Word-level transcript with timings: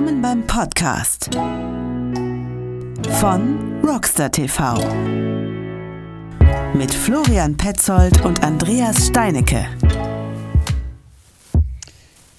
Willkommen 0.00 0.22
beim 0.22 0.46
Podcast 0.46 1.28
von 3.20 3.82
Rockstar 3.84 4.32
TV 4.32 4.76
mit 6.72 6.94
Florian 6.94 7.54
Petzold 7.54 8.24
und 8.24 8.42
Andreas 8.42 9.08
Steinecke. 9.08 9.66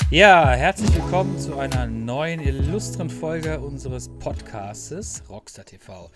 Ja, 0.10 0.50
herzlich 0.50 0.94
willkommen 0.94 1.40
zu 1.40 1.58
einer 1.58 1.88
neuen 1.88 2.42
illustren 2.42 3.10
Folge 3.10 3.62
unseres 3.62 4.10
Podcastes 4.10 5.24
Rockstar 5.30 5.64
TV. 5.64 6.12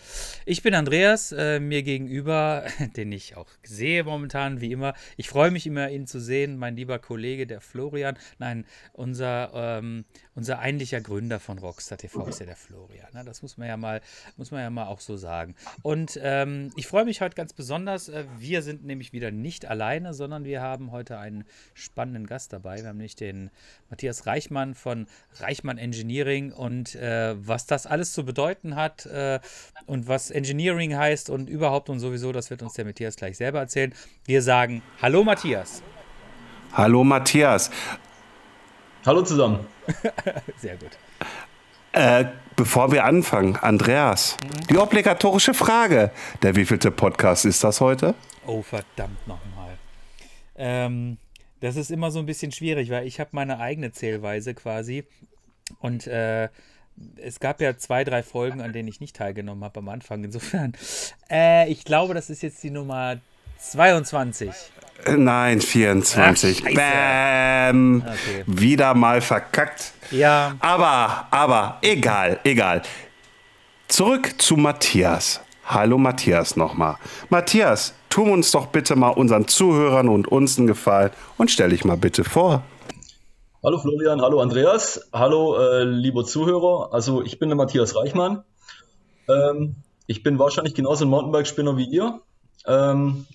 Ich 0.46 0.64
bin 0.64 0.74
Andreas, 0.74 1.32
äh, 1.32 1.62
mir 1.62 1.82
gegenüber, 1.82 2.66
den 2.98 3.14
ich 3.14 3.38
auch 3.38 3.48
sehe 3.64 4.04
momentan, 4.04 4.60
wie 4.60 4.74
immer. 4.74 4.96
Ich 5.16 5.30
freue 5.30 5.50
mich 5.50 5.66
immer, 5.66 5.90
ihn 5.92 6.08
zu 6.08 6.20
sehen, 6.20 6.58
mein 6.58 6.76
lieber 6.76 7.00
Kollege, 7.00 7.48
der 7.48 7.62
Florian. 7.62 8.18
Nein, 8.38 8.66
unser, 8.92 9.52
ähm, 9.54 10.04
unser 10.36 10.60
eigentlicher 10.60 11.00
Gründer 11.00 11.40
von 11.40 11.58
Rockstar 11.58 11.98
TV 11.98 12.28
ist 12.28 12.40
ja 12.42 12.46
der 12.46 12.58
Florian. 12.58 13.08
Ne? 13.14 13.24
Das 13.24 13.42
muss 13.42 13.58
man 13.58 13.68
ja 13.68 13.78
mal, 13.78 14.02
muss 14.36 14.52
man 14.52 14.62
ja 14.62 14.70
mal 14.70 14.88
auch 14.88 15.00
so 15.00 15.16
sagen. 15.16 15.56
Und 15.82 16.20
ähm, 16.22 16.72
ich 16.76 16.88
freue 16.88 17.06
mich 17.06 17.22
heute 17.22 17.36
ganz 17.36 17.54
besonders. 17.54 18.10
Äh, 18.10 18.26
wir 18.38 18.62
sind 18.62 18.84
nämlich 18.86 19.14
wieder 19.14 19.32
nicht 19.32 19.66
alleine, 19.66 20.14
sondern 20.14 20.44
wir 20.44 20.62
haben 20.62 20.92
heute 20.92 21.18
einen 21.18 21.46
spannenden 21.74 22.28
Gast 22.28 22.52
dabei. 22.52 22.82
Wir 22.82 22.90
haben 22.90 22.98
nicht 22.98 23.22
den 23.22 23.50
Matthias 23.90 24.26
Reichmann 24.26 24.76
von 24.76 25.08
Reichmann 25.40 25.78
Engineering 25.78 26.52
und 26.52 26.96
äh, 26.96 27.36
was 27.38 27.66
das 27.66 27.88
alles 27.88 28.12
zu 28.12 28.26
bedeuten 28.26 28.76
hat 28.76 29.06
äh, 29.06 29.40
und 29.86 30.10
was 30.10 30.32
Engineering 30.32 30.96
heißt 30.98 31.30
und 31.30 31.50
überhaupt 31.50 31.90
und 31.90 32.00
sowieso, 32.00 32.34
das 32.34 32.50
wird 32.50 32.62
uns 32.62 32.74
der 32.74 32.84
Matthias 32.84 33.16
gleich 33.16 33.38
selber 33.38 33.60
erzählen. 33.60 33.94
Wir 34.26 34.42
sagen 34.42 34.84
Hallo 35.02 35.24
Matthias. 35.24 35.82
Hallo 36.74 37.06
Matthias. 37.06 37.72
Hallo 39.06 39.22
zusammen. 39.22 39.60
Sehr 40.58 40.78
gut. 40.78 40.90
Äh, 41.92 42.26
bevor 42.56 42.92
wir 42.92 43.06
anfangen, 43.06 43.56
Andreas, 43.56 44.38
mhm. 44.42 44.68
die 44.68 44.78
obligatorische 44.78 45.54
Frage. 45.54 46.10
Der 46.42 46.56
wievielte 46.56 46.90
Podcast 46.90 47.46
ist 47.46 47.64
das 47.64 47.82
heute? 47.82 48.16
Oh, 48.48 48.64
verdammt 48.64 49.28
nochmal. 49.28 49.78
Ähm, 50.56 51.18
das 51.60 51.76
ist 51.76 51.92
immer 51.92 52.10
so 52.10 52.18
ein 52.18 52.26
bisschen 52.26 52.52
schwierig, 52.52 52.90
weil 52.90 53.06
ich 53.06 53.20
habe 53.20 53.30
meine 53.34 53.60
eigene 53.60 53.92
Zählweise 53.92 54.56
quasi. 54.56 55.04
Und 55.78 56.08
äh, 56.08 56.50
es 57.18 57.40
gab 57.40 57.62
ja 57.62 57.78
zwei, 57.78 58.04
drei 58.06 58.24
Folgen, 58.24 58.60
an 58.60 58.74
denen 58.74 58.88
ich 58.88 59.02
nicht 59.02 59.16
teilgenommen 59.16 59.64
habe 59.64 59.82
am 59.82 59.90
Anfang. 59.90 60.24
Insofern, 60.24 60.74
äh, 61.30 61.70
ich 61.70 61.84
glaube, 61.84 62.16
das 62.16 62.32
ist 62.32 62.42
jetzt 62.42 62.64
die 62.64 62.72
Nummer 62.72 63.18
22. 63.60 64.50
Nein, 65.18 65.62
24. 65.62 66.64
Ach, 66.66 66.74
Bäm. 66.74 68.04
Okay. 68.06 68.44
Wieder 68.48 68.94
mal 68.94 69.22
verkackt. 69.22 69.94
Ja. 70.12 70.56
Aber, 70.60 71.28
aber, 71.32 71.78
egal, 71.82 72.40
egal. 72.44 72.82
Zurück 73.88 74.42
zu 74.42 74.56
Matthias. 74.56 75.42
Hallo 75.66 75.98
Matthias 75.98 76.56
nochmal. 76.56 76.96
Matthias, 77.30 77.94
tu 78.10 78.24
uns 78.24 78.52
doch 78.52 78.68
bitte 78.68 78.96
mal 78.96 79.10
unseren 79.10 79.48
Zuhörern 79.48 80.10
und 80.10 80.28
uns 80.28 80.58
einen 80.58 80.68
Gefallen 80.68 81.12
und 81.38 81.50
stell 81.50 81.70
dich 81.70 81.86
mal 81.86 81.98
bitte 81.98 82.24
vor. 82.24 82.64
Hallo 83.64 83.80
Florian, 83.80 84.22
hallo 84.22 84.42
Andreas, 84.42 85.10
hallo 85.12 85.58
äh, 85.58 85.84
lieber 85.84 86.24
Zuhörer. 86.24 86.94
Also 86.94 87.24
ich 87.24 87.40
bin 87.40 87.50
der 87.50 87.56
Matthias 87.56 87.96
Reichmann. 87.96 88.44
Ähm, 89.28 89.78
ich 90.06 90.22
bin 90.22 90.38
wahrscheinlich 90.38 90.76
genauso 90.76 91.06
ein 91.06 91.10
Mountainbike-Spinner 91.10 91.76
wie 91.76 91.86
ihr. 91.86 92.22
Ähm, 92.68 93.26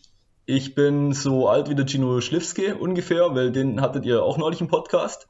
ich 0.57 0.75
bin 0.75 1.13
so 1.13 1.49
alt 1.49 1.69
wie 1.69 1.75
der 1.75 1.87
Gino 1.87 2.21
Schliffske 2.21 2.75
ungefähr, 2.75 3.35
weil 3.35 3.53
den 3.53 3.81
hattet 3.81 4.05
ihr 4.05 4.23
auch 4.23 4.37
neulich 4.37 4.61
im 4.61 4.69
Podcast. 4.69 5.29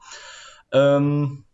Ähm, 0.71 1.45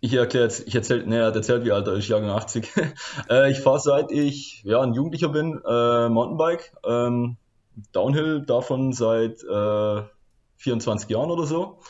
ich 0.00 0.12
erkläre 0.12 0.44
jetzt, 0.44 0.66
ich 0.66 0.74
erzähle, 0.74 1.06
ne, 1.06 1.16
er 1.16 1.34
erzählt, 1.34 1.64
wie 1.64 1.72
alt 1.72 1.86
er 1.86 1.94
ist, 1.94 2.08
Jahrgang 2.08 2.30
80. 2.30 2.70
äh, 3.30 3.50
ich 3.50 3.60
fahre 3.60 3.80
seit 3.80 4.12
ich 4.12 4.62
ja, 4.64 4.80
ein 4.80 4.92
Jugendlicher 4.92 5.30
bin, 5.30 5.60
äh, 5.66 6.08
Mountainbike. 6.08 6.72
Ähm, 6.84 7.36
Downhill 7.92 8.42
davon 8.42 8.92
seit 8.92 9.42
äh, 9.42 10.02
24 10.56 11.08
Jahren 11.08 11.30
oder 11.30 11.46
so. 11.46 11.80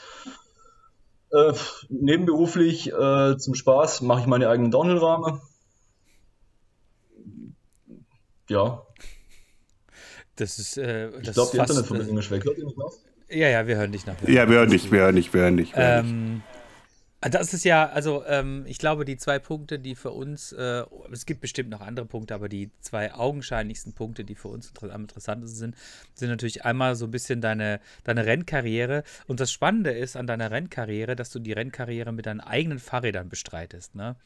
Äh, 1.32 1.52
nebenberuflich 1.88 2.92
äh, 2.92 3.36
zum 3.38 3.54
Spaß 3.54 4.02
mache 4.02 4.20
ich 4.20 4.26
meine 4.26 4.48
eigenen 4.48 4.70
Downhill-Rahmen. 4.70 5.40
Ja. 8.48 8.82
Das 10.40 10.58
ist. 10.58 10.78
Äh, 10.78 11.10
das 11.10 11.28
ich 11.28 11.32
glaube, 11.34 11.50
die 11.52 11.58
Internetverbindung 11.58 12.18
ist 12.18 12.30
weg. 12.30 12.44
Hört 12.44 12.58
ihr 12.58 12.64
mich 12.64 12.76
noch? 12.76 12.92
Ja, 13.28 13.48
ja, 13.48 13.66
wir 13.66 13.76
hören 13.76 13.92
dich 13.92 14.06
nach. 14.06 14.16
Ja, 14.26 14.48
wir 14.48 14.58
hören 14.58 14.70
dich, 14.70 14.90
wir 14.90 15.00
hören 15.00 15.16
dich, 15.16 15.32
wir 15.32 15.42
hören 15.42 15.56
dich. 15.56 15.72
Ähm, 15.76 16.42
Ah, 17.22 17.28
das 17.28 17.52
ist 17.52 17.64
ja, 17.64 17.86
also 17.86 18.24
ähm, 18.26 18.64
ich 18.66 18.78
glaube, 18.78 19.04
die 19.04 19.18
zwei 19.18 19.38
Punkte, 19.38 19.78
die 19.78 19.94
für 19.94 20.10
uns, 20.10 20.52
äh, 20.52 20.84
es 21.12 21.26
gibt 21.26 21.42
bestimmt 21.42 21.68
noch 21.68 21.82
andere 21.82 22.06
Punkte, 22.06 22.34
aber 22.34 22.48
die 22.48 22.70
zwei 22.80 23.12
augenscheinlichsten 23.12 23.92
Punkte, 23.92 24.24
die 24.24 24.34
für 24.34 24.48
uns 24.48 24.72
am 24.80 25.02
interessantesten 25.02 25.58
sind, 25.58 25.76
sind 26.14 26.30
natürlich 26.30 26.64
einmal 26.64 26.94
so 26.94 27.04
ein 27.04 27.10
bisschen 27.10 27.42
deine, 27.42 27.80
deine 28.04 28.24
Rennkarriere. 28.24 29.04
Und 29.26 29.38
das 29.38 29.52
Spannende 29.52 29.90
ist 29.90 30.16
an 30.16 30.26
deiner 30.26 30.50
Rennkarriere, 30.50 31.14
dass 31.14 31.28
du 31.28 31.40
die 31.40 31.52
Rennkarriere 31.52 32.10
mit 32.10 32.24
deinen 32.24 32.40
eigenen 32.40 32.78
Fahrrädern 32.78 33.28
bestreitest. 33.28 33.94
Ne? 33.94 34.16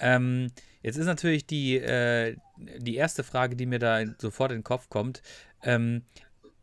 Ähm, 0.00 0.50
jetzt 0.82 0.96
ist 0.96 1.06
natürlich 1.06 1.46
die, 1.46 1.76
äh, 1.76 2.36
die 2.78 2.96
erste 2.96 3.22
Frage, 3.22 3.56
die 3.56 3.66
mir 3.66 3.78
da 3.78 4.04
sofort 4.18 4.50
in 4.50 4.58
den 4.58 4.64
Kopf 4.64 4.88
kommt, 4.88 5.22
ähm, 5.62 6.02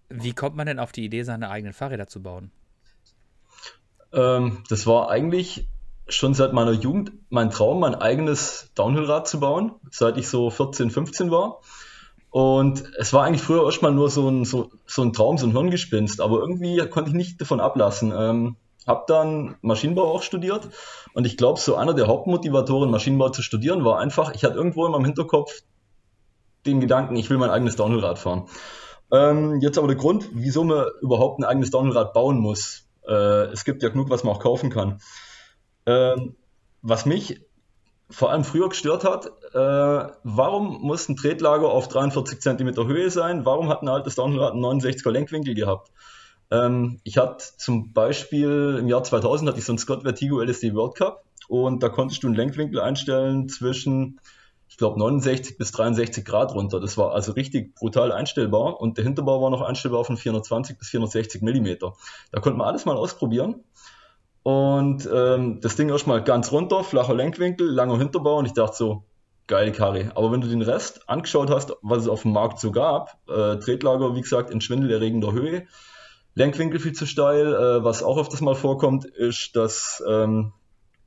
wie 0.10 0.34
kommt 0.34 0.56
man 0.56 0.68
denn 0.68 0.80
auf 0.80 0.92
die 0.92 1.06
Idee, 1.06 1.24
seine 1.24 1.50
eigenen 1.50 1.74
Fahrräder 1.74 2.08
zu 2.08 2.22
bauen? 2.22 2.52
Ähm, 4.14 4.64
das 4.70 4.88
war 4.88 5.10
eigentlich 5.10 5.68
schon 6.08 6.34
seit 6.34 6.54
meiner 6.54 6.72
Jugend 6.72 7.12
mein 7.30 7.50
Traum, 7.50 7.82
mein 7.82 7.96
eigenes 7.96 8.72
Downhillrad 8.76 9.28
zu 9.28 9.40
bauen, 9.40 9.74
seit 9.92 10.18
ich 10.18 10.30
so 10.30 10.50
14, 10.50 10.90
15 10.90 11.32
war. 11.32 11.60
Und 12.30 12.84
es 12.98 13.14
war 13.14 13.26
eigentlich 13.26 13.42
früher 13.42 13.66
erstmal 13.66 13.92
nur 13.92 14.10
so 14.10 14.30
ein, 14.30 14.46
so, 14.46 14.72
so 14.86 15.02
ein 15.02 15.14
Traum, 15.14 15.38
so 15.38 15.48
ein 15.48 15.52
Hirngespinst, 15.52 16.22
aber 16.22 16.40
irgendwie 16.40 16.78
konnte 16.90 17.10
ich 17.10 17.16
nicht 17.16 17.42
davon 17.42 17.60
ablassen. 17.60 18.14
Ähm, 18.16 18.56
habe 18.88 19.04
dann 19.08 19.58
Maschinenbau 19.62 20.12
auch 20.12 20.24
studiert 20.24 20.70
und 21.14 21.26
ich 21.26 21.38
glaube, 21.38 21.60
so 21.60 21.76
einer 21.76 21.94
der 21.94 22.08
Hauptmotivatoren, 22.08 22.90
Maschinenbau 22.90 23.30
zu 23.30 23.42
studieren, 23.42 23.86
war 23.86 24.00
einfach, 24.00 24.34
ich 24.34 24.44
hatte 24.44 24.56
irgendwo 24.56 24.86
in 24.86 24.94
meinem 24.94 25.06
Hinterkopf 25.06 25.62
den 26.66 26.80
Gedanken, 26.80 27.16
ich 27.16 27.30
will 27.30 27.38
mein 27.38 27.50
eigenes 27.50 27.76
Downhillrad 27.76 28.18
fahren. 28.18 28.48
Ähm, 29.12 29.60
jetzt 29.62 29.78
aber 29.78 29.88
der 29.88 29.96
Grund, 29.96 30.30
wieso 30.34 30.64
man 30.64 30.86
überhaupt 31.02 31.40
ein 31.40 31.46
eigenes 31.46 31.72
Downhillrad 31.72 32.14
bauen 32.14 32.40
muss, 32.40 32.88
äh, 33.08 33.46
es 33.52 33.64
gibt 33.64 33.84
ja 33.84 33.90
genug, 33.90 34.10
was 34.10 34.24
man 34.24 34.36
auch 34.36 34.40
kaufen 34.40 34.70
kann. 34.70 35.00
Ähm, 35.86 36.36
was 36.82 37.06
mich 37.06 37.42
vor 38.10 38.32
allem 38.32 38.44
früher 38.44 38.70
gestört 38.70 39.04
hat, 39.04 39.28
äh, 39.54 40.14
warum 40.24 40.82
muss 40.82 41.10
ein 41.10 41.16
Tretlager 41.16 41.70
auf 41.70 41.88
43 41.88 42.40
cm 42.40 42.76
Höhe 42.88 43.10
sein? 43.10 43.46
Warum 43.46 43.70
hat 43.70 43.82
ein 43.82 43.90
altes 43.90 44.16
Downhillrad 44.16 44.54
einen 44.54 44.64
69er 44.64 45.12
Lenkwinkel 45.12 45.56
gehabt? 45.56 45.92
Ähm, 46.52 47.00
ich 47.04 47.18
hatte 47.18 47.44
zum 47.58 47.94
Beispiel 47.94 48.78
im 48.80 48.88
Jahr 48.88 49.04
2000 49.04 49.50
hatte 49.50 49.60
ich 49.60 49.66
so 49.66 49.74
einen 49.74 49.80
Scott 49.80 50.04
Vertigo 50.04 50.42
LSD 50.42 50.74
World 50.74 50.96
Cup 50.96 51.24
und 51.48 51.84
da 51.84 51.90
konntest 51.90 52.24
du 52.24 52.28
einen 52.28 52.36
Lenkwinkel 52.36 52.80
einstellen 52.80 53.50
zwischen 53.50 54.20
ich 54.70 54.78
glaube, 54.78 55.00
69 55.00 55.58
bis 55.58 55.72
63 55.72 56.24
Grad 56.26 56.54
runter. 56.54 56.80
Das 56.80 56.98
war 56.98 57.14
also 57.14 57.32
richtig 57.32 57.74
brutal 57.74 58.12
einstellbar 58.12 58.80
und 58.80 58.98
der 58.98 59.06
Hinterbau 59.06 59.42
war 59.42 59.50
noch 59.50 59.62
einstellbar 59.62 60.04
von 60.04 60.18
420 60.18 60.78
bis 60.78 60.90
460 60.90 61.42
Millimeter. 61.42 61.94
Da 62.32 62.42
konnte 62.42 62.60
man 62.60 62.68
alles 62.68 62.86
mal 62.86 62.98
ausprobieren. 62.98 63.64
Und 64.44 65.10
ähm, 65.12 65.62
das 65.62 65.76
Ding 65.76 65.90
erstmal 65.90 66.24
ganz 66.24 66.52
runter, 66.52 66.84
flacher 66.84 67.16
Lenkwinkel, 67.16 67.68
langer 67.68 67.98
Hinterbau 67.98 68.38
und 68.38 68.46
ich 68.46 68.54
dachte 68.54 68.76
so, 68.76 69.04
geil 69.48 69.72
Karre. 69.72 70.12
Aber 70.16 70.32
wenn 70.32 70.42
du 70.42 70.48
den 70.48 70.62
Rest 70.62 71.10
angeschaut 71.10 71.50
hast, 71.50 71.74
was 71.82 72.04
es 72.04 72.08
auf 72.08 72.22
dem 72.22 72.34
Markt 72.34 72.60
so 72.60 72.72
gab, 72.72 73.18
äh, 73.28 73.58
Tretlager, 73.58 74.16
wie 74.16 74.22
gesagt, 74.22 74.52
in 74.52 74.62
schwindelerregender 74.62 75.32
Höhe, 75.32 75.66
Lenkwinkel 76.38 76.80
viel 76.80 76.94
zu 76.94 77.06
steil, 77.06 77.54
äh, 77.54 77.84
was 77.84 78.04
auch 78.04 78.18
öfters 78.18 78.42
mal 78.42 78.56
vorkommt, 78.56 79.06
ist, 79.06 79.56
dass 79.56 80.04
ähm, 80.08 80.54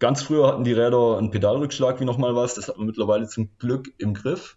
Ganz 0.01 0.23
früher 0.23 0.47
hatten 0.47 0.65
die 0.65 0.73
Räder 0.73 1.19
einen 1.19 1.31
Pedalrückschlag 1.31 2.01
wie 2.01 2.07
nochmal 2.07 2.35
was. 2.35 2.55
Das 2.55 2.69
hat 2.69 2.79
man 2.79 2.87
mittlerweile 2.87 3.29
zum 3.29 3.51
Glück 3.59 3.93
im 3.99 4.15
Griff. 4.15 4.57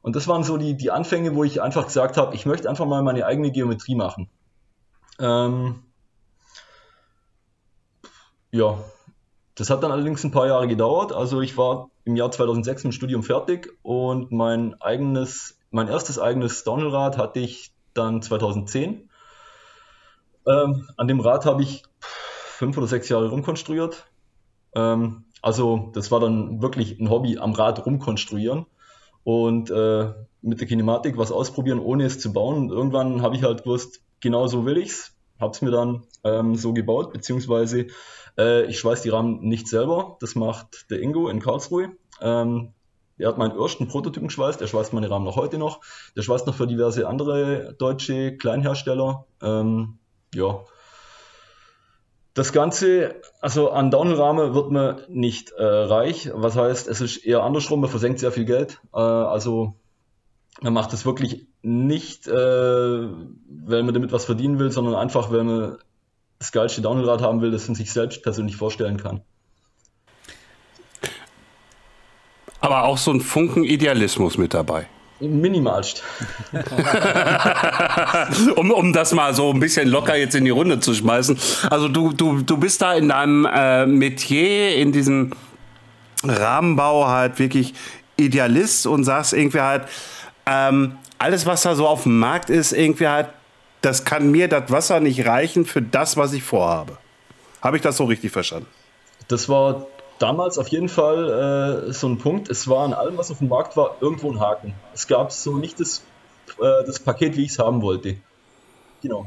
Und 0.00 0.16
das 0.16 0.26
waren 0.28 0.44
so 0.44 0.56
die, 0.56 0.74
die 0.74 0.90
Anfänge, 0.90 1.34
wo 1.34 1.44
ich 1.44 1.60
einfach 1.60 1.86
gesagt 1.86 2.16
habe, 2.16 2.34
ich 2.34 2.46
möchte 2.46 2.70
einfach 2.70 2.86
mal 2.86 3.02
meine 3.02 3.26
eigene 3.26 3.52
Geometrie 3.52 3.94
machen. 3.94 4.30
Ähm, 5.20 5.82
ja, 8.50 8.78
das 9.56 9.68
hat 9.68 9.82
dann 9.82 9.92
allerdings 9.92 10.24
ein 10.24 10.30
paar 10.30 10.46
Jahre 10.46 10.66
gedauert. 10.66 11.12
Also 11.12 11.42
ich 11.42 11.58
war 11.58 11.90
im 12.04 12.16
Jahr 12.16 12.30
2006 12.30 12.84
mit 12.84 12.92
dem 12.92 12.96
Studium 12.96 13.22
fertig 13.22 13.76
und 13.82 14.32
mein 14.32 14.80
eigenes, 14.80 15.58
mein 15.70 15.88
erstes 15.88 16.18
eigenes 16.18 16.64
Downhillrad 16.64 17.18
hatte 17.18 17.40
ich 17.40 17.74
dann 17.92 18.22
2010. 18.22 19.10
Ähm, 20.46 20.88
an 20.96 21.08
dem 21.08 21.20
Rad 21.20 21.46
habe 21.46 21.62
ich 21.62 21.84
fünf 22.00 22.76
oder 22.78 22.86
sechs 22.86 23.08
Jahre 23.08 23.30
rumkonstruiert. 23.30 24.06
Ähm, 24.74 25.24
also 25.40 25.90
das 25.94 26.10
war 26.10 26.20
dann 26.20 26.62
wirklich 26.62 26.98
ein 27.00 27.10
Hobby 27.10 27.38
am 27.38 27.52
Rad 27.52 27.84
rumkonstruieren 27.84 28.66
und 29.24 29.70
äh, 29.70 30.12
mit 30.40 30.60
der 30.60 30.68
Kinematik 30.68 31.16
was 31.18 31.32
ausprobieren, 31.32 31.78
ohne 31.78 32.04
es 32.04 32.20
zu 32.20 32.32
bauen. 32.32 32.56
Und 32.56 32.70
irgendwann 32.70 33.22
habe 33.22 33.36
ich 33.36 33.42
halt 33.42 33.64
gewusst, 33.64 34.00
genau 34.20 34.46
so 34.46 34.64
will 34.64 34.76
ich's. 34.76 35.14
Habe 35.40 35.52
es 35.52 35.62
mir 35.62 35.70
dann 35.70 36.02
ähm, 36.24 36.54
so 36.54 36.72
gebaut, 36.72 37.12
beziehungsweise 37.12 37.86
Äh, 38.38 38.64
ich 38.64 38.78
schweiß 38.78 39.02
die 39.02 39.10
Rahmen 39.10 39.40
nicht 39.40 39.68
selber, 39.68 40.16
das 40.20 40.34
macht 40.34 40.90
der 40.90 41.02
Ingo 41.02 41.28
in 41.28 41.40
Karlsruhe. 41.40 41.90
Ähm, 42.22 42.72
er 43.18 43.28
hat 43.28 43.36
meinen 43.36 43.58
ersten 43.58 43.88
Prototypen 43.88 44.28
geschweißt, 44.28 44.60
er 44.62 44.68
schweißt 44.68 44.94
meine 44.94 45.10
Rahmen 45.10 45.26
noch 45.26 45.36
heute 45.36 45.58
noch. 45.58 45.80
Der 46.16 46.22
schweißt 46.22 46.46
noch 46.46 46.54
für 46.54 46.66
diverse 46.66 47.06
andere 47.06 47.74
deutsche 47.78 48.36
Kleinhersteller. 48.38 49.26
Ähm, 49.42 49.98
ja. 50.34 50.60
Das 52.34 52.52
Ganze, 52.52 53.20
also 53.40 53.70
an 53.70 53.90
Downhill-Rahmen 53.90 54.54
wird 54.54 54.70
man 54.70 55.02
nicht 55.08 55.50
äh, 55.50 55.62
reich. 55.62 56.30
Was 56.32 56.56
heißt, 56.56 56.88
es 56.88 57.02
ist 57.02 57.18
eher 57.18 57.42
andersrum, 57.42 57.80
man 57.80 57.90
versenkt 57.90 58.20
sehr 58.20 58.32
viel 58.32 58.46
Geld. 58.46 58.80
Äh, 58.94 59.00
also 59.00 59.74
man 60.62 60.72
macht 60.72 60.94
es 60.94 61.04
wirklich 61.04 61.46
nicht, 61.60 62.26
äh, 62.26 62.32
weil 62.32 63.82
man 63.82 63.92
damit 63.92 64.12
was 64.12 64.24
verdienen 64.24 64.58
will, 64.58 64.70
sondern 64.70 64.94
einfach, 64.94 65.30
weil 65.30 65.44
man 65.44 65.78
das 66.38 66.52
geilste 66.52 66.80
Downhill-Rad 66.80 67.20
haben 67.20 67.42
will, 67.42 67.50
das 67.50 67.68
man 67.68 67.74
sich 67.74 67.92
selbst 67.92 68.22
persönlich 68.22 68.56
vorstellen 68.56 68.96
kann. 68.96 69.20
Aber 72.60 72.84
auch 72.84 72.96
so 72.96 73.10
ein 73.10 73.20
Funken 73.20 73.64
Idealismus 73.64 74.38
mit 74.38 74.54
dabei. 74.54 74.88
Minimalst. 75.28 76.02
um, 78.56 78.70
um 78.70 78.92
das 78.92 79.12
mal 79.12 79.34
so 79.34 79.50
ein 79.50 79.60
bisschen 79.60 79.88
locker 79.88 80.16
jetzt 80.16 80.34
in 80.34 80.44
die 80.44 80.50
Runde 80.50 80.80
zu 80.80 80.94
schmeißen. 80.94 81.38
Also 81.70 81.88
du, 81.88 82.12
du, 82.12 82.42
du 82.42 82.56
bist 82.56 82.82
da 82.82 82.94
in 82.94 83.08
deinem 83.08 83.46
äh, 83.46 83.86
Metier, 83.86 84.76
in 84.76 84.92
diesem 84.92 85.32
Rahmenbau 86.24 87.08
halt 87.08 87.38
wirklich 87.38 87.74
Idealist 88.16 88.86
und 88.86 89.04
sagst 89.04 89.32
irgendwie 89.32 89.60
halt, 89.60 89.84
ähm, 90.46 90.98
alles, 91.18 91.46
was 91.46 91.62
da 91.62 91.74
so 91.74 91.86
auf 91.86 92.02
dem 92.02 92.18
Markt 92.18 92.50
ist, 92.50 92.72
irgendwie 92.72 93.06
halt, 93.06 93.28
das 93.80 94.04
kann 94.04 94.30
mir 94.30 94.48
das 94.48 94.70
Wasser 94.70 95.00
nicht 95.00 95.26
reichen 95.26 95.64
für 95.64 95.82
das, 95.82 96.16
was 96.16 96.32
ich 96.32 96.42
vorhabe. 96.42 96.98
Habe 97.60 97.76
ich 97.76 97.82
das 97.82 97.96
so 97.96 98.04
richtig 98.04 98.32
verstanden? 98.32 98.66
Das 99.28 99.48
war 99.48 99.86
damals 100.22 100.58
auf 100.58 100.68
jeden 100.68 100.88
Fall 100.88 101.88
äh, 101.88 101.92
so 101.92 102.08
ein 102.08 102.18
Punkt. 102.18 102.48
Es 102.48 102.68
war 102.68 102.84
an 102.84 102.92
allem, 102.92 103.18
was 103.18 103.30
auf 103.30 103.38
dem 103.38 103.48
Markt 103.48 103.76
war, 103.76 103.96
irgendwo 104.00 104.30
ein 104.30 104.40
Haken. 104.40 104.74
Es 104.94 105.06
gab 105.08 105.32
so 105.32 105.56
nicht 105.56 105.80
das, 105.80 106.02
äh, 106.60 106.84
das 106.86 107.00
Paket, 107.00 107.36
wie 107.36 107.44
ich 107.44 107.50
es 107.50 107.58
haben 107.58 107.82
wollte. 107.82 108.16
Genau. 109.02 109.26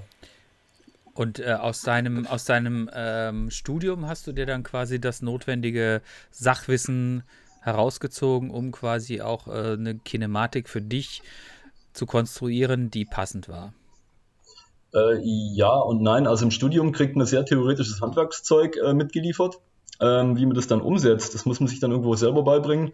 Und 1.14 1.40
äh, 1.40 1.54
aus 1.54 1.82
deinem, 1.82 2.26
aus 2.28 2.46
deinem 2.46 2.90
ähm, 2.94 3.50
Studium 3.50 4.08
hast 4.08 4.28
du 4.28 4.32
dir 4.32 4.46
dann 4.46 4.64
quasi 4.64 5.00
das 5.00 5.22
notwendige 5.22 6.02
Sachwissen 6.32 7.24
herausgezogen, 7.62 8.52
um 8.52 8.72
quasi 8.72 9.22
auch 9.22 9.48
äh, 9.48 9.74
eine 9.74 9.96
Kinematik 9.96 10.70
für 10.70 10.82
dich 10.82 11.22
zu 11.94 12.06
konstruieren, 12.06 12.90
die 12.90 13.06
passend 13.06 13.50
war. 13.50 13.74
Äh, 14.94 15.20
ja 15.22 15.74
und 15.74 16.02
nein. 16.02 16.28
Also 16.28 16.46
im 16.46 16.52
Studium 16.52 16.92
kriegt 16.92 17.16
man 17.16 17.26
sehr 17.26 17.46
theoretisches 17.46 18.02
Handwerkszeug 18.02 18.78
äh, 18.78 18.94
mitgeliefert 18.94 19.60
ähm, 20.00 20.38
wie 20.38 20.46
man 20.46 20.56
das 20.56 20.68
dann 20.68 20.82
umsetzt. 20.82 21.34
Das 21.34 21.46
muss 21.46 21.60
man 21.60 21.68
sich 21.68 21.80
dann 21.80 21.92
irgendwo 21.92 22.16
selber 22.16 22.44
beibringen, 22.44 22.94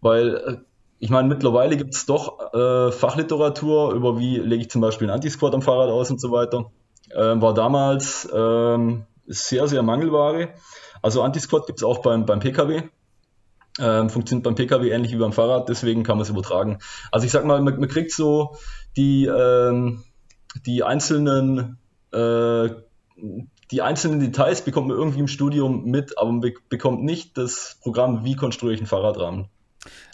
weil 0.00 0.34
äh, 0.36 0.56
ich 0.98 1.08
meine, 1.08 1.28
mittlerweile 1.28 1.76
gibt 1.76 1.94
es 1.94 2.04
doch 2.04 2.52
äh, 2.52 2.92
Fachliteratur 2.92 3.94
über 3.94 4.18
wie 4.18 4.36
lege 4.36 4.62
ich 4.62 4.70
zum 4.70 4.82
Beispiel 4.82 5.08
einen 5.08 5.14
Anti-Squat 5.14 5.54
am 5.54 5.62
Fahrrad 5.62 5.88
aus 5.88 6.10
und 6.10 6.20
so 6.20 6.30
weiter. 6.30 6.70
Ähm, 7.16 7.40
war 7.40 7.54
damals 7.54 8.28
ähm, 8.32 9.06
sehr, 9.26 9.66
sehr 9.66 9.82
Mangelware. 9.82 10.50
Also 11.00 11.22
Anti-Squat 11.22 11.66
gibt 11.66 11.78
es 11.78 11.84
auch 11.84 12.02
beim, 12.02 12.26
beim 12.26 12.40
PKW. 12.40 12.82
Ähm, 13.78 14.10
funktioniert 14.10 14.44
beim 14.44 14.56
PKW 14.56 14.90
ähnlich 14.90 15.12
wie 15.12 15.16
beim 15.16 15.32
Fahrrad, 15.32 15.68
deswegen 15.68 16.02
kann 16.02 16.18
man 16.18 16.22
es 16.22 16.28
übertragen. 16.28 16.80
Also 17.10 17.24
ich 17.24 17.32
sag 17.32 17.46
mal, 17.46 17.62
man, 17.62 17.80
man 17.80 17.88
kriegt 17.88 18.12
so 18.12 18.56
die, 18.96 19.24
ähm, 19.24 20.02
die 20.66 20.82
einzelnen 20.82 21.78
äh, 22.12 22.68
die 23.70 23.82
einzelnen 23.82 24.20
Details 24.20 24.62
bekommt 24.64 24.88
man 24.88 24.96
irgendwie 24.96 25.20
im 25.20 25.28
Studium 25.28 25.84
mit, 25.84 26.18
aber 26.18 26.32
man 26.32 26.52
bekommt 26.68 27.02
nicht 27.02 27.38
das 27.38 27.78
Programm, 27.82 28.24
wie 28.24 28.34
konstruiere 28.34 28.74
ich 28.74 28.80
einen 28.80 28.86
Fahrradrahmen. 28.86 29.46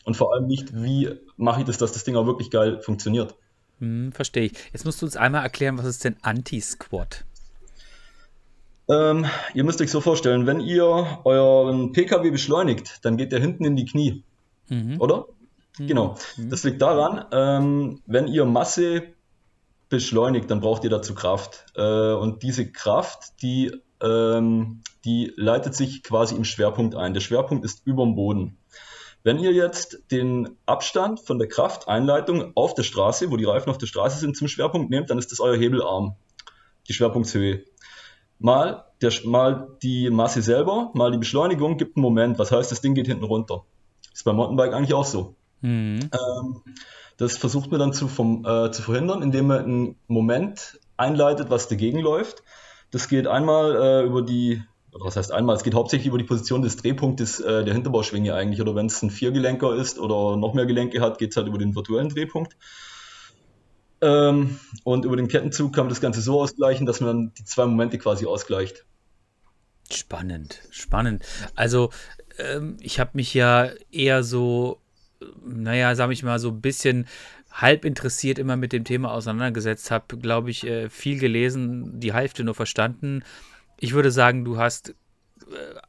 Und 0.04 0.16
vor 0.16 0.32
allem 0.32 0.46
nicht, 0.46 0.74
wie 0.74 1.10
mache 1.36 1.60
ich 1.60 1.66
das, 1.66 1.78
dass 1.78 1.92
das 1.92 2.04
Ding 2.04 2.16
auch 2.16 2.26
wirklich 2.26 2.50
geil 2.50 2.80
funktioniert. 2.80 3.34
Hm, 3.80 4.12
verstehe 4.12 4.44
ich. 4.44 4.52
Jetzt 4.72 4.84
musst 4.84 5.02
du 5.02 5.06
uns 5.06 5.16
einmal 5.16 5.42
erklären, 5.42 5.78
was 5.78 5.86
ist 5.86 6.04
denn 6.04 6.16
Anti-Squat? 6.22 7.24
Ähm, 8.88 9.26
ihr 9.54 9.64
müsst 9.64 9.80
euch 9.80 9.90
so 9.90 10.00
vorstellen, 10.00 10.46
wenn 10.46 10.60
ihr 10.60 10.84
euren 11.24 11.92
PKW 11.92 12.30
beschleunigt, 12.30 13.04
dann 13.04 13.16
geht 13.16 13.32
der 13.32 13.40
hinten 13.40 13.64
in 13.64 13.74
die 13.74 13.84
Knie. 13.84 14.22
Mhm. 14.68 15.00
Oder? 15.00 15.26
Mhm. 15.78 15.86
Genau. 15.88 16.16
Mhm. 16.36 16.50
Das 16.50 16.62
liegt 16.62 16.80
daran, 16.80 17.24
ähm, 17.32 18.00
wenn 18.06 18.28
ihr 18.28 18.44
Masse 18.44 19.02
beschleunigt, 19.88 20.50
dann 20.50 20.60
braucht 20.60 20.84
ihr 20.84 20.90
dazu 20.90 21.14
Kraft. 21.14 21.66
Äh, 21.74 22.12
und 22.12 22.42
diese 22.42 22.70
Kraft, 22.70 23.42
die, 23.42 23.72
ähm, 24.02 24.82
die 25.04 25.32
leitet 25.36 25.74
sich 25.74 26.02
quasi 26.02 26.34
im 26.34 26.44
Schwerpunkt 26.44 26.94
ein. 26.94 27.14
Der 27.14 27.20
Schwerpunkt 27.20 27.64
ist 27.64 27.86
über 27.86 28.04
dem 28.04 28.16
Boden. 28.16 28.58
Wenn 29.22 29.38
ihr 29.38 29.52
jetzt 29.52 30.04
den 30.12 30.56
Abstand 30.66 31.20
von 31.20 31.38
der 31.38 31.48
Krafteinleitung 31.48 32.52
auf 32.54 32.74
der 32.74 32.84
Straße, 32.84 33.30
wo 33.30 33.36
die 33.36 33.44
Reifen 33.44 33.70
auf 33.70 33.78
der 33.78 33.86
Straße 33.86 34.18
sind, 34.18 34.36
zum 34.36 34.46
Schwerpunkt 34.46 34.90
nehmt, 34.90 35.10
dann 35.10 35.18
ist 35.18 35.32
das 35.32 35.40
euer 35.40 35.56
Hebelarm, 35.56 36.14
die 36.88 36.92
Schwerpunktshöhe. 36.92 37.64
Mal, 38.38 38.84
der, 39.00 39.12
mal 39.24 39.76
die 39.82 40.10
Masse 40.10 40.42
selber, 40.42 40.90
mal 40.94 41.10
die 41.10 41.18
Beschleunigung 41.18 41.76
gibt 41.76 41.96
einen 41.96 42.02
Moment. 42.02 42.38
Was 42.38 42.52
heißt, 42.52 42.70
das 42.70 42.82
Ding 42.82 42.94
geht 42.94 43.06
hinten 43.06 43.24
runter. 43.24 43.64
Ist 44.12 44.24
beim 44.24 44.36
Mountainbike 44.36 44.74
eigentlich 44.74 44.94
auch 44.94 45.04
so. 45.04 45.34
Mhm. 45.60 46.08
Ähm, 46.12 46.62
das 47.16 47.36
versucht 47.36 47.70
man 47.70 47.80
dann 47.80 47.92
zu, 47.92 48.08
vom, 48.08 48.44
äh, 48.44 48.70
zu 48.70 48.82
verhindern, 48.82 49.22
indem 49.22 49.46
man 49.46 49.64
einen 49.64 49.96
Moment 50.06 50.78
einleitet, 50.96 51.50
was 51.50 51.68
dagegen 51.68 52.00
läuft. 52.00 52.42
Das 52.90 53.08
geht 53.08 53.26
einmal 53.26 53.76
äh, 53.76 54.02
über 54.06 54.22
die, 54.22 54.62
was 54.92 55.16
heißt 55.16 55.32
einmal, 55.32 55.56
es 55.56 55.62
geht 55.62 55.74
hauptsächlich 55.74 56.08
über 56.08 56.18
die 56.18 56.24
Position 56.24 56.62
des 56.62 56.76
Drehpunktes 56.76 57.40
äh, 57.40 57.64
der 57.64 57.74
Hinterbauschwinge 57.74 58.34
eigentlich. 58.34 58.60
Oder 58.60 58.74
wenn 58.74 58.86
es 58.86 59.02
ein 59.02 59.10
Viergelenker 59.10 59.74
ist 59.74 59.98
oder 59.98 60.36
noch 60.36 60.54
mehr 60.54 60.66
Gelenke 60.66 61.00
hat, 61.00 61.18
geht 61.18 61.30
es 61.30 61.36
halt 61.36 61.46
über 61.46 61.58
den 61.58 61.74
virtuellen 61.74 62.08
Drehpunkt. 62.08 62.56
Ähm, 64.02 64.58
und 64.84 65.04
über 65.06 65.16
den 65.16 65.28
Kettenzug 65.28 65.72
kann 65.72 65.84
man 65.84 65.90
das 65.90 66.02
Ganze 66.02 66.20
so 66.20 66.40
ausgleichen, 66.40 66.84
dass 66.84 67.00
man 67.00 67.08
dann 67.08 67.32
die 67.38 67.44
zwei 67.44 67.64
Momente 67.64 67.98
quasi 67.98 68.26
ausgleicht. 68.26 68.84
Spannend, 69.90 70.60
spannend. 70.70 71.24
Also 71.54 71.90
ähm, 72.38 72.76
ich 72.80 73.00
habe 73.00 73.12
mich 73.14 73.32
ja 73.32 73.70
eher 73.90 74.22
so 74.22 74.80
naja, 75.44 75.94
sag 75.94 76.10
ich 76.10 76.22
mal, 76.22 76.38
so 76.38 76.50
ein 76.50 76.60
bisschen 76.60 77.06
halb 77.50 77.84
interessiert 77.84 78.38
immer 78.38 78.56
mit 78.56 78.72
dem 78.72 78.84
Thema 78.84 79.12
auseinandergesetzt 79.12 79.90
habe, 79.90 80.18
glaube 80.18 80.50
ich, 80.50 80.66
äh, 80.66 80.88
viel 80.90 81.18
gelesen, 81.18 81.98
die 82.00 82.12
Hälfte 82.12 82.44
nur 82.44 82.54
verstanden. 82.54 83.22
Ich 83.78 83.92
würde 83.92 84.10
sagen, 84.10 84.44
du 84.44 84.58
hast 84.58 84.94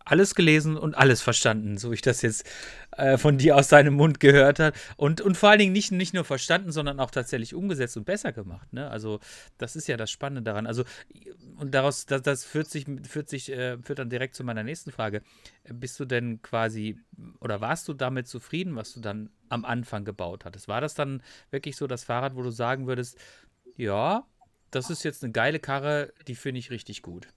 alles 0.05 0.35
gelesen 0.35 0.77
und 0.77 0.95
alles 0.95 1.21
verstanden, 1.21 1.77
so 1.77 1.91
ich 1.91 2.01
das 2.01 2.21
jetzt 2.21 2.47
äh, 2.91 3.17
von 3.17 3.37
dir 3.37 3.55
aus 3.55 3.67
deinem 3.67 3.95
Mund 3.95 4.19
gehört 4.19 4.59
habe. 4.59 4.77
Und, 4.95 5.21
und 5.21 5.35
vor 5.35 5.49
allen 5.49 5.59
Dingen 5.59 5.73
nicht, 5.73 5.91
nicht 5.91 6.13
nur 6.13 6.23
verstanden, 6.23 6.71
sondern 6.71 6.99
auch 6.99 7.11
tatsächlich 7.11 7.53
umgesetzt 7.53 7.97
und 7.97 8.05
besser 8.05 8.31
gemacht. 8.31 8.71
Ne? 8.73 8.89
Also, 8.89 9.19
das 9.57 9.75
ist 9.75 9.87
ja 9.87 9.97
das 9.97 10.11
Spannende 10.11 10.43
daran. 10.43 10.67
Also, 10.67 10.83
und 11.57 11.73
daraus, 11.73 12.05
das, 12.05 12.21
das 12.21 12.45
führt 12.45 12.69
sich, 12.69 12.85
führt 13.07 13.29
sich, 13.29 13.51
äh, 13.51 13.77
führt 13.81 13.99
dann 13.99 14.09
direkt 14.09 14.35
zu 14.35 14.43
meiner 14.43 14.63
nächsten 14.63 14.91
Frage. 14.91 15.21
Bist 15.69 15.99
du 15.99 16.05
denn 16.05 16.41
quasi, 16.41 16.97
oder 17.39 17.59
warst 17.61 17.87
du 17.87 17.93
damit 17.93 18.27
zufrieden, 18.27 18.75
was 18.75 18.93
du 18.93 18.99
dann 18.99 19.29
am 19.49 19.65
Anfang 19.65 20.05
gebaut 20.05 20.45
hattest? 20.45 20.67
War 20.67 20.81
das 20.81 20.93
dann 20.93 21.23
wirklich 21.49 21.77
so 21.77 21.87
das 21.87 22.03
Fahrrad, 22.03 22.35
wo 22.35 22.43
du 22.43 22.51
sagen 22.51 22.87
würdest, 22.87 23.17
ja, 23.75 24.25
das 24.71 24.89
ist 24.89 25.03
jetzt 25.03 25.23
eine 25.23 25.31
geile 25.31 25.59
Karre, 25.59 26.13
die 26.27 26.35
finde 26.35 26.59
ich 26.59 26.71
richtig 26.71 27.01
gut? 27.01 27.27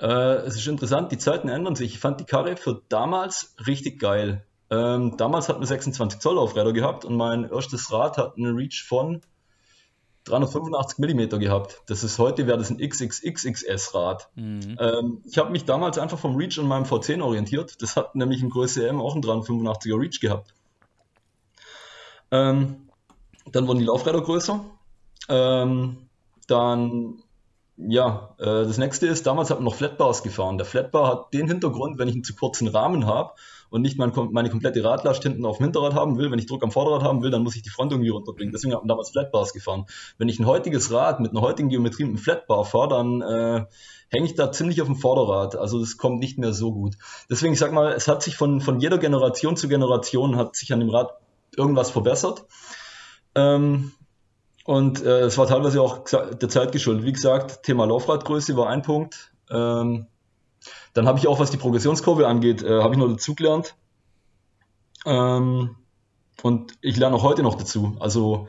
Äh, 0.00 0.46
es 0.46 0.56
ist 0.56 0.66
interessant, 0.66 1.12
die 1.12 1.18
Zeiten 1.18 1.48
ändern 1.48 1.76
sich. 1.76 1.94
Ich 1.94 2.00
fand 2.00 2.20
die 2.20 2.24
Karre 2.24 2.56
für 2.56 2.82
damals 2.88 3.54
richtig 3.66 4.00
geil. 4.00 4.46
Ähm, 4.70 5.16
damals 5.16 5.48
hat 5.48 5.58
man 5.58 5.66
26 5.66 6.20
Zoll 6.20 6.38
Aufräder 6.38 6.72
gehabt 6.72 7.04
und 7.04 7.16
mein 7.16 7.50
erstes 7.50 7.92
Rad 7.92 8.16
hat 8.16 8.36
einen 8.36 8.56
Reach 8.56 8.84
von 8.86 9.20
385 10.24 10.98
mm 10.98 11.38
gehabt. 11.40 11.82
Das 11.86 12.04
ist 12.04 12.18
heute 12.18 12.46
wäre 12.46 12.56
das 12.56 12.70
ein 12.70 12.78
XXXXS 12.78 13.94
Rad. 13.94 14.30
Mhm. 14.36 14.76
Ähm, 14.78 15.22
ich 15.24 15.38
habe 15.38 15.50
mich 15.50 15.64
damals 15.64 15.98
einfach 15.98 16.18
vom 16.18 16.36
Reach 16.36 16.58
und 16.58 16.68
meinem 16.68 16.84
V10 16.84 17.20
orientiert. 17.22 17.82
Das 17.82 17.96
hat 17.96 18.14
nämlich 18.14 18.42
in 18.42 18.50
Größe 18.50 18.86
M 18.86 19.00
auch 19.00 19.14
einen 19.14 19.24
385er 19.24 20.00
Reach 20.00 20.20
gehabt. 20.20 20.54
Ähm, 22.30 22.88
dann 23.50 23.66
wurden 23.66 23.80
die 23.80 23.86
Laufräder 23.86 24.22
größer. 24.22 24.64
Ähm, 25.28 26.08
dann 26.46 27.22
ja, 27.88 28.34
äh, 28.38 28.44
das 28.44 28.78
nächste 28.78 29.06
ist, 29.06 29.26
damals 29.26 29.50
hat 29.50 29.58
man 29.58 29.64
noch 29.64 29.74
Flatbars 29.74 30.22
gefahren. 30.22 30.58
Der 30.58 30.66
Flatbar 30.66 31.08
hat 31.08 31.32
den 31.32 31.48
Hintergrund, 31.48 31.98
wenn 31.98 32.08
ich 32.08 32.14
einen 32.14 32.24
zu 32.24 32.34
kurzen 32.34 32.68
Rahmen 32.68 33.06
habe 33.06 33.32
und 33.70 33.82
nicht 33.82 33.98
mein, 33.98 34.12
meine 34.32 34.50
komplette 34.50 34.84
Radlast 34.84 35.22
hinten 35.22 35.46
auf 35.46 35.58
dem 35.58 35.64
Hinterrad 35.64 35.94
haben 35.94 36.18
will, 36.18 36.30
wenn 36.30 36.38
ich 36.38 36.46
Druck 36.46 36.62
am 36.62 36.72
Vorderrad 36.72 37.02
haben 37.02 37.22
will, 37.22 37.30
dann 37.30 37.42
muss 37.42 37.56
ich 37.56 37.62
die 37.62 37.70
Front 37.70 37.92
irgendwie 37.92 38.10
runterbringen. 38.10 38.52
Deswegen 38.52 38.74
hat 38.74 38.82
man 38.82 38.88
damals 38.88 39.10
Flatbars 39.10 39.52
gefahren. 39.52 39.86
Wenn 40.18 40.28
ich 40.28 40.38
ein 40.38 40.46
heutiges 40.46 40.92
Rad 40.92 41.20
mit 41.20 41.30
einer 41.30 41.40
heutigen 41.40 41.68
Geometrie 41.68 42.04
mit 42.04 42.10
einem 42.10 42.18
Flatbar 42.18 42.64
fahre, 42.64 42.88
dann 42.88 43.22
äh, 43.22 43.64
hänge 44.08 44.26
ich 44.26 44.34
da 44.34 44.52
ziemlich 44.52 44.82
auf 44.82 44.88
dem 44.88 44.96
Vorderrad. 44.96 45.56
Also 45.56 45.78
das 45.78 45.96
kommt 45.96 46.20
nicht 46.20 46.38
mehr 46.38 46.52
so 46.52 46.72
gut. 46.72 46.96
Deswegen, 47.30 47.52
ich 47.52 47.58
sag 47.58 47.72
mal, 47.72 47.92
es 47.92 48.08
hat 48.08 48.22
sich 48.22 48.36
von, 48.36 48.60
von 48.60 48.80
jeder 48.80 48.98
Generation 48.98 49.56
zu 49.56 49.68
Generation 49.68 50.36
hat 50.36 50.56
sich 50.56 50.72
an 50.72 50.80
dem 50.80 50.90
Rad 50.90 51.12
irgendwas 51.56 51.90
verbessert. 51.90 52.44
Ähm, 53.34 53.92
und 54.64 55.02
äh, 55.04 55.20
es 55.20 55.38
war 55.38 55.46
teilweise 55.46 55.80
auch 55.82 56.04
der 56.04 56.48
Zeit 56.48 56.72
geschuldet. 56.72 57.04
Wie 57.04 57.12
gesagt, 57.12 57.62
Thema 57.62 57.86
Laufradgröße 57.86 58.56
war 58.56 58.68
ein 58.68 58.82
Punkt. 58.82 59.32
Ähm, 59.50 60.06
dann 60.92 61.06
habe 61.06 61.18
ich 61.18 61.26
auch, 61.26 61.40
was 61.40 61.50
die 61.50 61.56
Progressionskurve 61.56 62.26
angeht, 62.26 62.62
äh, 62.62 62.82
habe 62.82 62.94
ich 62.94 63.00
noch 63.00 63.08
dazugelernt. 63.08 63.74
Ähm, 65.06 65.76
und 66.42 66.72
ich 66.80 66.96
lerne 66.96 67.16
auch 67.16 67.22
heute 67.22 67.42
noch 67.42 67.54
dazu. 67.54 67.96
Also 68.00 68.48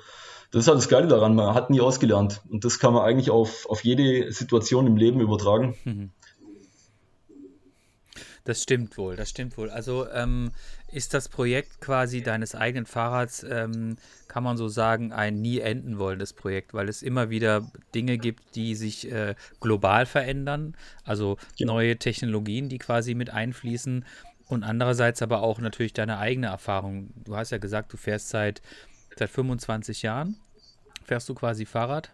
das 0.51 0.63
ist 0.63 0.67
halt 0.67 0.77
das 0.77 0.89
Geile 0.89 1.07
daran, 1.07 1.35
man 1.35 1.55
hat 1.55 1.69
nie 1.69 1.81
ausgelernt. 1.81 2.41
Und 2.49 2.65
das 2.65 2.79
kann 2.79 2.93
man 2.93 3.03
eigentlich 3.03 3.29
auf, 3.29 3.65
auf 3.69 3.83
jede 3.83 4.31
Situation 4.31 4.87
im 4.87 4.97
Leben 4.97 5.21
übertragen. 5.21 5.75
Mhm. 5.85 6.11
Das 8.43 8.63
stimmt 8.63 8.97
wohl, 8.97 9.15
das 9.15 9.29
stimmt 9.29 9.55
wohl. 9.57 9.69
Also 9.69 10.09
ähm, 10.09 10.51
ist 10.91 11.13
das 11.13 11.29
Projekt 11.29 11.79
quasi 11.79 12.23
deines 12.23 12.55
eigenen 12.55 12.87
Fahrrads, 12.87 13.43
ähm, 13.43 13.97
kann 14.27 14.43
man 14.43 14.57
so 14.57 14.67
sagen, 14.67 15.13
ein 15.13 15.41
nie 15.41 15.59
enden 15.59 15.99
wollendes 15.99 16.33
Projekt, 16.33 16.73
weil 16.73 16.89
es 16.89 17.03
immer 17.03 17.29
wieder 17.29 17.71
Dinge 17.93 18.17
gibt, 18.17 18.55
die 18.55 18.73
sich 18.73 19.11
äh, 19.11 19.35
global 19.59 20.07
verändern, 20.07 20.75
also 21.03 21.37
ja. 21.57 21.67
neue 21.67 21.97
Technologien, 21.97 22.67
die 22.67 22.79
quasi 22.79 23.13
mit 23.13 23.29
einfließen 23.29 24.05
und 24.47 24.63
andererseits 24.63 25.21
aber 25.21 25.43
auch 25.43 25.59
natürlich 25.59 25.93
deine 25.93 26.17
eigene 26.17 26.47
Erfahrung. 26.47 27.11
Du 27.23 27.35
hast 27.35 27.51
ja 27.51 27.57
gesagt, 27.59 27.93
du 27.93 27.97
fährst 27.97 28.29
seit, 28.29 28.61
seit 29.17 29.29
25 29.29 30.01
Jahren, 30.01 30.35
fährst 31.05 31.29
du 31.29 31.35
quasi 31.35 31.65
Fahrrad. 31.65 32.11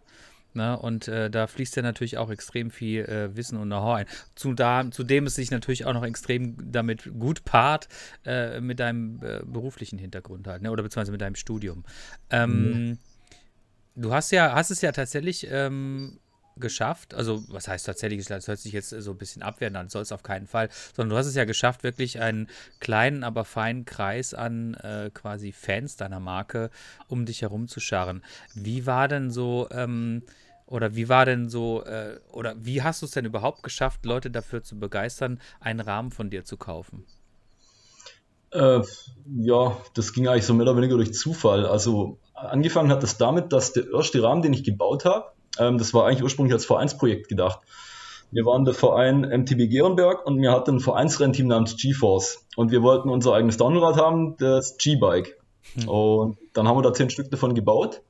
Ne? 0.58 0.78
Und 0.78 1.08
äh, 1.08 1.30
da 1.30 1.48
fließt 1.48 1.78
ja 1.78 1.82
natürlich 1.82 2.18
auch 2.18 2.30
extrem 2.30 2.70
viel 2.70 3.06
äh, 3.06 3.36
Wissen 3.38 3.58
und 3.58 3.70
Know-how 3.70 3.96
ein. 3.96 4.06
Zu 4.36 4.54
da, 4.54 4.92
zudem 4.92 5.28
es 5.28 5.36
sich 5.36 5.52
natürlich 5.52 5.86
auch 5.86 5.94
noch 5.94 6.04
extrem 6.04 6.58
damit 6.72 7.10
gut 7.18 7.46
paart 7.46 7.88
äh, 8.26 8.60
mit 8.60 8.80
deinem 8.80 9.22
äh, 9.24 9.40
beruflichen 9.46 9.98
Hintergrund 9.98 10.48
halt, 10.48 10.62
ne? 10.62 10.72
oder 10.72 10.84
beziehungsweise 10.84 11.14
mit 11.14 11.22
deinem 11.22 11.36
Studium. 11.36 11.86
Ähm, 12.30 12.90
mhm. 12.90 12.98
Du 13.96 14.14
hast 14.14 14.32
ja, 14.32 14.54
hast 14.54 14.70
es 14.70 14.82
ja 14.82 14.92
tatsächlich 14.92 15.48
ähm, 15.50 16.20
geschafft, 16.60 17.14
also 17.14 17.44
was 17.50 17.68
heißt 17.68 17.86
tatsächlich, 17.86 18.26
das 18.26 18.48
hört 18.48 18.60
sich 18.60 18.74
jetzt 18.74 18.90
so 18.90 19.12
ein 19.12 19.18
bisschen 19.18 19.42
abwerten 19.42 19.76
an, 19.76 19.90
soll 19.90 20.02
es 20.02 20.12
auf 20.12 20.24
keinen 20.24 20.48
Fall, 20.48 20.70
sondern 20.96 21.12
du 21.12 21.18
hast 21.18 21.28
es 21.28 21.36
ja 21.36 21.46
geschafft, 21.46 21.84
wirklich 21.84 22.20
einen 22.20 22.48
kleinen, 22.80 23.24
aber 23.24 23.46
feinen 23.46 23.86
Kreis 23.86 24.34
an 24.34 24.74
äh, 24.76 25.10
quasi 25.14 25.52
Fans 25.52 25.96
deiner 25.96 26.20
Marke 26.20 26.70
um 27.08 27.26
dich 27.26 27.42
herum 27.42 27.68
zu 27.68 27.80
scharren. 27.80 28.24
Wie 28.54 28.86
war 28.86 29.08
denn 29.08 29.32
so, 29.32 29.68
ähm, 29.72 30.24
oder 30.67 30.95
wie 30.95 31.09
war 31.09 31.25
denn 31.25 31.50
so, 31.50 31.83
äh, 31.83 32.19
oder 32.31 32.55
wie 32.57 32.83
hast 32.83 33.01
du 33.01 33.05
es 33.05 33.12
denn 33.12 33.25
überhaupt 33.25 33.63
geschafft, 33.63 34.05
Leute 34.05 34.29
dafür 34.29 34.63
zu 34.63 34.77
begeistern, 34.77 35.39
einen 35.59 35.79
Rahmen 35.79 36.12
von 36.12 36.29
dir 36.29 36.43
zu 36.43 36.57
kaufen? 36.57 37.05
Äh, 38.51 38.81
ja, 39.39 39.77
das 39.93 40.13
ging 40.13 40.27
eigentlich 40.27 40.45
so 40.45 40.53
mehr 40.53 40.67
oder 40.67 40.77
weniger 40.77 40.95
durch 40.95 41.13
Zufall. 41.13 41.65
Also 41.65 42.19
angefangen 42.33 42.91
hat 42.91 43.01
das 43.01 43.17
damit, 43.17 43.51
dass 43.53 43.74
der 43.74 43.86
erste 43.91 44.21
Rahmen, 44.21 44.41
den 44.41 44.53
ich 44.53 44.63
gebaut 44.63 45.05
habe, 45.05 45.31
ähm, 45.57 45.77
das 45.77 45.93
war 45.93 46.05
eigentlich 46.05 46.24
ursprünglich 46.24 46.53
als 46.53 46.65
Vereinsprojekt 46.65 47.29
gedacht. 47.29 47.62
Wir 48.31 48.45
waren 48.45 48.65
der 48.65 48.74
Verein 48.74 49.21
MTB 49.21 49.69
Gerenberg 49.69 50.25
und 50.25 50.41
wir 50.41 50.51
hatten 50.51 50.75
ein 50.75 50.79
Vereinsrennteam 50.81 51.47
namens 51.47 51.77
GeForce. 51.77 52.45
Und 52.57 52.71
wir 52.71 52.83
wollten 52.83 53.09
unser 53.09 53.33
eigenes 53.33 53.55
Downrad 53.55 53.95
haben, 53.95 54.36
das 54.38 54.77
G-Bike. 54.77 55.38
Hm. 55.75 55.88
Und 55.88 56.38
dann 56.53 56.67
haben 56.67 56.77
wir 56.77 56.81
da 56.81 56.93
zehn 56.93 57.09
Stück 57.09 57.31
davon 57.31 57.55
gebaut. 57.55 58.01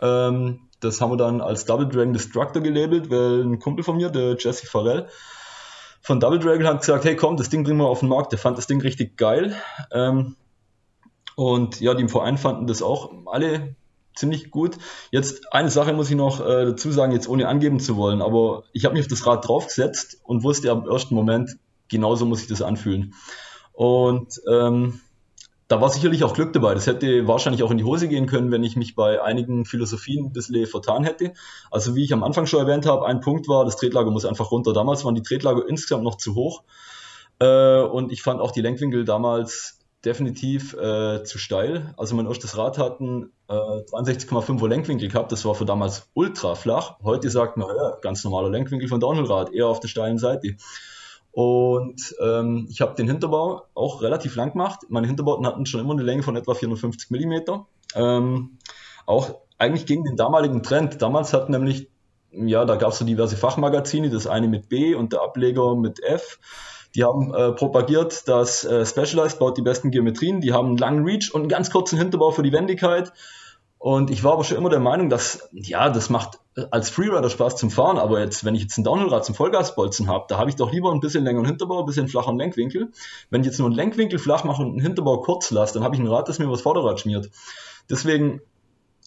Ähm, 0.00 0.60
das 0.84 1.00
haben 1.00 1.12
wir 1.12 1.16
dann 1.16 1.40
als 1.40 1.64
Double 1.64 1.88
Dragon 1.88 2.12
Destructor 2.12 2.62
gelabelt, 2.62 3.10
weil 3.10 3.42
ein 3.42 3.58
Kumpel 3.58 3.84
von 3.84 3.96
mir, 3.96 4.10
der 4.10 4.36
Jesse 4.38 4.66
Farrell, 4.66 5.08
von 6.00 6.18
Double 6.18 6.38
Dragon 6.38 6.66
hat 6.66 6.80
gesagt, 6.80 7.04
hey 7.04 7.16
komm, 7.16 7.36
das 7.36 7.48
Ding 7.48 7.64
bringen 7.64 7.78
wir 7.78 7.86
auf 7.86 8.00
den 8.00 8.08
Markt. 8.08 8.32
Der 8.32 8.38
fand 8.38 8.58
das 8.58 8.66
Ding 8.66 8.80
richtig 8.80 9.16
geil. 9.16 9.54
Ähm, 9.92 10.36
und 11.36 11.80
ja, 11.80 11.94
die 11.94 12.02
im 12.02 12.08
Verein 12.08 12.38
fanden 12.38 12.66
das 12.66 12.82
auch 12.82 13.12
alle 13.26 13.76
ziemlich 14.14 14.50
gut. 14.50 14.76
Jetzt 15.10 15.52
eine 15.52 15.70
Sache 15.70 15.92
muss 15.92 16.10
ich 16.10 16.16
noch 16.16 16.40
äh, 16.40 16.66
dazu 16.66 16.90
sagen, 16.90 17.12
jetzt 17.12 17.28
ohne 17.28 17.48
angeben 17.48 17.80
zu 17.80 17.96
wollen, 17.96 18.20
aber 18.20 18.64
ich 18.72 18.84
habe 18.84 18.94
mich 18.94 19.04
auf 19.04 19.08
das 19.08 19.26
Rad 19.26 19.46
draufgesetzt 19.46 20.20
und 20.24 20.42
wusste 20.42 20.70
am 20.70 20.86
ersten 20.86 21.14
Moment, 21.14 21.56
genauso 21.88 22.26
muss 22.26 22.42
ich 22.42 22.48
das 22.48 22.62
anfühlen. 22.62 23.14
Und 23.72 24.40
ähm, 24.50 25.00
da 25.72 25.80
war 25.80 25.88
sicherlich 25.88 26.22
auch 26.22 26.34
Glück 26.34 26.52
dabei. 26.52 26.74
Das 26.74 26.86
hätte 26.86 27.26
wahrscheinlich 27.26 27.62
auch 27.62 27.70
in 27.70 27.78
die 27.78 27.84
Hose 27.84 28.06
gehen 28.06 28.26
können, 28.26 28.52
wenn 28.52 28.62
ich 28.62 28.76
mich 28.76 28.94
bei 28.94 29.22
einigen 29.22 29.64
Philosophien 29.64 30.26
ein 30.26 30.32
bisschen 30.34 30.66
vertan 30.66 31.02
hätte. 31.02 31.32
Also 31.70 31.96
wie 31.96 32.04
ich 32.04 32.12
am 32.12 32.22
Anfang 32.22 32.44
schon 32.44 32.60
erwähnt 32.60 32.84
habe, 32.84 33.06
ein 33.06 33.20
Punkt 33.20 33.48
war, 33.48 33.64
das 33.64 33.76
Tretlager 33.76 34.10
muss 34.10 34.26
einfach 34.26 34.50
runter. 34.50 34.74
Damals 34.74 35.02
waren 35.06 35.14
die 35.14 35.22
Tretlager 35.22 35.66
insgesamt 35.66 36.04
noch 36.04 36.18
zu 36.18 36.34
hoch. 36.34 36.62
Äh, 37.38 37.80
und 37.80 38.12
ich 38.12 38.22
fand 38.22 38.42
auch 38.42 38.50
die 38.50 38.60
Lenkwinkel 38.60 39.06
damals 39.06 39.78
definitiv 40.04 40.74
äh, 40.74 41.24
zu 41.24 41.38
steil. 41.38 41.94
Also 41.96 42.16
mein 42.16 42.26
erstes 42.26 42.58
Rad 42.58 42.76
hatten 42.76 43.32
äh, 43.48 43.54
63,5er 43.54 44.68
Lenkwinkel 44.68 45.08
gehabt. 45.08 45.32
Das 45.32 45.46
war 45.46 45.54
für 45.54 45.64
damals 45.64 46.10
ultra 46.12 46.54
flach. 46.54 46.98
Heute 47.02 47.30
sagt 47.30 47.56
man, 47.56 47.74
ja, 47.74 47.96
ganz 48.02 48.22
normaler 48.24 48.50
Lenkwinkel 48.50 48.88
von 48.88 49.00
Downhillrad, 49.00 49.54
eher 49.54 49.68
auf 49.68 49.80
der 49.80 49.88
steilen 49.88 50.18
Seite. 50.18 50.54
Und 51.32 52.14
ähm, 52.20 52.66
ich 52.70 52.82
habe 52.82 52.94
den 52.94 53.08
Hinterbau 53.08 53.62
auch 53.74 54.02
relativ 54.02 54.36
lang 54.36 54.52
gemacht. 54.52 54.80
Meine 54.90 55.06
Hinterbauten 55.06 55.46
hatten 55.46 55.64
schon 55.64 55.80
immer 55.80 55.94
eine 55.94 56.02
Länge 56.02 56.22
von 56.22 56.36
etwa 56.36 56.54
450 56.54 57.10
Millimeter. 57.10 57.66
Ähm, 57.94 58.58
auch 59.06 59.40
eigentlich 59.58 59.86
gegen 59.86 60.04
den 60.04 60.16
damaligen 60.16 60.62
Trend. 60.62 61.00
Damals 61.00 61.32
hat 61.32 61.48
nämlich, 61.48 61.88
ja, 62.32 62.64
da 62.66 62.76
gab 62.76 62.92
es 62.92 62.98
so 62.98 63.04
diverse 63.06 63.36
Fachmagazine, 63.36 64.10
das 64.10 64.26
eine 64.26 64.46
mit 64.46 64.68
B 64.68 64.94
und 64.94 65.14
der 65.14 65.22
Ableger 65.22 65.74
mit 65.74 66.02
F. 66.02 66.38
Die 66.94 67.04
haben 67.04 67.32
äh, 67.32 67.52
propagiert, 67.52 68.28
dass 68.28 68.64
äh, 68.64 68.84
Specialized 68.84 69.38
baut 69.38 69.56
die 69.56 69.62
besten 69.62 69.90
Geometrien, 69.90 70.42
die 70.42 70.52
haben 70.52 70.68
einen 70.68 70.76
langen 70.76 71.04
Reach 71.04 71.32
und 71.32 71.42
einen 71.42 71.48
ganz 71.48 71.70
kurzen 71.70 71.98
Hinterbau 71.98 72.30
für 72.30 72.42
die 72.42 72.52
Wendigkeit. 72.52 73.12
Und 73.82 74.12
ich 74.12 74.22
war 74.22 74.34
aber 74.34 74.44
schon 74.44 74.56
immer 74.56 74.70
der 74.70 74.78
Meinung, 74.78 75.10
dass, 75.10 75.48
ja, 75.50 75.90
das 75.90 76.08
macht 76.08 76.38
als 76.70 76.88
Freerider 76.88 77.28
Spaß 77.28 77.56
zum 77.56 77.68
Fahren, 77.68 77.98
aber 77.98 78.20
jetzt, 78.20 78.44
wenn 78.44 78.54
ich 78.54 78.62
jetzt 78.62 78.78
ein 78.78 78.84
Downhillrad 78.84 79.24
zum 79.24 79.34
Vollgasbolzen 79.34 80.06
habe, 80.06 80.26
da 80.28 80.38
habe 80.38 80.48
ich 80.50 80.54
doch 80.54 80.70
lieber 80.70 80.92
ein 80.92 81.00
bisschen 81.00 81.24
längeren 81.24 81.46
Hinterbau, 81.46 81.80
ein 81.80 81.86
bisschen 81.86 82.06
flacheren 82.06 82.38
Lenkwinkel. 82.38 82.92
Wenn 83.30 83.40
ich 83.40 83.48
jetzt 83.48 83.58
nur 83.58 83.66
einen 83.66 83.74
Lenkwinkel 83.74 84.20
flach 84.20 84.44
mache 84.44 84.62
und 84.62 84.68
einen 84.68 84.80
Hinterbau 84.80 85.18
kurz 85.22 85.50
lasse, 85.50 85.74
dann 85.74 85.82
habe 85.82 85.96
ich 85.96 86.00
ein 86.00 86.06
Rad, 86.06 86.28
das 86.28 86.38
mir 86.38 86.48
was 86.48 86.60
Vorderrad 86.60 87.00
schmiert. 87.00 87.28
Deswegen, 87.90 88.40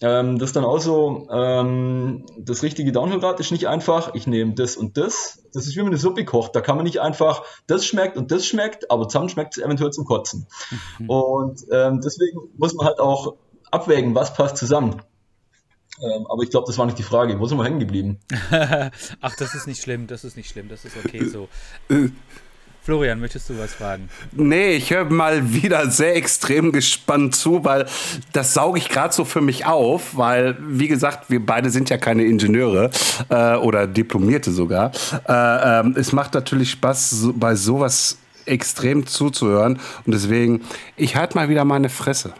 ähm, 0.02 0.38
das 0.38 0.50
ist 0.50 0.56
dann 0.56 0.66
auch 0.66 0.80
so, 0.80 1.26
ähm, 1.30 2.26
das 2.38 2.62
richtige 2.62 2.92
Downhillrad 2.92 3.40
ist 3.40 3.52
nicht 3.52 3.68
einfach, 3.68 4.14
ich 4.14 4.26
nehme 4.26 4.52
das 4.56 4.76
und 4.76 4.98
das. 4.98 5.42
Das 5.54 5.66
ist 5.66 5.74
wie 5.74 5.80
man 5.80 5.86
eine 5.88 5.96
Suppe 5.96 6.26
kocht. 6.26 6.54
Da 6.54 6.60
kann 6.60 6.76
man 6.76 6.84
nicht 6.84 7.00
einfach, 7.00 7.44
das 7.66 7.86
schmeckt 7.86 8.18
und 8.18 8.30
das 8.30 8.44
schmeckt, 8.44 8.90
aber 8.90 9.08
zusammen 9.08 9.30
schmeckt 9.30 9.56
es 9.56 9.64
eventuell 9.64 9.90
zum 9.90 10.04
Kotzen. 10.04 10.46
Mhm. 10.98 11.08
Und 11.08 11.64
ähm, 11.72 12.02
deswegen 12.02 12.40
muss 12.58 12.74
man 12.74 12.86
halt 12.86 13.00
auch 13.00 13.36
abwägen, 13.70 14.14
was 14.14 14.34
passt 14.34 14.56
zusammen. 14.56 15.02
Ähm, 16.00 16.26
aber 16.28 16.42
ich 16.42 16.50
glaube, 16.50 16.66
das 16.66 16.76
war 16.78 16.86
nicht 16.86 16.98
die 16.98 17.02
Frage. 17.02 17.38
Wo 17.40 17.46
sind 17.46 17.58
wir 17.58 17.64
hängen 17.64 17.80
geblieben? 17.80 18.18
Ach, 19.20 19.36
das 19.36 19.54
ist 19.54 19.66
nicht 19.66 19.82
schlimm, 19.82 20.06
das 20.06 20.24
ist 20.24 20.36
nicht 20.36 20.50
schlimm, 20.50 20.68
das 20.68 20.84
ist 20.84 20.96
okay 20.96 21.24
so. 21.24 21.48
Florian, 22.86 23.18
möchtest 23.18 23.50
du 23.50 23.58
was 23.58 23.74
fragen? 23.74 24.08
Nee, 24.30 24.76
ich 24.76 24.92
höre 24.92 25.06
mal 25.06 25.52
wieder 25.52 25.90
sehr 25.90 26.14
extrem 26.14 26.70
gespannt 26.70 27.34
zu, 27.34 27.64
weil 27.64 27.86
das 28.32 28.54
sauge 28.54 28.78
ich 28.78 28.88
gerade 28.88 29.12
so 29.12 29.24
für 29.24 29.40
mich 29.40 29.66
auf, 29.66 30.16
weil, 30.16 30.56
wie 30.60 30.86
gesagt, 30.86 31.28
wir 31.28 31.44
beide 31.44 31.70
sind 31.70 31.90
ja 31.90 31.96
keine 31.96 32.22
Ingenieure 32.22 32.90
äh, 33.28 33.56
oder 33.56 33.88
Diplomierte 33.88 34.52
sogar. 34.52 34.92
Äh, 35.28 35.80
äh, 35.80 35.98
es 35.98 36.12
macht 36.12 36.34
natürlich 36.34 36.70
Spaß, 36.70 37.10
so, 37.10 37.32
bei 37.32 37.56
sowas 37.56 38.18
extrem 38.46 39.06
zuzuhören. 39.06 39.80
Und 40.04 40.12
deswegen, 40.12 40.62
ich 40.96 41.16
halte 41.16 41.36
mal 41.36 41.48
wieder 41.48 41.64
meine 41.64 41.88
Fresse. 41.88 42.34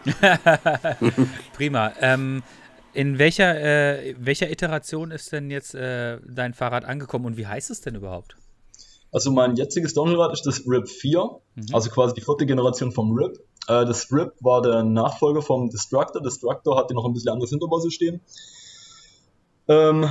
Prima. 1.53 1.91
Ähm, 2.01 2.43
in 2.93 3.19
welcher, 3.19 3.59
äh, 3.59 4.15
welcher 4.17 4.49
Iteration 4.49 5.11
ist 5.11 5.31
denn 5.31 5.51
jetzt 5.51 5.75
äh, 5.75 6.17
dein 6.27 6.53
Fahrrad 6.53 6.85
angekommen 6.85 7.25
und 7.25 7.37
wie 7.37 7.45
heißt 7.45 7.69
es 7.69 7.81
denn 7.81 7.95
überhaupt? 7.95 8.35
Also 9.11 9.31
mein 9.31 9.55
jetziges 9.55 9.93
Downhillrad 9.93 10.33
ist 10.33 10.45
das 10.45 10.63
RIP 10.67 10.89
4, 10.89 11.23
mhm. 11.55 11.65
also 11.73 11.89
quasi 11.89 12.13
die 12.15 12.21
vierte 12.21 12.45
Generation 12.45 12.91
vom 12.91 13.15
RIP. 13.15 13.37
Äh, 13.67 13.85
das 13.85 14.11
RIP 14.11 14.33
war 14.41 14.61
der 14.61 14.83
Nachfolger 14.83 15.41
vom 15.41 15.69
Destructor. 15.69 16.21
Destructor 16.21 16.77
hatte 16.77 16.93
noch 16.93 17.05
ein 17.05 17.13
bisschen 17.13 17.31
anderes 17.31 17.51
Hinterbausystem. 17.51 18.19
Ähm, 19.67 20.09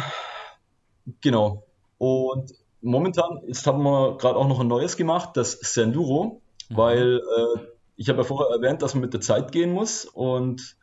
genau. 1.21 1.65
Und 1.99 2.53
momentan 2.87 3.39
ist, 3.47 3.67
haben 3.67 3.83
wir 3.83 4.17
gerade 4.17 4.37
auch 4.37 4.49
noch 4.49 4.61
ein 4.61 4.69
neues 4.69 4.97
gemacht, 4.97 5.31
das 5.35 5.53
Senduro, 5.53 6.41
mhm. 6.71 6.77
weil 6.77 7.17
äh, 7.17 7.61
ich 7.97 8.09
habe 8.09 8.19
ja 8.19 8.25
vorher 8.25 8.55
erwähnt, 8.55 8.83
dass 8.83 8.95
man 8.95 9.03
mit 9.03 9.13
der 9.13 9.21
Zeit 9.21 9.53
gehen 9.53 9.73
muss 9.73 10.05
und 10.05 10.77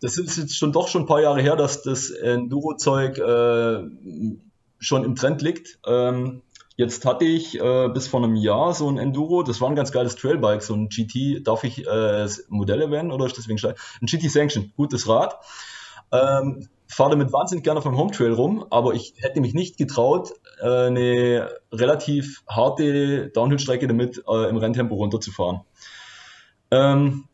das 0.00 0.18
ist 0.18 0.36
jetzt 0.36 0.56
schon 0.56 0.72
doch 0.72 0.88
schon 0.88 1.02
ein 1.02 1.06
paar 1.06 1.22
Jahre 1.22 1.40
her, 1.40 1.56
dass 1.56 1.82
das 1.82 2.10
Enduro-Zeug 2.10 3.18
äh, 3.18 3.84
schon 4.78 5.04
im 5.04 5.14
Trend 5.14 5.40
liegt. 5.40 5.78
Ähm, 5.86 6.42
jetzt 6.76 7.06
hatte 7.06 7.24
ich 7.24 7.58
äh, 7.58 7.88
bis 7.88 8.08
vor 8.08 8.22
einem 8.22 8.36
Jahr 8.36 8.74
so 8.74 8.88
ein 8.90 8.98
Enduro, 8.98 9.42
das 9.42 9.62
war 9.62 9.70
ein 9.70 9.76
ganz 9.76 9.92
geiles 9.92 10.16
Trailbike, 10.16 10.62
so 10.62 10.74
ein 10.74 10.90
GT, 10.90 11.46
darf 11.46 11.64
ich 11.64 11.86
äh, 11.86 12.28
Modell 12.48 12.82
erwähnen 12.82 13.12
oder 13.12 13.24
ist 13.24 13.38
deswegen 13.38 13.58
schlecht? 13.58 13.78
Ein 14.02 14.06
GT 14.06 14.30
Sanction, 14.30 14.72
gutes 14.76 15.08
Rad. 15.08 15.38
Ähm, 16.12 16.68
fahre 16.86 17.10
damit 17.10 17.32
wahnsinnig 17.32 17.64
gerne 17.64 17.78
auf 17.78 17.84
dem 17.84 17.96
Home 17.96 18.10
Trail 18.10 18.32
rum, 18.32 18.64
aber 18.70 18.94
ich 18.94 19.14
hätte 19.18 19.40
mich 19.40 19.54
nicht 19.54 19.76
getraut, 19.76 20.32
äh, 20.60 20.86
eine 20.86 21.50
relativ 21.72 22.42
harte 22.48 23.28
Downhill-Strecke 23.30 23.86
damit 23.86 24.22
äh, 24.28 24.48
im 24.48 24.56
Renntempo 24.56 24.94
runterzufahren. 24.94 25.60
Ähm, 26.70 27.24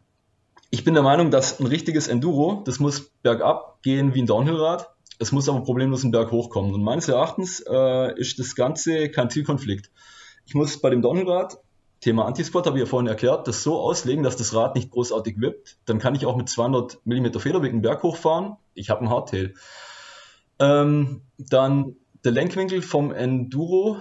ich 0.70 0.84
bin 0.84 0.94
der 0.94 1.02
Meinung, 1.02 1.30
dass 1.30 1.58
ein 1.58 1.66
richtiges 1.66 2.08
Enduro, 2.08 2.62
das 2.64 2.78
muss 2.78 3.10
bergab 3.22 3.82
gehen 3.82 4.14
wie 4.14 4.22
ein 4.22 4.26
Downhillrad, 4.26 4.88
es 5.18 5.32
muss 5.32 5.48
aber 5.48 5.60
problemlos 5.62 6.02
einen 6.02 6.12
Berg 6.12 6.30
hochkommen. 6.30 6.72
Und 6.72 6.82
meines 6.82 7.08
Erachtens 7.08 7.60
äh, 7.68 8.18
ist 8.18 8.38
das 8.38 8.54
Ganze 8.54 9.10
kein 9.10 9.30
Zielkonflikt. 9.30 9.90
ich 10.46 10.54
muss 10.54 10.80
bei 10.80 10.90
dem 10.90 11.02
Downhillrad, 11.02 11.58
Thema 12.00 12.24
Anti-Squat 12.24 12.66
habe 12.66 12.78
ich 12.78 12.84
ja 12.84 12.86
vorhin 12.88 13.08
erklärt, 13.08 13.46
das 13.46 13.62
so 13.62 13.78
auslegen, 13.78 14.24
dass 14.24 14.36
das 14.36 14.54
Rad 14.54 14.74
nicht 14.74 14.90
großartig 14.90 15.38
wippt. 15.38 15.76
Dann 15.84 15.98
kann 15.98 16.14
ich 16.14 16.24
auch 16.24 16.36
mit 16.36 16.48
200 16.48 16.98
mm 17.04 17.38
Federweg 17.38 17.72
einen 17.72 17.82
Berg 17.82 18.02
hochfahren. 18.02 18.56
Ich 18.80 18.90
habe 18.90 19.02
ein 19.02 19.10
Hardtail. 19.10 19.54
Ähm, 20.58 21.22
dann 21.38 21.96
der 22.24 22.32
Lenkwinkel 22.32 22.82
vom 22.82 23.12
Enduro 23.12 23.96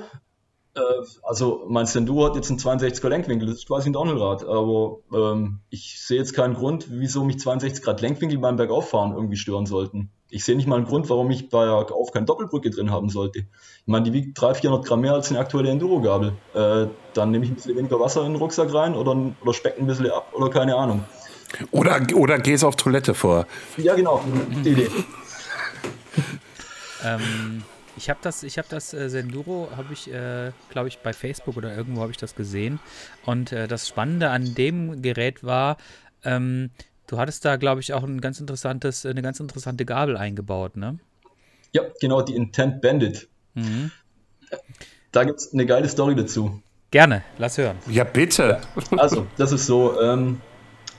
äh, 0.76 0.82
also 1.24 1.66
mein 1.68 1.88
Enduro 1.88 2.26
hat 2.26 2.36
jetzt 2.36 2.50
einen 2.50 2.60
62er 2.60 3.10
Lenkwinkel, 3.10 3.48
das 3.48 3.60
ist 3.60 3.68
quasi 3.68 3.90
ein 3.90 3.94
Downhillrad, 3.94 4.46
aber 4.46 4.98
ähm, 5.14 5.60
ich 5.70 6.00
sehe 6.00 6.18
jetzt 6.18 6.34
keinen 6.34 6.54
Grund, 6.54 6.88
wieso 6.90 7.24
mich 7.24 7.40
62 7.40 7.84
Grad 7.84 8.02
Lenkwinkel 8.02 8.38
beim 8.40 8.56
Bergauffahren 8.56 9.14
irgendwie 9.14 9.38
stören 9.38 9.66
sollten. 9.66 10.12
Ich 10.32 10.46
sehe 10.46 10.56
nicht 10.56 10.68
mal 10.68 10.76
einen 10.76 10.86
Grund, 10.86 11.10
warum 11.10 11.32
ich 11.32 11.50
bergauf 11.50 12.12
keine 12.12 12.28
Doppelbrücke 12.28 12.70
drin 12.70 12.92
haben 12.92 13.10
sollte. 13.10 13.40
Ich 13.40 13.88
meine, 13.88 14.06
die 14.06 14.14
wiegt 14.14 14.40
300, 14.40 14.58
400 14.58 14.88
Gramm 14.88 15.02
mehr 15.02 15.14
als 15.14 15.32
eine 15.32 15.40
aktuelle 15.40 15.72
Enduro-Gabel. 15.72 16.34
Äh, 16.54 16.88
dann 17.16 17.32
nehme 17.32 17.46
ich 17.46 17.52
ein 17.52 17.56
bisschen 17.56 17.76
weniger 17.76 18.00
Wasser 18.00 18.24
in 18.26 18.34
den 18.34 18.36
Rucksack 18.36 18.72
rein 18.72 18.94
oder, 18.94 19.18
oder 19.42 19.54
speck 19.54 19.80
ein 19.80 19.88
bisschen 19.88 20.12
ab 20.12 20.32
oder 20.34 20.52
keine 20.52 20.76
Ahnung. 20.76 21.04
Oder, 21.72 22.02
oder 22.14 22.40
gehst 22.40 22.64
auf 22.64 22.76
Toilette 22.76 23.14
vor. 23.14 23.48
Ja, 23.78 23.96
genau, 23.96 24.24
die 24.64 24.70
Idee. 24.70 24.90
ähm, 27.04 27.64
ich 27.98 28.10
habe 28.10 28.20
das, 28.22 28.44
ich 28.44 28.58
habe 28.58 28.68
das 28.70 28.94
äh, 28.94 29.10
Senduro, 29.10 29.70
habe 29.76 29.94
ich, 29.94 30.12
äh, 30.12 30.52
glaube 30.70 30.88
ich, 30.88 31.00
bei 31.00 31.14
Facebook 31.14 31.58
oder 31.58 31.76
irgendwo 31.76 32.02
habe 32.02 32.12
ich 32.12 32.18
das 32.18 32.36
gesehen. 32.36 32.80
Und 33.26 33.52
äh, 33.52 33.68
das 33.68 33.88
Spannende 33.88 34.30
an 34.30 34.56
dem 34.56 35.02
Gerät 35.02 35.44
war, 35.44 35.78
ähm, 36.24 36.70
du 37.08 37.18
hattest 37.18 37.46
da, 37.46 37.58
glaube 37.58 37.82
ich, 37.82 37.94
auch 37.94 38.04
ein 38.04 38.22
ganz 38.22 38.40
interessantes, 38.40 39.06
eine 39.06 39.22
ganz 39.22 39.40
interessante 39.40 39.86
Gabel 39.86 40.18
eingebaut, 40.18 40.78
ne? 40.78 41.00
Ja, 41.72 41.84
genau, 42.00 42.22
die 42.22 42.36
Intent 42.36 42.82
Bandit. 42.82 43.28
Mhm. 43.54 43.92
Da 45.12 45.24
gibt 45.24 45.40
es 45.40 45.54
eine 45.54 45.66
geile 45.66 45.90
Story 45.90 46.16
dazu. 46.16 46.62
Gerne, 46.92 47.24
lass 47.38 47.58
hören. 47.58 47.78
Ja, 47.88 48.04
bitte. 48.04 48.62
Also, 48.98 49.28
das 49.38 49.52
ist 49.52 49.68
so, 49.68 50.02
ähm, 50.02 50.42
äh, 50.42 50.49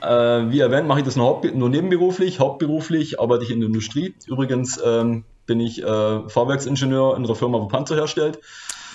wie 0.01 0.59
erwähnt, 0.59 0.87
mache 0.87 0.99
ich 0.99 1.05
das 1.05 1.15
nur, 1.15 1.41
nur, 1.53 1.69
nebenberuflich. 1.69 2.39
Hauptberuflich 2.39 3.19
arbeite 3.19 3.43
ich 3.43 3.51
in 3.51 3.59
der 3.59 3.67
Industrie. 3.67 4.15
Übrigens 4.27 4.79
ähm, 4.83 5.25
bin 5.45 5.59
ich 5.59 5.81
äh, 5.83 6.29
Fahrwerksingenieur 6.29 7.15
in 7.15 7.25
einer 7.25 7.35
Firma, 7.35 7.59
wo 7.59 7.67
Panzer 7.67 7.95
herstellt. 7.95 8.39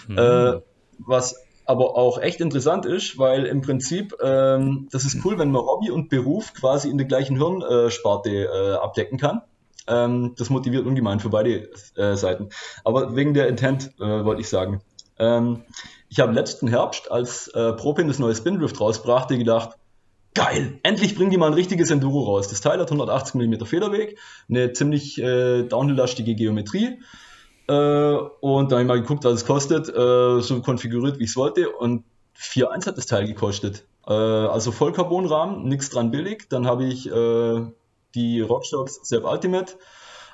Mhm. 0.09 0.19
Äh, 0.19 0.61
was 0.99 1.37
aber 1.67 1.97
auch 1.97 2.21
echt 2.21 2.41
interessant 2.41 2.87
ist, 2.87 3.19
weil 3.19 3.45
im 3.45 3.61
Prinzip, 3.61 4.15
ähm, 4.23 4.89
das 4.93 5.05
ist 5.05 5.25
cool, 5.25 5.39
wenn 5.39 5.51
man 5.51 5.63
Hobby 5.63 5.91
und 5.91 6.09
Beruf 6.09 6.55
quasi 6.55 6.89
in 6.89 6.97
der 6.97 7.07
gleichen 7.07 7.37
Hirnsparte 7.37 8.31
äh, 8.31 8.73
abdecken 8.75 9.19
kann. 9.19 9.43
Ähm, 9.89 10.35
das 10.37 10.49
motiviert 10.49 10.87
ungemein 10.87 11.21
für 11.21 11.29
beide 11.29 11.69
äh, 11.97 12.17
Seiten. 12.17 12.51
Aber 12.85 13.17
wegen 13.17 13.35
der 13.35 13.49
Intent 13.49 13.93
äh, 14.01 14.25
wollte 14.25 14.41
ich 14.41 14.49
sagen. 14.49 14.81
Ähm, 15.19 15.63
ich 16.09 16.21
habe 16.21 16.33
letzten 16.33 16.69
Herbst, 16.69 17.11
als 17.11 17.49
äh, 17.49 17.73
Propin 17.73 18.07
das 18.07 18.19
neue 18.19 18.35
Spindrift 18.35 18.81
rausbrachte, 18.81 19.37
gedacht, 19.37 19.77
geil, 20.37 20.79
endlich 20.83 21.15
bringen 21.15 21.31
die 21.31 21.39
mal 21.39 21.47
ein 21.47 21.55
richtiges 21.55 21.91
Enduro 21.91 22.25
raus. 22.25 22.49
Das 22.49 22.61
Teil 22.61 22.79
hat 22.79 22.89
180 22.89 23.35
mm 23.35 23.65
Federweg, 23.65 24.19
eine 24.49 24.73
ziemlich 24.73 25.19
äh, 25.19 25.63
downhill-lastige 25.63 26.35
Geometrie. 26.35 27.01
Äh, 27.69 27.73
und 27.73 28.71
da 28.71 28.77
habe 28.77 28.83
ich 28.83 28.87
mal 28.89 29.01
geguckt, 29.01 29.25
was 29.25 29.33
es 29.33 29.47
kostet, 29.47 29.89
äh, 29.89 30.41
so 30.41 30.61
konfiguriert, 30.61 31.19
wie 31.19 31.25
ich 31.25 31.31
es 31.31 31.37
wollte. 31.37 31.71
Und 31.71 32.05
4,1 32.39 32.87
hat 32.87 32.99
das 32.99 33.07
Teil 33.07 33.27
gekostet. 33.27 33.87
Äh, 34.07 34.13
also 34.13 34.73
Vollcarbonrahmen, 34.73 35.67
nichts 35.67 35.89
dran 35.89 36.11
billig. 36.11 36.49
Dann 36.51 36.67
habe 36.67 36.85
ich 36.85 37.11
äh, 37.11 37.63
die 38.15 38.41
Rockstocks 38.43 39.01
Sepp 39.03 39.25
Ultimate 39.25 39.75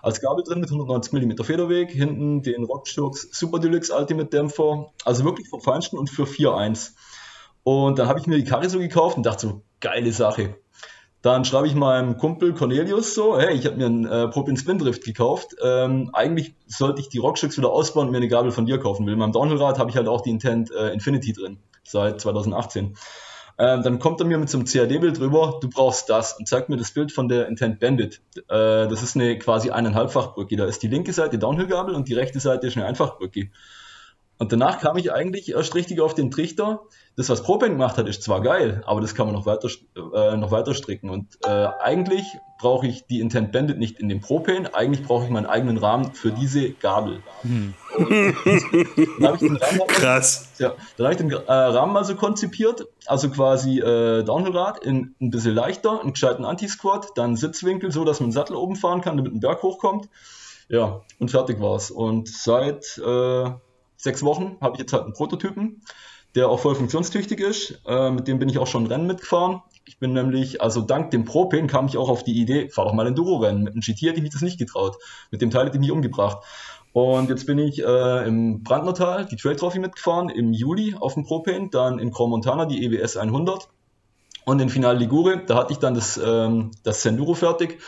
als 0.02 0.21
Gabel 0.21 0.42
drin 0.42 0.59
mit 0.59 0.68
190 0.68 1.12
mm 1.12 1.44
Federweg, 1.44 1.92
hinten 1.92 2.42
den 2.42 2.64
Rockstocks 2.64 3.28
Super 3.30 3.61
Deluxe 3.61 3.94
Ultimate 3.97 4.28
Dämpfer, 4.28 4.90
also 5.04 5.25
wirklich 5.25 5.49
vom 5.49 5.61
Feinsten 5.61 5.97
und 5.97 6.11
für 6.11 6.25
4,1. 6.25 6.90
Und 7.62 8.00
dann 8.00 8.09
habe 8.09 8.18
ich 8.18 8.26
mir 8.26 8.37
die 8.37 8.44
Karre 8.44 8.68
so 8.68 8.80
gekauft 8.80 9.16
und 9.16 9.25
dachte 9.25 9.47
so, 9.47 9.62
geile 9.83 10.12
Sache. 10.12 10.57
Dann 11.21 11.45
schreibe 11.45 11.69
ich 11.69 11.75
meinem 11.75 12.17
Kumpel 12.17 12.52
Cornelius 12.52 13.15
so, 13.15 13.39
hey, 13.39 13.54
ich 13.54 13.67
habe 13.67 13.76
mir 13.76 13.87
einen 13.87 14.06
äh, 14.06 14.26
Propin 14.28 14.56
Spindrift 14.56 15.04
gekauft. 15.04 15.54
Ähm, 15.63 16.11
eigentlich 16.15 16.54
sollte 16.67 17.00
ich 17.00 17.11
die 17.11 17.19
Rockstücks 17.19 17.56
wieder 17.56 17.71
ausbauen 17.71 18.06
und 18.06 18.13
mir 18.13 18.17
eine 18.17 18.28
Gabel 18.28 18.50
von 18.50 18.67
dir 18.67 18.78
kaufen. 18.78 19.06
Weil 19.06 19.13
in 19.13 19.21
meinem 19.21 19.33
Downhillrad 19.33 19.78
habe 19.78 19.91
ich 19.91 19.97
halt 19.97 20.09
auch 20.09 20.23
die 20.23 20.30
Intent 20.30 20.73
äh, 20.73 20.89
Infinity 20.93 21.33
drin, 21.33 21.59
seit 21.85 22.21
2018. 22.21 22.97
Ähm, 23.59 23.83
dann 23.83 23.99
kommt 24.00 24.21
er 24.21 24.26
mir 24.26 24.39
mit 24.39 24.50
so 24.50 24.59
einem 24.59 24.67
CAD-Bild 24.67 25.19
drüber, 25.19 25.59
du 25.61 25.69
brauchst 25.69 26.09
das 26.09 26.37
und 26.39 26.49
zeigt 26.49 26.69
mir 26.69 26.78
das 26.78 26.91
Bild 26.91 27.13
von 27.13 27.28
der 27.28 27.47
Intent 27.47 27.78
Bandit. 27.78 28.21
Äh, 28.49 28.89
das 28.89 29.02
ist 29.04 29.15
eine 29.15 29.39
quasi 29.39 29.71
eineinhalbfach-Brücke. 29.71 30.56
Da 30.56 30.65
ist 30.65 30.83
die 30.83 30.89
linke 30.89 31.13
Seite 31.13 31.39
Downhill-Gabel 31.39 31.95
und 31.95 32.09
die 32.09 32.15
rechte 32.15 32.41
Seite 32.41 32.67
ist 32.67 32.76
eine 32.76 32.87
Einfachbrücke. 32.87 33.50
Und 34.43 34.50
danach 34.50 34.81
kam 34.81 34.97
ich 34.97 35.13
eigentlich 35.13 35.52
erst 35.52 35.76
richtig 35.76 36.00
auf 36.00 36.15
den 36.15 36.33
Trichter, 36.33 36.81
das, 37.15 37.28
was 37.28 37.45
Propen 37.45 37.71
gemacht 37.71 37.97
hat, 37.97 38.09
ist 38.09 38.25
zwar 38.25 38.41
geil, 38.41 38.83
aber 38.87 39.00
das 39.00 39.15
kann 39.15 39.26
man 39.26 39.37
noch 39.37 39.47
weiter, 39.47 39.69
äh, 39.95 40.37
noch 40.37 40.50
weiter 40.50 40.75
stricken. 40.75 41.11
Und 41.11 41.39
äh, 41.45 41.69
eigentlich 41.78 42.25
brauche 42.59 42.89
ich 42.89 43.07
die 43.07 43.21
Intent 43.21 43.52
Bandit 43.52 43.78
nicht 43.78 44.00
in 44.00 44.09
dem 44.09 44.21
Propane, 44.21 44.75
eigentlich 44.75 45.07
brauche 45.07 45.26
ich 45.26 45.31
meinen 45.31 45.47
eigenen 45.47 45.78
Rahmen 45.78 46.13
für 46.13 46.33
diese 46.33 46.71
Gabel. 46.71 47.23
Hm. 47.43 47.75
dann 49.21 49.35
ich 49.35 49.41
den 49.43 49.59
Rahmen 49.59 49.87
Krass. 49.87 50.49
Ja, 50.59 50.75
dann 50.97 51.07
habe 51.07 51.15
ich 51.15 51.21
den 51.21 51.31
äh, 51.31 51.52
Rahmen 51.52 51.93
mal 51.93 52.05
so 52.05 52.17
konzipiert, 52.17 52.89
also 53.07 53.31
quasi 53.31 53.78
äh, 53.78 54.25
Downhillrad 54.25 54.85
in 54.85 55.15
ein 55.21 55.31
bisschen 55.31 55.55
leichter, 55.55 56.00
einen 56.00 56.15
gescheiten 56.15 56.45
Anti-Squat, 56.45 57.11
dann 57.15 57.37
Sitzwinkel, 57.37 57.93
so 57.93 58.05
dass 58.05 58.19
man 58.19 58.31
den 58.31 58.33
Sattel 58.33 58.57
oben 58.57 58.75
fahren 58.75 59.02
kann, 59.02 59.17
damit 59.17 59.33
ein 59.33 59.39
Berg 59.39 59.63
hochkommt. 59.63 60.09
Ja, 60.69 61.02
und 61.21 61.31
fertig 61.31 61.61
war's. 61.61 61.93
Und 61.93 62.28
seit 62.28 62.99
äh, 62.99 63.50
sechs 64.02 64.23
Wochen 64.23 64.56
habe 64.60 64.75
ich 64.75 64.80
jetzt 64.80 64.93
halt 64.93 65.04
einen 65.04 65.12
Prototypen 65.12 65.82
der 66.34 66.49
auch 66.49 66.60
voll 66.60 66.75
funktionstüchtig 66.75 67.41
ist. 67.41 67.80
Äh, 67.86 68.10
mit 68.10 68.28
dem 68.28 68.38
bin 68.38 68.49
ich 68.49 68.58
auch 68.58 68.67
schon 68.67 68.86
Rennen 68.86 69.06
mitgefahren. 69.06 69.62
Ich 69.84 69.99
bin 69.99 70.12
nämlich, 70.12 70.62
also 70.62 70.80
dank 70.80 71.10
dem 71.10 71.25
Propane 71.25 71.67
kam 71.67 71.86
ich 71.86 71.97
auch 71.97 72.08
auf 72.08 72.23
die 72.23 72.41
Idee, 72.41 72.69
fahr 72.71 72.84
doch 72.84 72.93
mal 72.93 73.06
ein 73.06 73.15
Duro-Rennen. 73.15 73.65
Mit 73.65 73.75
dem 73.75 73.80
GT 73.80 74.02
hätte 74.02 74.17
ich 74.17 74.23
mich 74.23 74.32
das 74.32 74.43
nicht 74.43 74.58
getraut. 74.58 74.97
Mit 75.30 75.43
dem 75.43 75.50
Teil 75.50 75.67
hätte 75.67 75.76
ich 75.76 75.80
mich 75.80 75.91
umgebracht. 75.91 76.38
Und 76.93 77.30
jetzt 77.30 77.47
bin 77.47 77.58
ich 77.58 77.82
äh, 77.82 78.26
im 78.26 78.62
Brandnertal 78.62 79.26
die 79.26 79.36
Trail 79.36 79.56
Trophy 79.56 79.78
mitgefahren 79.78 80.28
im 80.28 80.52
Juli 80.52 80.95
auf 80.99 81.15
dem 81.15 81.25
Propane, 81.25 81.69
dann 81.71 81.99
in 81.99 82.10
Montana 82.10 82.67
die 82.67 82.84
EWS 82.84 83.17
100 83.17 83.69
und 84.45 84.60
in 84.60 84.69
Final 84.69 84.99
Ligure, 84.99 85.43
da 85.47 85.56
hatte 85.56 85.73
ich 85.73 85.78
dann 85.78 85.95
das, 85.95 86.21
ähm, 86.23 86.73
das 86.82 87.02
Senduro 87.02 87.34
fertig 87.34 87.78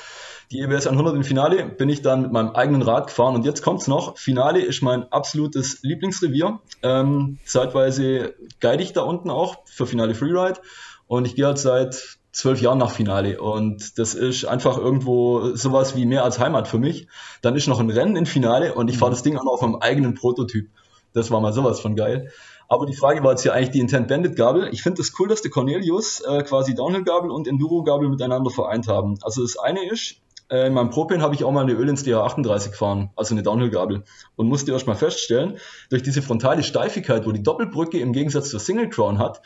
die 0.51 0.61
EBS 0.61 0.87
100 0.87 1.15
im 1.15 1.25
Finale 1.25 1.65
bin 1.65 1.89
ich 1.89 2.03
dann 2.03 2.23
mit 2.23 2.33
meinem 2.33 2.51
eigenen 2.51 2.83
Rad 2.83 3.09
gefahren 3.09 3.35
und 3.35 3.45
jetzt 3.45 3.63
kommt's 3.63 3.89
noch. 3.89 4.19
Finale 4.19 4.61
ist 4.61 4.83
mein 4.83 5.11
absolutes 5.13 5.83
Lieblingsrevier. 5.83 6.61
Ähm, 6.83 7.39
zeitweise 7.45 8.35
guide 8.61 8.83
ich 8.83 8.93
da 8.93 9.03
unten 9.03 9.31
auch 9.31 9.57
für 9.65 9.87
Finale 9.87 10.15
Freeride 10.15 10.61
und 11.07 11.27
ich 11.27 11.35
gehe 11.35 11.47
halt 11.47 11.59
seit 11.59 12.19
zwölf 12.33 12.61
Jahren 12.61 12.79
nach 12.79 12.91
Finale 12.91 13.41
und 13.41 13.99
das 13.99 14.15
ist 14.15 14.45
einfach 14.45 14.77
irgendwo 14.77 15.55
sowas 15.55 15.95
wie 15.95 16.05
mehr 16.05 16.25
als 16.25 16.41
Heimat 16.41 16.67
für 16.67 16.79
mich. 16.79 17.07
Dann 17.43 17.55
ist 17.55 17.69
noch 17.69 17.81
ein 17.81 17.91
Rennen 17.91 18.17
im 18.17 18.27
Finale 18.27 18.75
und 18.75 18.91
ich 18.91 18.99
fahre 18.99 19.13
das 19.13 19.23
Ding 19.23 19.37
auch 19.39 19.47
auf 19.47 19.63
meinem 19.63 19.77
eigenen 19.77 20.15
Prototyp. 20.15 20.69
Das 21.13 21.31
war 21.31 21.41
mal 21.41 21.53
sowas 21.53 21.79
von 21.79 21.95
geil. 21.95 22.31
Aber 22.69 22.87
die 22.87 22.95
Frage 22.95 23.23
war 23.23 23.33
jetzt 23.33 23.43
hier 23.43 23.55
eigentlich 23.55 23.71
die 23.71 23.79
Intent 23.79 24.09
Bandit 24.09 24.37
Gabel. 24.37 24.69
Ich 24.73 24.83
finde 24.83 25.01
es 25.01 25.11
das 25.11 25.21
cool, 25.21 25.29
dass 25.29 25.43
der 25.43 25.51
Cornelius 25.51 26.21
äh, 26.21 26.43
quasi 26.43 26.75
Downhill 26.75 27.05
Gabel 27.05 27.31
und 27.31 27.47
Enduro 27.47 27.85
Gabel 27.85 28.09
miteinander 28.09 28.51
vereint 28.51 28.89
haben. 28.89 29.19
Also 29.23 29.43
das 29.43 29.57
eine 29.57 29.89
ist, 29.89 30.17
äh, 30.51 30.67
in 30.67 30.75
meinem 30.75 30.91
Propane 30.91 31.23
habe 31.23 31.35
ich 31.35 31.45
auch 31.45 31.53
mal 31.53 31.63
eine 31.63 31.73
Ölins 31.73 32.05
DH38 32.05 32.71
gefahren, 32.71 33.11
also 33.17 33.35
eine 33.35 33.43
Downhill-Gabel. 33.43 34.05
Und 34.37 34.49
musste 34.49 34.73
erst 34.73 34.87
mal 34.87 34.95
feststellen, 34.95 35.59
durch 35.91 36.03
diese 36.03 36.23
frontale 36.23 36.63
Steifigkeit, 36.63 37.27
wo 37.27 37.33
die 37.33 37.43
Doppelbrücke 37.43 37.99
im 37.99 38.13
Gegensatz 38.13 38.51
zur 38.51 38.61
Single 38.61 38.91
Crown 38.91 39.19
hat, 39.19 39.43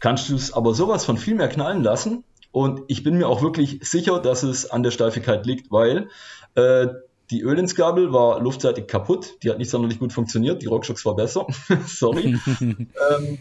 kannst 0.00 0.28
du 0.28 0.34
es 0.34 0.52
aber 0.52 0.74
sowas 0.74 1.04
von 1.04 1.16
viel 1.16 1.34
mehr 1.34 1.48
knallen 1.48 1.82
lassen. 1.82 2.24
Und 2.50 2.82
ich 2.88 3.02
bin 3.02 3.16
mir 3.16 3.28
auch 3.28 3.40
wirklich 3.40 3.80
sicher, 3.82 4.20
dass 4.20 4.42
es 4.42 4.70
an 4.70 4.82
der 4.82 4.90
Steifigkeit 4.90 5.46
liegt, 5.46 5.70
weil 5.70 6.08
äh, 6.54 6.88
die 7.30 7.40
Ölins-Gabel 7.40 8.12
war 8.12 8.40
luftseitig 8.40 8.86
kaputt. 8.86 9.42
Die 9.42 9.50
hat 9.50 9.58
nicht 9.58 9.70
sonderlich 9.70 9.98
gut 9.98 10.12
funktioniert. 10.12 10.60
Die 10.60 10.66
Rockshocks 10.66 11.06
war 11.06 11.16
besser. 11.16 11.46
Sorry. 11.86 12.38
ähm, 12.58 13.38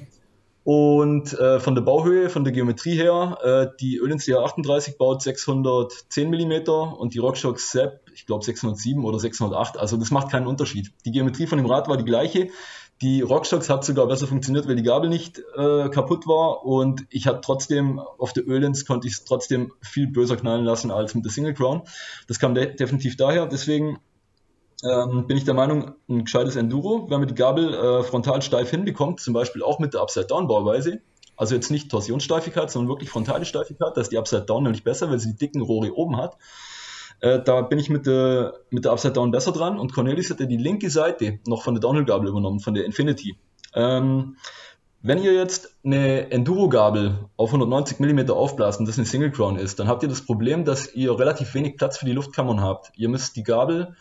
und 0.63 1.33
äh, 1.33 1.59
von 1.59 1.73
der 1.73 1.81
Bauhöhe, 1.81 2.29
von 2.29 2.43
der 2.43 2.53
Geometrie 2.53 2.95
her, 2.95 3.37
äh, 3.43 3.77
die 3.79 3.97
Ölins 3.97 4.25
DH38 4.25 4.97
baut 4.97 5.23
610 5.23 6.29
mm 6.29 6.69
und 6.69 7.15
die 7.15 7.19
RockShox 7.19 7.71
Sepp, 7.71 8.01
ich 8.13 8.27
glaube 8.27 8.45
607 8.45 9.03
oder 9.03 9.19
608. 9.19 9.77
Also 9.77 9.97
das 9.97 10.11
macht 10.11 10.29
keinen 10.29 10.45
Unterschied. 10.45 10.91
Die 11.05 11.11
Geometrie 11.11 11.47
von 11.47 11.57
dem 11.57 11.65
Rad 11.65 11.87
war 11.87 11.97
die 11.97 12.05
gleiche. 12.05 12.49
Die 13.01 13.21
RockShox 13.21 13.67
hat 13.71 13.83
sogar 13.83 14.05
besser 14.05 14.27
funktioniert, 14.27 14.67
weil 14.67 14.75
die 14.75 14.83
Gabel 14.83 15.09
nicht 15.09 15.39
äh, 15.39 15.89
kaputt 15.89 16.27
war 16.27 16.63
und 16.63 17.07
ich 17.09 17.25
hatte 17.25 17.41
trotzdem, 17.41 17.97
auf 17.97 18.31
der 18.31 18.47
Ölins 18.47 18.85
konnte 18.85 19.07
ich 19.07 19.15
es 19.15 19.23
trotzdem 19.23 19.73
viel 19.81 20.05
böser 20.05 20.37
knallen 20.37 20.63
lassen 20.63 20.91
als 20.91 21.15
mit 21.15 21.25
der 21.25 21.31
Single 21.31 21.55
Crown. 21.55 21.81
Das 22.27 22.37
kam 22.37 22.53
de 22.53 22.75
definitiv 22.75 23.17
daher. 23.17 23.47
Deswegen 23.47 23.97
ähm, 24.83 25.27
bin 25.27 25.37
ich 25.37 25.45
der 25.45 25.53
Meinung, 25.53 25.93
ein 26.09 26.25
gescheites 26.25 26.55
Enduro, 26.55 27.09
wenn 27.09 27.19
man 27.19 27.27
die 27.27 27.35
Gabel 27.35 27.73
äh, 27.73 28.03
frontal 28.03 28.41
steif 28.41 28.69
hinbekommt, 28.69 29.19
zum 29.19 29.33
Beispiel 29.33 29.63
auch 29.63 29.79
mit 29.79 29.93
der 29.93 30.01
Upside-Down-Bauweise, 30.01 31.01
also 31.37 31.55
jetzt 31.55 31.71
nicht 31.71 31.89
Torsionssteifigkeit, 31.89 32.69
sondern 32.69 32.89
wirklich 32.89 33.09
frontale 33.09 33.45
Steifigkeit, 33.45 33.95
da 33.95 34.01
ist 34.01 34.11
die 34.11 34.17
Upside-Down 34.17 34.63
nämlich 34.63 34.83
besser, 34.83 35.09
weil 35.09 35.19
sie 35.19 35.31
die 35.31 35.37
dicken 35.37 35.61
Rohre 35.61 35.93
oben 35.93 36.17
hat. 36.17 36.37
Äh, 37.19 37.41
da 37.43 37.61
bin 37.61 37.79
ich 37.79 37.89
mit 37.89 38.05
der, 38.05 38.55
mit 38.69 38.85
der 38.85 38.91
Upside-Down 38.91 39.31
besser 39.31 39.51
dran 39.51 39.79
und 39.79 39.93
Cornelis 39.93 40.29
hat 40.29 40.39
ja 40.39 40.45
die 40.45 40.57
linke 40.57 40.89
Seite 40.89 41.39
noch 41.45 41.63
von 41.63 41.75
der 41.75 41.81
Downhill-Gabel 41.81 42.27
übernommen, 42.27 42.59
von 42.59 42.73
der 42.73 42.85
Infinity. 42.85 43.37
Ähm, 43.73 44.37
wenn 45.03 45.17
ihr 45.17 45.33
jetzt 45.33 45.75
eine 45.83 46.31
Enduro-Gabel 46.31 47.27
auf 47.35 47.49
190 47.49 47.99
mm 47.99 48.29
aufblasst 48.29 48.79
und 48.79 48.87
das 48.87 48.97
eine 48.97 49.07
Single 49.07 49.31
Crown 49.31 49.57
ist, 49.57 49.79
dann 49.79 49.87
habt 49.87 50.03
ihr 50.03 50.09
das 50.09 50.25
Problem, 50.25 50.63
dass 50.63 50.93
ihr 50.93 51.17
relativ 51.17 51.53
wenig 51.55 51.77
Platz 51.77 51.97
für 51.97 52.05
die 52.05 52.11
Luftkammern 52.11 52.61
habt. 52.61 52.91
Ihr 52.95 53.09
müsst 53.09 53.35
die 53.35 53.43
Gabel 53.43 53.95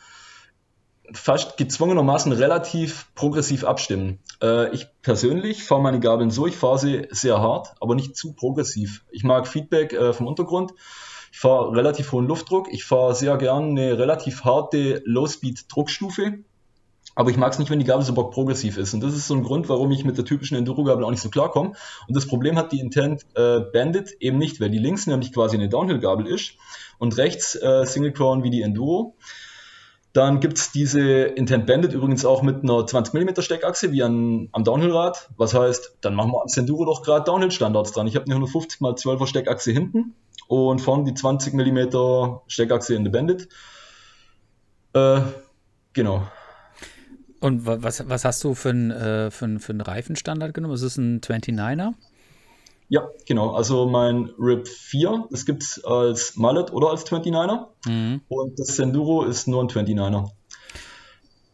fast 1.13 1.57
gezwungenermaßen 1.57 2.33
relativ 2.33 3.07
progressiv 3.15 3.65
abstimmen. 3.65 4.19
Äh, 4.43 4.75
ich 4.75 4.87
persönlich 5.03 5.65
fahre 5.65 5.83
meine 5.83 6.01
Gabeln 6.01 6.31
so, 6.31 6.47
ich 6.47 6.57
fahre 6.57 6.79
sie 6.79 7.09
sehr 7.11 7.41
hart, 7.41 7.75
aber 7.81 7.95
nicht 7.95 8.17
zu 8.17 8.35
progressiv. 8.35 9.05
Ich 9.11 9.25
mag 9.25 9.47
Feedback 9.47 9.93
äh, 9.93 10.13
vom 10.13 10.27
Untergrund. 10.27 10.73
Ich 11.33 11.39
fahre 11.39 11.77
relativ 11.77 12.13
hohen 12.13 12.27
Luftdruck. 12.27 12.69
Ich 12.73 12.85
fahre 12.85 13.15
sehr 13.15 13.37
gern 13.37 13.71
eine 13.71 13.99
relativ 13.99 14.45
harte 14.45 15.03
Low-Speed-Druckstufe. 15.05 16.41
Aber 17.15 17.31
ich 17.31 17.37
mag 17.37 17.53
es 17.53 17.59
nicht, 17.59 17.71
wenn 17.71 17.79
die 17.79 17.85
Gabel 17.85 18.05
so 18.05 18.15
bock 18.15 18.33
progressiv 18.33 18.79
ist. 18.79 18.95
Und 18.95 19.01
das 19.01 19.15
ist 19.15 19.27
so 19.27 19.35
ein 19.35 19.43
Grund, 19.43 19.69
warum 19.69 19.91
ich 19.91 20.05
mit 20.05 20.17
der 20.17 20.25
typischen 20.25 20.57
Enduro-Gabel 20.57 21.05
auch 21.05 21.11
nicht 21.11 21.23
so 21.23 21.29
klarkomme. 21.29 21.73
Und 22.09 22.17
das 22.17 22.27
Problem 22.27 22.57
hat 22.57 22.73
die 22.73 22.81
Intent 22.81 23.27
äh, 23.35 23.61
Bandit 23.61 24.17
eben 24.21 24.39
nicht, 24.39 24.61
weil 24.61 24.71
die 24.71 24.79
links 24.79 25.07
nämlich 25.07 25.33
quasi 25.33 25.57
eine 25.57 25.69
Downhill-Gabel 25.69 26.27
ist 26.27 26.55
und 26.99 27.17
rechts 27.17 27.57
äh, 27.57 27.85
Single 27.85 28.13
Crown 28.13 28.43
wie 28.43 28.51
die 28.51 28.63
Enduro. 28.63 29.17
Dann 30.13 30.41
gibt 30.41 30.59
es 30.59 30.73
diese 30.73 31.03
Intent 31.03 31.67
Bandit 31.67 31.93
übrigens 31.93 32.25
auch 32.25 32.43
mit 32.43 32.65
einer 32.65 32.85
20 32.85 33.15
mm 33.15 33.41
Steckachse 33.43 33.93
wie 33.93 34.03
an, 34.03 34.49
am 34.51 34.65
Downhill-Rad. 34.65 35.31
Was 35.37 35.55
heißt, 35.55 35.99
dann 36.01 36.15
machen 36.15 36.33
wir 36.33 36.39
ans 36.39 36.57
Enduro 36.57 36.85
doch 36.85 37.03
gerade 37.03 37.25
Downhill-Standards 37.25 37.93
dran. 37.93 38.09
Ich 38.09 38.17
habe 38.17 38.25
eine 38.25 38.35
150 38.35 38.81
x 38.81 39.05
12er 39.05 39.27
Steckachse 39.27 39.71
hinten 39.71 40.15
und 40.49 40.81
vorne 40.81 41.05
die 41.05 41.15
20 41.15 41.55
mm 41.55 42.41
Steckachse 42.49 42.95
in 42.97 43.05
der 43.05 43.13
Bandit. 43.13 43.49
Äh, 44.95 45.21
genau. 45.93 46.27
Und 47.39 47.65
was, 47.65 48.09
was 48.09 48.25
hast 48.25 48.43
du 48.43 48.55
für 48.55 48.71
einen 48.71 48.91
äh, 48.91 49.31
für 49.31 49.61
für 49.61 49.75
Reifenstandard 49.79 50.53
genommen? 50.53 50.75
Ist 50.75 50.83
es 50.83 50.99
ein 50.99 51.21
29er? 51.21 51.95
Ja, 52.91 53.09
genau. 53.25 53.53
Also 53.53 53.87
mein 53.87 54.31
RIP 54.37 54.67
4, 54.67 55.29
das 55.31 55.47
gibt 55.47 55.63
es 55.63 55.85
als 55.85 56.37
Mallet 56.37 56.73
oder 56.73 56.91
als 56.91 57.07
29er. 57.07 57.69
Mhm. 57.87 58.21
Und 58.29 58.59
das 58.59 58.75
Senduro 58.75 59.23
ist 59.23 59.47
nur 59.47 59.63
ein 59.63 59.69
29er. 59.69 60.31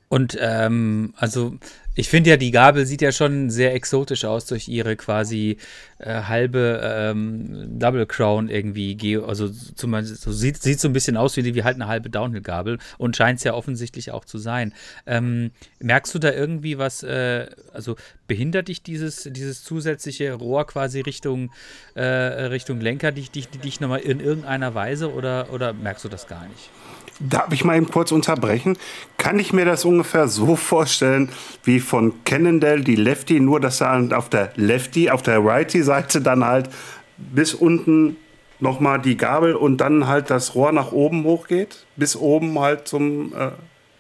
Und 0.09 0.37
ähm, 0.41 1.15
also 1.17 1.59
ich 1.99 2.11
finde 2.11 2.29
ja, 2.31 2.37
die 2.37 2.51
Gabel 2.51 2.85
sieht 2.85 3.01
ja 3.01 3.11
schon 3.11 3.49
sehr 3.49 3.75
exotisch 3.75 4.27
aus 4.27 4.45
durch 4.45 4.69
ihre 4.69 4.97
quasi 4.97 5.57
äh, 5.99 6.23
halbe 6.25 6.81
ähm, 6.85 7.79
Double 7.79 8.05
Crown 8.05 8.51
irgendwie. 8.51 9.19
Also 9.19 9.49
zum, 9.49 10.05
so 10.05 10.31
sieht, 10.31 10.63
sieht 10.63 10.79
so 10.79 10.89
ein 10.89 10.93
bisschen 10.93 11.17
aus 11.17 11.39
wie, 11.39 11.55
wie 11.55 11.65
halt 11.65 11.77
eine 11.77 11.89
halbe 11.89 12.11
Downhill-Gabel 12.11 12.79
und 12.99 13.17
scheint 13.17 13.39
es 13.39 13.45
ja 13.45 13.55
offensichtlich 13.55 14.11
auch 14.11 14.27
zu 14.27 14.37
sein. 14.37 14.75
Ähm, 15.07 15.53
merkst 15.81 16.15
du 16.15 16.19
da 16.19 16.33
irgendwie 16.33 16.77
was, 16.77 17.03
äh, 17.03 17.47
also 17.73 17.97
behindert 18.29 18.69
dich 18.69 18.83
dieses, 18.83 19.27
dieses 19.33 19.65
zusätzliche 19.65 20.35
Rohr 20.35 20.67
quasi 20.67 21.01
Richtung, 21.01 21.51
äh, 21.95 22.03
Richtung 22.03 22.79
Lenker 22.81 23.11
dich, 23.11 23.31
dich, 23.31 23.49
dich 23.49 23.81
nochmal 23.81 24.01
in 24.01 24.21
irgendeiner 24.21 24.75
Weise 24.75 25.13
oder, 25.15 25.51
oder 25.51 25.73
merkst 25.73 26.05
du 26.05 26.11
das 26.11 26.29
gar 26.29 26.47
nicht? 26.47 26.71
Darf 27.19 27.53
ich 27.53 27.65
mal 27.65 27.77
eben 27.77 27.91
kurz 27.91 28.13
unterbrechen? 28.13 28.77
Kann 29.17 29.39
ich 29.39 29.53
mir 29.53 29.65
das 29.65 29.85
ungefähr 29.85 30.29
so 30.29 30.57
vorstellen 30.57 31.31
wie 31.65 31.81
von 31.81 32.25
Cannondale 32.25 32.83
die 32.83 32.97
Lefty, 32.97 33.41
nur 33.41 33.61
dass 33.61 33.81
er 33.81 34.17
auf 34.17 34.29
der 34.29 34.53
Lefty, 34.57 35.11
auf 35.11 35.23
der 35.23 35.45
Righty-Seite 35.45 36.21
dann 36.21 36.45
halt 36.45 36.69
bis 37.17 37.55
unten 37.55 38.17
nochmal 38.61 39.01
die 39.01 39.17
Gabel 39.17 39.55
und 39.55 39.79
dann 39.79 40.07
halt 40.07 40.31
das 40.31 40.55
Rohr 40.55 40.73
nach 40.73 40.93
oben 40.93 41.25
hochgeht? 41.25 41.87
Bis 41.97 42.17
oben 42.17 42.59
halt 42.59 42.89
zum, 42.89 43.33
äh, 43.35 43.51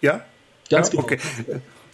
ja? 0.00 0.20
Ganz 0.70 0.92
ja? 0.92 0.98
Okay. 0.98 1.18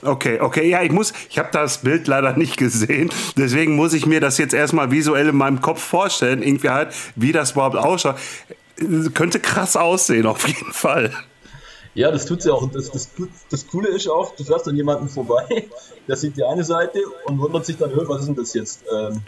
Okay, 0.04 0.40
okay, 0.40 0.68
ja, 0.68 0.82
ich 0.82 0.90
muss, 0.90 1.12
ich 1.30 1.38
habe 1.38 1.50
das 1.52 1.82
Bild 1.82 2.08
leider 2.08 2.36
nicht 2.36 2.56
gesehen, 2.56 3.10
deswegen 3.36 3.76
muss 3.76 3.92
ich 3.92 4.04
mir 4.04 4.20
das 4.20 4.36
jetzt 4.36 4.52
erstmal 4.52 4.90
visuell 4.90 5.28
in 5.28 5.36
meinem 5.36 5.60
Kopf 5.60 5.80
vorstellen, 5.80 6.42
irgendwie 6.42 6.70
halt, 6.70 6.88
wie 7.14 7.30
das 7.30 7.52
überhaupt 7.52 7.76
ausschaut 7.76 8.16
könnte 9.14 9.40
krass 9.40 9.76
aussehen, 9.76 10.26
auf 10.26 10.46
jeden 10.46 10.72
Fall. 10.72 11.12
Ja, 11.94 12.10
das 12.10 12.24
tut 12.24 12.42
sie 12.42 12.52
auch. 12.52 12.70
Das, 12.70 12.90
das, 12.90 13.10
das 13.50 13.66
Coole 13.66 13.88
ist 13.88 14.08
auch, 14.08 14.34
du 14.34 14.44
fährst 14.44 14.66
an 14.66 14.76
jemanden 14.76 15.08
vorbei, 15.08 15.68
der 16.08 16.16
sieht 16.16 16.36
die 16.36 16.44
eine 16.44 16.64
Seite 16.64 17.00
und 17.26 17.38
wundert 17.38 17.66
sich 17.66 17.76
dann, 17.76 17.90
was 17.94 18.20
ist 18.20 18.26
denn 18.28 18.36
das 18.36 18.54
jetzt? 18.54 18.84
Ähm, 18.92 19.22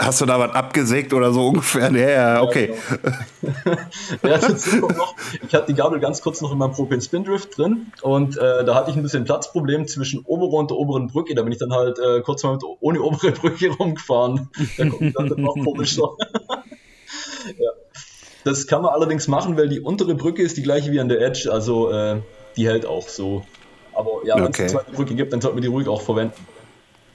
Hast 0.00 0.18
du 0.22 0.24
da 0.24 0.38
was 0.38 0.52
abgesägt 0.54 1.12
oder 1.12 1.30
so 1.30 1.48
ungefähr? 1.48 1.92
Ja, 1.92 2.08
ja, 2.08 2.42
okay. 2.42 2.74
Ja, 4.22 4.38
genau. 4.38 4.88
ja, 4.88 4.96
noch, 4.96 5.14
ich 5.46 5.54
hatte 5.54 5.66
die 5.66 5.74
Gabel 5.74 6.00
ganz 6.00 6.22
kurz 6.22 6.40
noch 6.40 6.52
in 6.52 6.58
meinem 6.58 6.72
Propane 6.72 7.02
Spin 7.02 7.24
Drift 7.24 7.56
drin 7.58 7.92
und 8.00 8.36
äh, 8.38 8.64
da 8.64 8.74
hatte 8.74 8.90
ich 8.90 8.96
ein 8.96 9.02
bisschen 9.02 9.24
Platzproblem 9.24 9.86
zwischen 9.88 10.24
oberer 10.24 10.54
und 10.54 10.70
der 10.70 10.78
oberen 10.78 11.08
Brücke. 11.08 11.34
Da 11.34 11.42
bin 11.42 11.52
ich 11.52 11.58
dann 11.58 11.72
halt 11.72 11.98
äh, 11.98 12.22
kurz 12.22 12.42
mal 12.42 12.54
mit, 12.54 12.62
ohne 12.80 13.02
obere 13.02 13.32
Brücke 13.32 13.68
rumgefahren. 13.78 14.48
Da 14.78 14.88
kommt 14.88 15.18
dann 15.18 15.42
noch 15.42 15.54
komischer. 15.54 16.08
ja. 16.48 16.49
Das 18.44 18.66
kann 18.66 18.82
man 18.82 18.92
allerdings 18.92 19.28
machen, 19.28 19.56
weil 19.56 19.68
die 19.68 19.80
untere 19.80 20.14
Brücke 20.14 20.42
ist 20.42 20.56
die 20.56 20.62
gleiche 20.62 20.92
wie 20.92 21.00
an 21.00 21.08
der 21.08 21.20
Edge, 21.20 21.50
also 21.52 21.90
äh, 21.90 22.20
die 22.56 22.66
hält 22.66 22.86
auch 22.86 23.08
so. 23.08 23.44
Aber 23.92 24.24
ja, 24.24 24.36
wenn 24.36 24.44
okay. 24.44 24.64
es 24.64 24.74
eine 24.74 24.82
zweite 24.82 24.92
Brücke 24.92 25.14
gibt, 25.14 25.32
dann 25.32 25.40
sollte 25.40 25.56
man 25.56 25.62
die 25.62 25.68
ruhig 25.68 25.88
auch 25.88 26.02
verwenden. 26.02 26.46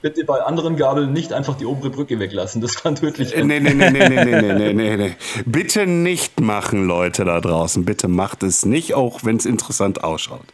Bitte 0.02 0.24
bei 0.24 0.40
anderen 0.40 0.76
Gabeln 0.76 1.12
nicht 1.12 1.32
einfach 1.32 1.56
die 1.56 1.64
obere 1.64 1.90
Brücke 1.90 2.20
weglassen, 2.20 2.60
das 2.60 2.76
kann 2.76 2.94
tödlich 2.94 3.30
sein. 3.30 3.46
Nee, 3.46 3.60
nee, 3.60 3.74
nee, 3.74 3.90
nee, 3.90 4.08
nee, 4.08 4.24
nee, 4.24 4.52
nee, 4.54 4.72
nee, 4.72 4.96
nee. 4.96 5.16
Bitte 5.46 5.86
nicht 5.86 6.38
machen, 6.40 6.86
Leute 6.86 7.24
da 7.24 7.40
draußen. 7.40 7.84
Bitte 7.84 8.06
macht 8.06 8.42
es 8.42 8.64
nicht, 8.64 8.94
auch 8.94 9.24
wenn 9.24 9.36
es 9.36 9.46
interessant 9.46 10.04
ausschaut. 10.04 10.44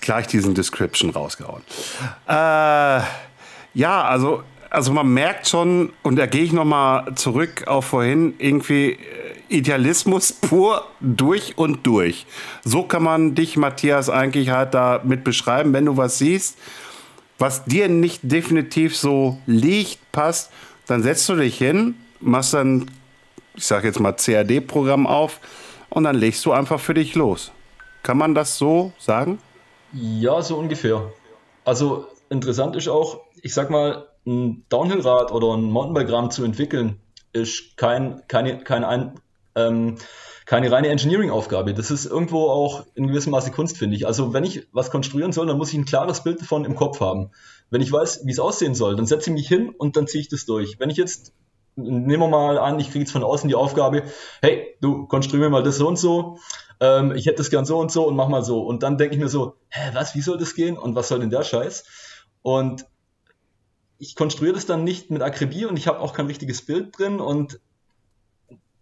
Gleich 0.00 0.26
diesen 0.26 0.54
Description 0.54 1.10
rausgehauen. 1.10 1.62
Äh, 2.28 2.32
ja, 3.74 4.04
also, 4.04 4.42
also 4.68 4.92
man 4.92 5.08
merkt 5.14 5.48
schon, 5.48 5.92
und 6.02 6.16
da 6.16 6.26
gehe 6.26 6.42
ich 6.42 6.52
nochmal 6.52 7.14
zurück 7.14 7.68
auf 7.68 7.86
vorhin, 7.86 8.34
irgendwie 8.38 8.98
Idealismus 9.52 10.32
pur 10.32 10.86
durch 11.00 11.58
und 11.58 11.86
durch. 11.86 12.26
So 12.64 12.82
kann 12.82 13.02
man 13.02 13.34
dich, 13.34 13.56
Matthias, 13.56 14.10
eigentlich 14.10 14.50
halt 14.50 14.74
damit 14.74 15.24
beschreiben, 15.24 15.72
wenn 15.72 15.86
du 15.86 15.96
was 15.96 16.18
siehst, 16.18 16.58
was 17.38 17.64
dir 17.64 17.88
nicht 17.88 18.20
definitiv 18.22 18.96
so 18.96 19.38
liegt, 19.46 19.98
passt, 20.12 20.50
dann 20.86 21.02
setzt 21.02 21.28
du 21.28 21.36
dich 21.36 21.58
hin, 21.58 21.94
machst 22.20 22.54
dann, 22.54 22.90
ich 23.54 23.66
sage 23.66 23.88
jetzt 23.88 24.00
mal 24.00 24.12
CAD-Programm 24.12 25.06
auf 25.06 25.40
und 25.90 26.04
dann 26.04 26.16
legst 26.16 26.44
du 26.46 26.52
einfach 26.52 26.80
für 26.80 26.94
dich 26.94 27.14
los. 27.14 27.52
Kann 28.02 28.18
man 28.18 28.34
das 28.34 28.58
so 28.58 28.92
sagen? 28.98 29.38
Ja, 29.92 30.40
so 30.42 30.56
ungefähr. 30.56 31.12
Also 31.64 32.06
interessant 32.30 32.76
ist 32.76 32.88
auch, 32.88 33.20
ich 33.42 33.52
sag 33.54 33.70
mal, 33.70 34.08
ein 34.26 34.64
Downhill-Rad 34.68 35.32
oder 35.32 35.54
ein 35.54 35.64
Mountainbike-Rahmen 35.64 36.30
zu 36.30 36.44
entwickeln, 36.44 37.00
ist 37.32 37.76
kein, 37.76 38.22
keine, 38.28 38.62
kein 38.62 38.84
ein, 38.84 39.14
ähm, 39.54 39.96
keine 40.44 40.70
reine 40.70 40.88
Engineering-Aufgabe. 40.88 41.74
Das 41.74 41.90
ist 41.90 42.04
irgendwo 42.04 42.48
auch 42.48 42.84
in 42.94 43.06
gewissem 43.06 43.32
Maße 43.32 43.50
Kunst, 43.52 43.78
finde 43.78 43.96
ich. 43.96 44.06
Also 44.06 44.32
wenn 44.32 44.44
ich 44.44 44.66
was 44.72 44.90
konstruieren 44.90 45.32
soll, 45.32 45.46
dann 45.46 45.58
muss 45.58 45.70
ich 45.72 45.78
ein 45.78 45.84
klares 45.84 46.24
Bild 46.24 46.40
davon 46.40 46.64
im 46.64 46.74
Kopf 46.74 47.00
haben. 47.00 47.30
Wenn 47.70 47.80
ich 47.80 47.92
weiß, 47.92 48.22
wie 48.24 48.30
es 48.30 48.40
aussehen 48.40 48.74
soll, 48.74 48.96
dann 48.96 49.06
setze 49.06 49.30
ich 49.30 49.34
mich 49.34 49.48
hin 49.48 49.70
und 49.70 49.96
dann 49.96 50.06
ziehe 50.06 50.20
ich 50.20 50.28
das 50.28 50.44
durch. 50.44 50.78
Wenn 50.78 50.90
ich 50.90 50.96
jetzt, 50.96 51.32
nehmen 51.76 52.20
wir 52.20 52.28
mal 52.28 52.58
an, 52.58 52.80
ich 52.80 52.90
kriege 52.90 53.00
jetzt 53.00 53.12
von 53.12 53.22
außen 53.22 53.48
die 53.48 53.54
Aufgabe, 53.54 54.02
hey, 54.42 54.76
du 54.80 55.06
konstruier 55.06 55.48
mal 55.48 55.62
das 55.62 55.76
so 55.76 55.86
und 55.86 55.98
so, 55.98 56.38
ähm, 56.80 57.12
ich 57.12 57.26
hätte 57.26 57.38
das 57.38 57.50
gern 57.50 57.64
so 57.64 57.78
und 57.78 57.92
so 57.92 58.06
und 58.06 58.16
mach 58.16 58.28
mal 58.28 58.42
so. 58.42 58.60
Und 58.62 58.82
dann 58.82 58.98
denke 58.98 59.14
ich 59.14 59.20
mir 59.20 59.28
so, 59.28 59.54
hä, 59.68 59.90
was, 59.94 60.14
wie 60.14 60.20
soll 60.20 60.38
das 60.38 60.54
gehen 60.54 60.76
und 60.76 60.96
was 60.96 61.08
soll 61.08 61.20
denn 61.20 61.30
der 61.30 61.44
Scheiß? 61.44 61.84
Und 62.42 62.84
ich 63.98 64.16
konstruiere 64.16 64.54
das 64.54 64.66
dann 64.66 64.82
nicht 64.82 65.10
mit 65.10 65.22
Akribie 65.22 65.64
und 65.64 65.76
ich 65.76 65.86
habe 65.86 66.00
auch 66.00 66.12
kein 66.12 66.26
richtiges 66.26 66.62
Bild 66.62 66.98
drin 66.98 67.20
und 67.20 67.60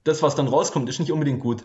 das, 0.04 0.22
was 0.22 0.34
dann 0.34 0.48
rauskommt, 0.48 0.88
ist 0.88 1.00
nicht 1.00 1.12
unbedingt 1.12 1.40
gut. 1.40 1.64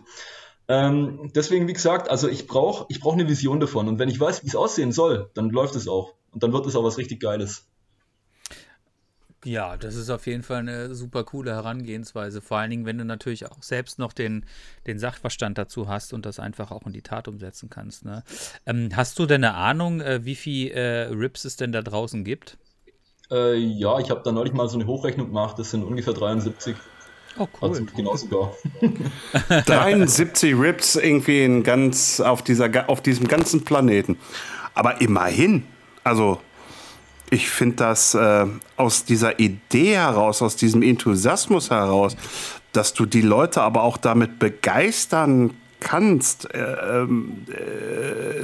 Ähm, 0.68 1.30
deswegen, 1.34 1.68
wie 1.68 1.72
gesagt, 1.72 2.10
also 2.10 2.28
ich 2.28 2.46
brauche 2.46 2.86
ich 2.88 3.00
brauch 3.00 3.14
eine 3.14 3.28
Vision 3.28 3.60
davon. 3.60 3.88
Und 3.88 3.98
wenn 3.98 4.08
ich 4.08 4.18
weiß, 4.18 4.42
wie 4.42 4.48
es 4.48 4.56
aussehen 4.56 4.92
soll, 4.92 5.30
dann 5.34 5.50
läuft 5.50 5.76
es 5.76 5.86
auch. 5.88 6.14
Und 6.32 6.42
dann 6.42 6.52
wird 6.52 6.66
es 6.66 6.76
auch 6.76 6.84
was 6.84 6.98
richtig 6.98 7.20
Geiles. 7.20 7.66
Ja, 9.44 9.76
das 9.76 9.94
ist 9.94 10.10
auf 10.10 10.26
jeden 10.26 10.42
Fall 10.42 10.58
eine 10.58 10.92
super 10.96 11.22
coole 11.22 11.52
Herangehensweise. 11.52 12.40
Vor 12.40 12.56
allen 12.56 12.70
Dingen, 12.70 12.84
wenn 12.84 12.98
du 12.98 13.04
natürlich 13.04 13.46
auch 13.46 13.62
selbst 13.62 14.00
noch 14.00 14.12
den, 14.12 14.44
den 14.88 14.98
Sachverstand 14.98 15.56
dazu 15.56 15.86
hast 15.86 16.12
und 16.12 16.26
das 16.26 16.40
einfach 16.40 16.72
auch 16.72 16.84
in 16.84 16.92
die 16.92 17.02
Tat 17.02 17.28
umsetzen 17.28 17.70
kannst. 17.70 18.04
Ne? 18.04 18.24
Ähm, 18.66 18.88
hast 18.96 19.16
du 19.20 19.26
denn 19.26 19.44
eine 19.44 19.54
Ahnung, 19.54 20.00
äh, 20.00 20.24
wie 20.24 20.34
viel 20.34 20.72
äh, 20.72 21.02
Rips 21.12 21.44
es 21.44 21.54
denn 21.54 21.70
da 21.70 21.82
draußen 21.82 22.24
gibt? 22.24 22.58
Äh, 23.30 23.54
ja, 23.54 24.00
ich 24.00 24.10
habe 24.10 24.22
da 24.24 24.32
neulich 24.32 24.52
mal 24.52 24.68
so 24.68 24.78
eine 24.78 24.86
Hochrechnung 24.88 25.28
gemacht. 25.28 25.56
Das 25.60 25.70
sind 25.70 25.84
ungefähr 25.84 26.14
73. 26.14 26.74
Oh, 27.38 27.46
cool. 27.60 27.68
Also 27.68 27.84
genau 27.96 28.16
sogar. 28.16 28.52
73 29.66 30.58
Rips 30.58 30.96
irgendwie 30.96 31.44
in 31.44 31.62
ganz, 31.62 32.20
auf, 32.20 32.42
dieser, 32.42 32.88
auf 32.88 33.02
diesem 33.02 33.28
ganzen 33.28 33.64
Planeten. 33.64 34.18
Aber 34.74 35.00
immerhin, 35.00 35.64
also 36.04 36.40
ich 37.30 37.48
finde 37.48 37.76
das 37.76 38.14
äh, 38.14 38.46
aus 38.76 39.04
dieser 39.04 39.38
Idee 39.38 39.96
heraus, 39.96 40.42
aus 40.42 40.56
diesem 40.56 40.82
Enthusiasmus 40.82 41.70
heraus, 41.70 42.16
dass 42.72 42.94
du 42.94 43.06
die 43.06 43.22
Leute 43.22 43.62
aber 43.62 43.82
auch 43.82 43.96
damit 43.96 44.38
begeistern 44.38 45.54
kannst, 45.80 46.52
äh, 46.54 47.02
äh, 47.02 47.06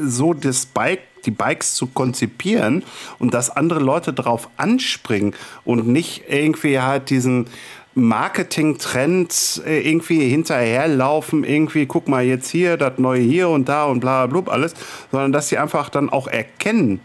so 0.02 0.34
das 0.34 0.66
Bike, 0.66 1.00
die 1.24 1.30
Bikes 1.30 1.74
zu 1.74 1.86
konzipieren 1.86 2.82
und 3.18 3.34
dass 3.34 3.50
andere 3.50 3.80
Leute 3.80 4.12
darauf 4.12 4.48
anspringen 4.56 5.34
und 5.64 5.86
nicht 5.86 6.24
irgendwie 6.28 6.80
halt 6.80 7.10
diesen 7.10 7.46
Marketing-Trends 7.94 9.62
äh, 9.66 9.80
irgendwie 9.80 10.28
hinterherlaufen, 10.28 11.44
irgendwie, 11.44 11.86
guck 11.86 12.08
mal 12.08 12.24
jetzt 12.24 12.50
hier, 12.50 12.76
das 12.76 12.98
neue 12.98 13.20
hier 13.20 13.48
und 13.48 13.68
da 13.68 13.84
und 13.84 14.00
bla 14.00 14.26
bla 14.26 14.40
bla 14.40 14.52
alles, 14.52 14.74
sondern 15.10 15.32
dass 15.32 15.48
sie 15.48 15.58
einfach 15.58 15.90
dann 15.90 16.10
auch 16.10 16.26
erkennen, 16.26 17.00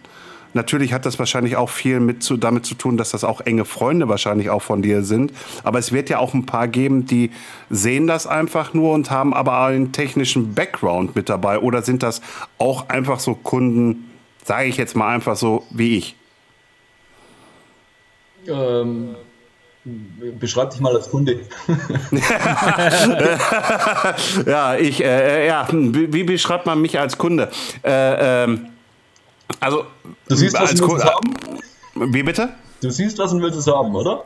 Natürlich 0.57 0.91
hat 0.91 1.05
das 1.05 1.19
wahrscheinlich 1.19 1.55
auch 1.55 1.69
viel 1.69 1.99
mit 1.99 2.23
zu, 2.23 2.35
damit 2.35 2.65
zu 2.65 2.73
tun, 2.73 2.97
dass 2.97 3.11
das 3.11 3.23
auch 3.23 3.41
enge 3.41 3.63
Freunde 3.63 4.07
wahrscheinlich 4.07 4.49
auch 4.49 4.63
von 4.63 4.81
dir 4.81 5.03
sind. 5.03 5.31
Aber 5.63 5.77
es 5.77 5.91
wird 5.91 6.09
ja 6.09 6.17
auch 6.17 6.33
ein 6.33 6.47
paar 6.47 6.67
geben, 6.67 7.05
die 7.05 7.29
sehen 7.69 8.07
das 8.07 8.25
einfach 8.25 8.73
nur 8.73 8.93
und 8.93 9.11
haben 9.11 9.35
aber 9.35 9.59
einen 9.65 9.91
technischen 9.91 10.55
Background 10.55 11.15
mit 11.15 11.29
dabei. 11.29 11.59
Oder 11.59 11.83
sind 11.83 12.01
das 12.01 12.21
auch 12.57 12.89
einfach 12.89 13.19
so 13.19 13.35
Kunden, 13.35 14.09
sage 14.43 14.67
ich 14.67 14.77
jetzt 14.77 14.95
mal 14.95 15.13
einfach 15.13 15.35
so 15.35 15.63
wie 15.69 15.97
ich? 15.97 16.15
Ähm, 18.47 19.15
beschreib 20.39 20.71
dich 20.71 20.79
mal 20.79 20.95
als 20.95 21.09
Kunde. 21.09 21.39
ja, 24.45 24.75
ich, 24.75 25.03
äh, 25.03 25.47
ja, 25.47 25.67
wie, 25.71 26.13
wie, 26.13 26.23
beschreibt 26.23 26.65
man 26.65 26.81
mich 26.81 26.99
als 26.99 27.17
Kunde? 27.17 27.49
Äh, 27.83 28.43
ähm, 28.43 28.67
also, 29.59 29.85
du 30.27 30.35
siehst, 30.35 30.55
was 30.55 30.71
als 30.71 30.79
du 30.79 30.87
willst 30.87 31.05
haben? 31.05 31.35
Wie 31.95 32.23
bitte? 32.23 32.49
Du 32.81 32.89
siehst, 32.89 33.17
was 33.17 33.31
du 33.31 33.41
willst 33.41 33.57
es 33.57 33.67
haben, 33.67 33.95
oder? 33.95 34.23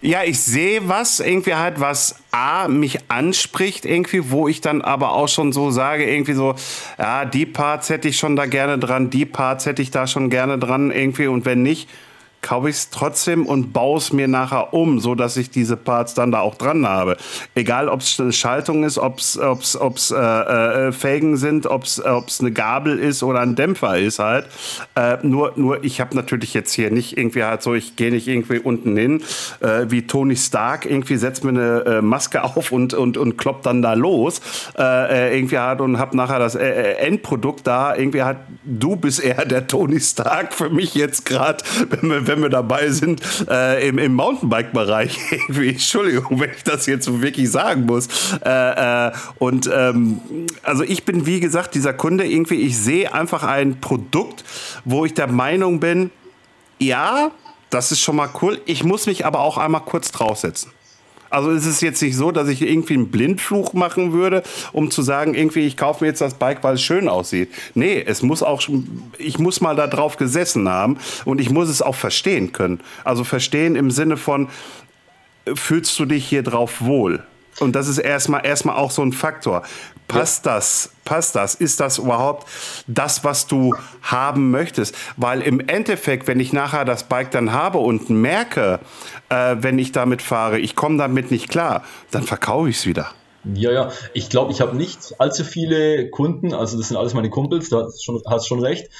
Ja, 0.00 0.22
ich 0.22 0.40
sehe 0.40 0.88
was, 0.88 1.18
irgendwie 1.18 1.54
halt, 1.54 1.80
was 1.80 2.16
A, 2.30 2.68
mich 2.68 3.10
anspricht, 3.10 3.84
irgendwie, 3.84 4.30
wo 4.30 4.46
ich 4.46 4.60
dann 4.60 4.80
aber 4.80 5.12
auch 5.12 5.26
schon 5.26 5.52
so 5.52 5.72
sage, 5.72 6.08
irgendwie 6.08 6.34
so, 6.34 6.54
ja, 6.98 7.24
die 7.24 7.46
Parts 7.46 7.90
hätte 7.90 8.06
ich 8.06 8.16
schon 8.16 8.36
da 8.36 8.46
gerne 8.46 8.78
dran, 8.78 9.10
die 9.10 9.26
Parts 9.26 9.66
hätte 9.66 9.82
ich 9.82 9.90
da 9.90 10.06
schon 10.06 10.30
gerne 10.30 10.56
dran, 10.56 10.92
irgendwie, 10.92 11.26
und 11.26 11.44
wenn 11.44 11.62
nicht, 11.62 11.88
kaufe 12.42 12.68
ich 12.68 12.76
es 12.76 12.90
trotzdem 12.90 13.46
und 13.46 13.72
baue 13.72 13.98
es 13.98 14.12
mir 14.12 14.28
nachher 14.28 14.72
um, 14.72 15.00
so 15.00 15.14
dass 15.14 15.36
ich 15.36 15.50
diese 15.50 15.76
Parts 15.76 16.14
dann 16.14 16.30
da 16.32 16.40
auch 16.40 16.54
dran 16.54 16.86
habe. 16.86 17.16
Egal, 17.54 17.88
ob 17.88 18.00
es 18.00 18.18
eine 18.20 18.32
Schaltung 18.32 18.84
ist, 18.84 18.98
ob 18.98 19.18
es 19.18 19.38
ob's, 19.38 20.10
äh, 20.10 20.16
äh, 20.16 20.92
Felgen 20.92 21.36
sind, 21.36 21.66
ob 21.66 21.84
es 21.84 22.00
eine 22.40 22.52
Gabel 22.52 22.98
ist 22.98 23.22
oder 23.22 23.40
ein 23.40 23.54
Dämpfer 23.54 23.98
ist 23.98 24.18
halt. 24.18 24.46
Äh, 24.94 25.18
nur, 25.22 25.52
nur 25.56 25.84
ich 25.84 26.00
habe 26.00 26.14
natürlich 26.14 26.54
jetzt 26.54 26.72
hier 26.72 26.90
nicht 26.90 27.16
irgendwie 27.16 27.44
halt 27.44 27.62
so, 27.62 27.74
ich 27.74 27.96
gehe 27.96 28.10
nicht 28.10 28.28
irgendwie 28.28 28.58
unten 28.58 28.96
hin 28.96 29.22
äh, 29.60 29.86
wie 29.88 30.06
Tony 30.06 30.36
Stark, 30.36 30.86
irgendwie 30.86 31.16
setzt 31.16 31.44
mir 31.44 31.50
eine 31.50 31.84
äh, 31.84 32.02
Maske 32.02 32.44
auf 32.56 32.72
und, 32.72 32.94
und, 32.94 33.16
und 33.16 33.36
kloppt 33.36 33.66
dann 33.66 33.82
da 33.82 33.94
los. 33.94 34.40
Äh, 34.78 35.36
irgendwie 35.36 35.58
halt 35.58 35.80
und 35.80 35.98
habe 35.98 36.16
nachher 36.16 36.38
das 36.38 36.54
Endprodukt 36.54 37.66
da. 37.66 37.94
Irgendwie 37.94 38.22
halt, 38.22 38.38
du 38.64 38.96
bist 38.96 39.22
eher 39.22 39.44
der 39.44 39.66
Tony 39.66 40.00
Stark 40.00 40.54
für 40.54 40.70
mich 40.70 40.94
jetzt 40.94 41.24
gerade, 41.24 41.64
wenn 42.00 42.10
wir 42.10 42.36
wenn 42.38 42.44
wir 42.44 42.50
dabei 42.50 42.90
sind, 42.90 43.20
äh, 43.48 43.88
im, 43.88 43.98
im 43.98 44.14
Mountainbike-Bereich. 44.14 45.18
Entschuldigung, 45.48 46.40
wenn 46.40 46.50
ich 46.50 46.62
das 46.62 46.86
jetzt 46.86 47.20
wirklich 47.20 47.50
sagen 47.50 47.86
muss. 47.86 48.08
Äh, 48.44 49.08
äh, 49.08 49.12
und 49.38 49.68
ähm, 49.72 50.20
also 50.62 50.84
ich 50.84 51.04
bin, 51.04 51.26
wie 51.26 51.40
gesagt, 51.40 51.74
dieser 51.74 51.92
Kunde 51.92 52.26
irgendwie, 52.26 52.62
ich 52.62 52.78
sehe 52.78 53.12
einfach 53.12 53.42
ein 53.42 53.80
Produkt, 53.80 54.44
wo 54.84 55.04
ich 55.04 55.14
der 55.14 55.26
Meinung 55.26 55.80
bin, 55.80 56.10
ja, 56.78 57.32
das 57.70 57.90
ist 57.90 58.00
schon 58.00 58.16
mal 58.16 58.30
cool. 58.40 58.60
Ich 58.66 58.84
muss 58.84 59.06
mich 59.06 59.26
aber 59.26 59.40
auch 59.40 59.58
einmal 59.58 59.82
kurz 59.82 60.12
draufsetzen. 60.12 60.70
Also 61.30 61.50
es 61.50 61.66
ist 61.66 61.80
jetzt 61.80 62.02
nicht 62.02 62.16
so, 62.16 62.30
dass 62.30 62.48
ich 62.48 62.62
irgendwie 62.62 62.94
einen 62.94 63.08
Blindfluch 63.08 63.72
machen 63.74 64.12
würde, 64.12 64.42
um 64.72 64.90
zu 64.90 65.02
sagen, 65.02 65.34
irgendwie, 65.34 65.66
ich 65.66 65.76
kaufe 65.76 66.04
mir 66.04 66.08
jetzt 66.08 66.20
das 66.20 66.34
Bike, 66.34 66.62
weil 66.62 66.74
es 66.74 66.82
schön 66.82 67.08
aussieht. 67.08 67.50
Nee, 67.74 68.02
es 68.04 68.22
muss 68.22 68.42
auch, 68.42 68.62
ich 69.18 69.38
muss 69.38 69.60
mal 69.60 69.76
da 69.76 69.86
drauf 69.86 70.16
gesessen 70.16 70.68
haben 70.68 70.98
und 71.24 71.40
ich 71.40 71.50
muss 71.50 71.68
es 71.68 71.82
auch 71.82 71.94
verstehen 71.94 72.52
können. 72.52 72.80
Also 73.04 73.24
verstehen 73.24 73.76
im 73.76 73.90
Sinne 73.90 74.16
von, 74.16 74.48
fühlst 75.54 75.98
du 75.98 76.04
dich 76.04 76.26
hier 76.26 76.42
drauf 76.42 76.80
wohl? 76.80 77.22
Und 77.60 77.74
das 77.74 77.88
ist 77.88 77.98
erstmal 77.98 78.46
erstmal 78.46 78.76
auch 78.76 78.90
so 78.90 79.02
ein 79.02 79.12
Faktor. 79.12 79.62
Passt 80.06 80.46
ja. 80.46 80.54
das? 80.54 80.90
Passt 81.04 81.34
das? 81.34 81.54
Ist 81.54 81.80
das 81.80 81.98
überhaupt 81.98 82.46
das, 82.86 83.24
was 83.24 83.46
du 83.46 83.74
haben 84.02 84.50
möchtest? 84.50 84.94
Weil 85.16 85.42
im 85.42 85.60
Endeffekt, 85.60 86.26
wenn 86.26 86.40
ich 86.40 86.52
nachher 86.52 86.84
das 86.84 87.04
Bike 87.04 87.30
dann 87.30 87.52
habe 87.52 87.78
und 87.78 88.08
merke, 88.08 88.80
äh, 89.28 89.56
wenn 89.60 89.78
ich 89.78 89.92
damit 89.92 90.22
fahre, 90.22 90.58
ich 90.58 90.74
komme 90.76 90.96
damit 90.98 91.30
nicht 91.30 91.48
klar, 91.48 91.84
dann 92.10 92.22
verkaufe 92.22 92.68
ich 92.68 92.78
es 92.78 92.86
wieder. 92.86 93.08
Ja, 93.54 93.70
ja, 93.70 93.92
ich 94.14 94.28
glaube, 94.30 94.52
ich 94.52 94.60
habe 94.60 94.76
nicht 94.76 95.14
allzu 95.18 95.44
viele 95.44 96.10
Kunden, 96.10 96.52
also 96.52 96.76
das 96.76 96.88
sind 96.88 96.96
alles 96.96 97.14
meine 97.14 97.30
Kumpels, 97.30 97.68
da 97.68 97.84
hast 97.84 98.04
schon, 98.04 98.20
hast 98.26 98.48
schon 98.48 98.60
recht, 98.60 98.90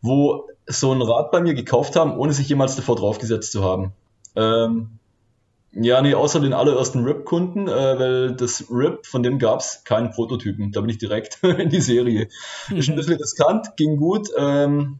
wo 0.00 0.48
so 0.66 0.92
ein 0.92 1.02
Rad 1.02 1.30
bei 1.30 1.40
mir 1.40 1.54
gekauft 1.54 1.96
haben, 1.96 2.16
ohne 2.16 2.32
sich 2.32 2.48
jemals 2.48 2.76
davor 2.76 2.96
draufgesetzt 2.96 3.52
zu 3.52 3.64
haben. 3.64 3.92
Ähm, 4.36 4.97
ja, 5.80 6.02
nee, 6.02 6.14
außer 6.14 6.40
den 6.40 6.52
allerersten 6.52 7.04
RIP-Kunden, 7.04 7.68
äh, 7.68 7.98
weil 7.98 8.36
das 8.36 8.64
RIP, 8.70 9.06
von 9.06 9.22
dem 9.22 9.38
gab 9.38 9.60
es 9.60 9.84
keinen 9.84 10.10
Prototypen. 10.10 10.72
Da 10.72 10.80
bin 10.80 10.90
ich 10.90 10.98
direkt 10.98 11.42
in 11.42 11.68
die 11.68 11.80
Serie. 11.80 12.28
Mhm. 12.68 12.76
Ist 12.76 12.88
ein 12.88 12.96
bisschen 12.96 13.16
riskant, 13.16 13.76
ging 13.76 13.96
gut. 13.96 14.28
Ähm, 14.36 14.98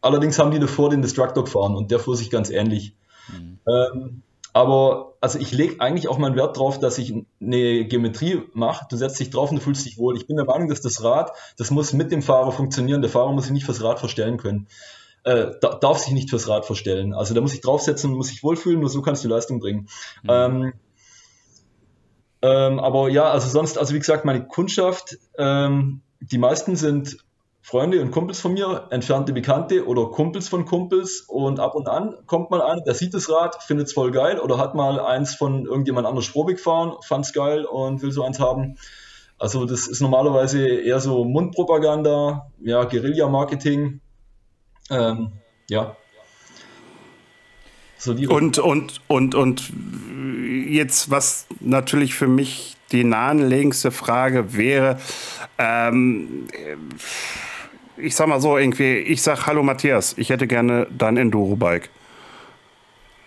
allerdings 0.00 0.38
haben 0.38 0.50
die 0.50 0.58
davor 0.58 0.90
den 0.90 1.02
Destructor 1.02 1.44
gefahren 1.44 1.76
und 1.76 1.90
der 1.90 1.98
fuhr 1.98 2.16
sich 2.16 2.30
ganz 2.30 2.50
ähnlich. 2.50 2.96
Mhm. 3.28 3.58
Ähm, 3.68 4.22
aber 4.52 5.14
also 5.20 5.38
ich 5.38 5.52
lege 5.52 5.80
eigentlich 5.80 6.08
auch 6.08 6.18
meinen 6.18 6.36
Wert 6.36 6.58
drauf, 6.58 6.78
dass 6.78 6.98
ich 6.98 7.14
eine 7.40 7.86
Geometrie 7.86 8.42
mache. 8.52 8.86
Du 8.90 8.96
setzt 8.96 9.18
dich 9.18 9.30
drauf 9.30 9.50
und 9.50 9.56
du 9.56 9.62
fühlst 9.62 9.86
dich 9.86 9.96
wohl. 9.96 10.16
Ich 10.16 10.26
bin 10.26 10.36
der 10.36 10.44
Meinung, 10.44 10.68
dass 10.68 10.82
das 10.82 11.02
Rad, 11.02 11.32
das 11.56 11.70
muss 11.70 11.92
mit 11.92 12.12
dem 12.12 12.20
Fahrer 12.20 12.52
funktionieren. 12.52 13.00
Der 13.00 13.10
Fahrer 13.10 13.32
muss 13.32 13.44
sich 13.44 13.52
nicht 13.52 13.64
fürs 13.64 13.82
Rad 13.82 13.98
verstellen 13.98 14.36
können 14.36 14.66
äh, 15.24 15.52
darf 15.60 15.98
sich 15.98 16.12
nicht 16.12 16.30
fürs 16.30 16.48
Rad 16.48 16.66
verstellen. 16.66 17.14
Also 17.14 17.34
da 17.34 17.40
muss 17.40 17.54
ich 17.54 17.60
draufsetzen 17.60 18.10
und 18.10 18.16
muss 18.16 18.28
sich 18.28 18.42
wohlfühlen, 18.42 18.80
nur 18.80 18.88
so 18.88 19.02
kannst 19.02 19.24
du 19.24 19.28
Leistung 19.28 19.60
bringen. 19.60 19.88
Mhm. 20.22 20.30
Ähm, 20.30 20.72
ähm, 22.42 22.80
aber 22.80 23.08
ja, 23.08 23.30
also 23.30 23.48
sonst, 23.48 23.78
also 23.78 23.94
wie 23.94 24.00
gesagt, 24.00 24.24
meine 24.24 24.46
Kundschaft, 24.46 25.18
ähm, 25.38 26.02
die 26.20 26.38
meisten 26.38 26.74
sind 26.74 27.18
Freunde 27.64 28.02
und 28.02 28.10
Kumpels 28.10 28.40
von 28.40 28.54
mir, 28.54 28.88
entfernte 28.90 29.32
Bekannte 29.32 29.86
oder 29.86 30.06
Kumpels 30.06 30.48
von 30.48 30.64
Kumpels 30.64 31.20
und 31.28 31.60
ab 31.60 31.76
und 31.76 31.88
an 31.88 32.16
kommt 32.26 32.50
mal 32.50 32.60
einer, 32.60 32.80
der 32.80 32.94
sieht 32.94 33.14
das 33.14 33.30
Rad, 33.30 33.62
findet 33.62 33.86
es 33.86 33.92
voll 33.92 34.10
geil 34.10 34.40
oder 34.40 34.58
hat 34.58 34.74
mal 34.74 34.98
eins 34.98 35.36
von 35.36 35.64
irgendjemand 35.66 36.08
anders 36.08 36.24
Spur 36.24 36.46
gefahren, 36.46 36.94
fand 37.06 37.24
es 37.24 37.32
geil 37.32 37.64
und 37.64 38.02
will 38.02 38.10
so 38.10 38.24
eins 38.24 38.40
haben. 38.40 38.76
Also 39.38 39.64
das 39.64 39.86
ist 39.86 40.00
normalerweise 40.00 40.68
eher 40.68 40.98
so 40.98 41.24
Mundpropaganda, 41.24 42.48
ja, 42.60 42.82
Guerilla-Marketing, 42.84 44.00
ähm, 44.90 45.32
ja. 45.68 45.96
So 47.98 48.12
und, 48.12 48.58
und, 48.58 49.00
und, 49.06 49.34
und 49.34 49.72
jetzt, 50.68 51.10
was 51.10 51.46
natürlich 51.60 52.14
für 52.14 52.26
mich 52.26 52.76
die 52.90 53.04
naheliegendste 53.04 53.90
Frage 53.90 54.54
wäre, 54.54 54.98
ähm, 55.58 56.48
ich 57.96 58.16
sag 58.16 58.26
mal 58.26 58.40
so 58.40 58.58
irgendwie, 58.58 58.96
ich 58.96 59.22
sag, 59.22 59.46
hallo 59.46 59.62
Matthias, 59.62 60.14
ich 60.18 60.30
hätte 60.30 60.46
gerne 60.46 60.86
dein 60.90 61.16
Enduro-Bike. 61.16 61.90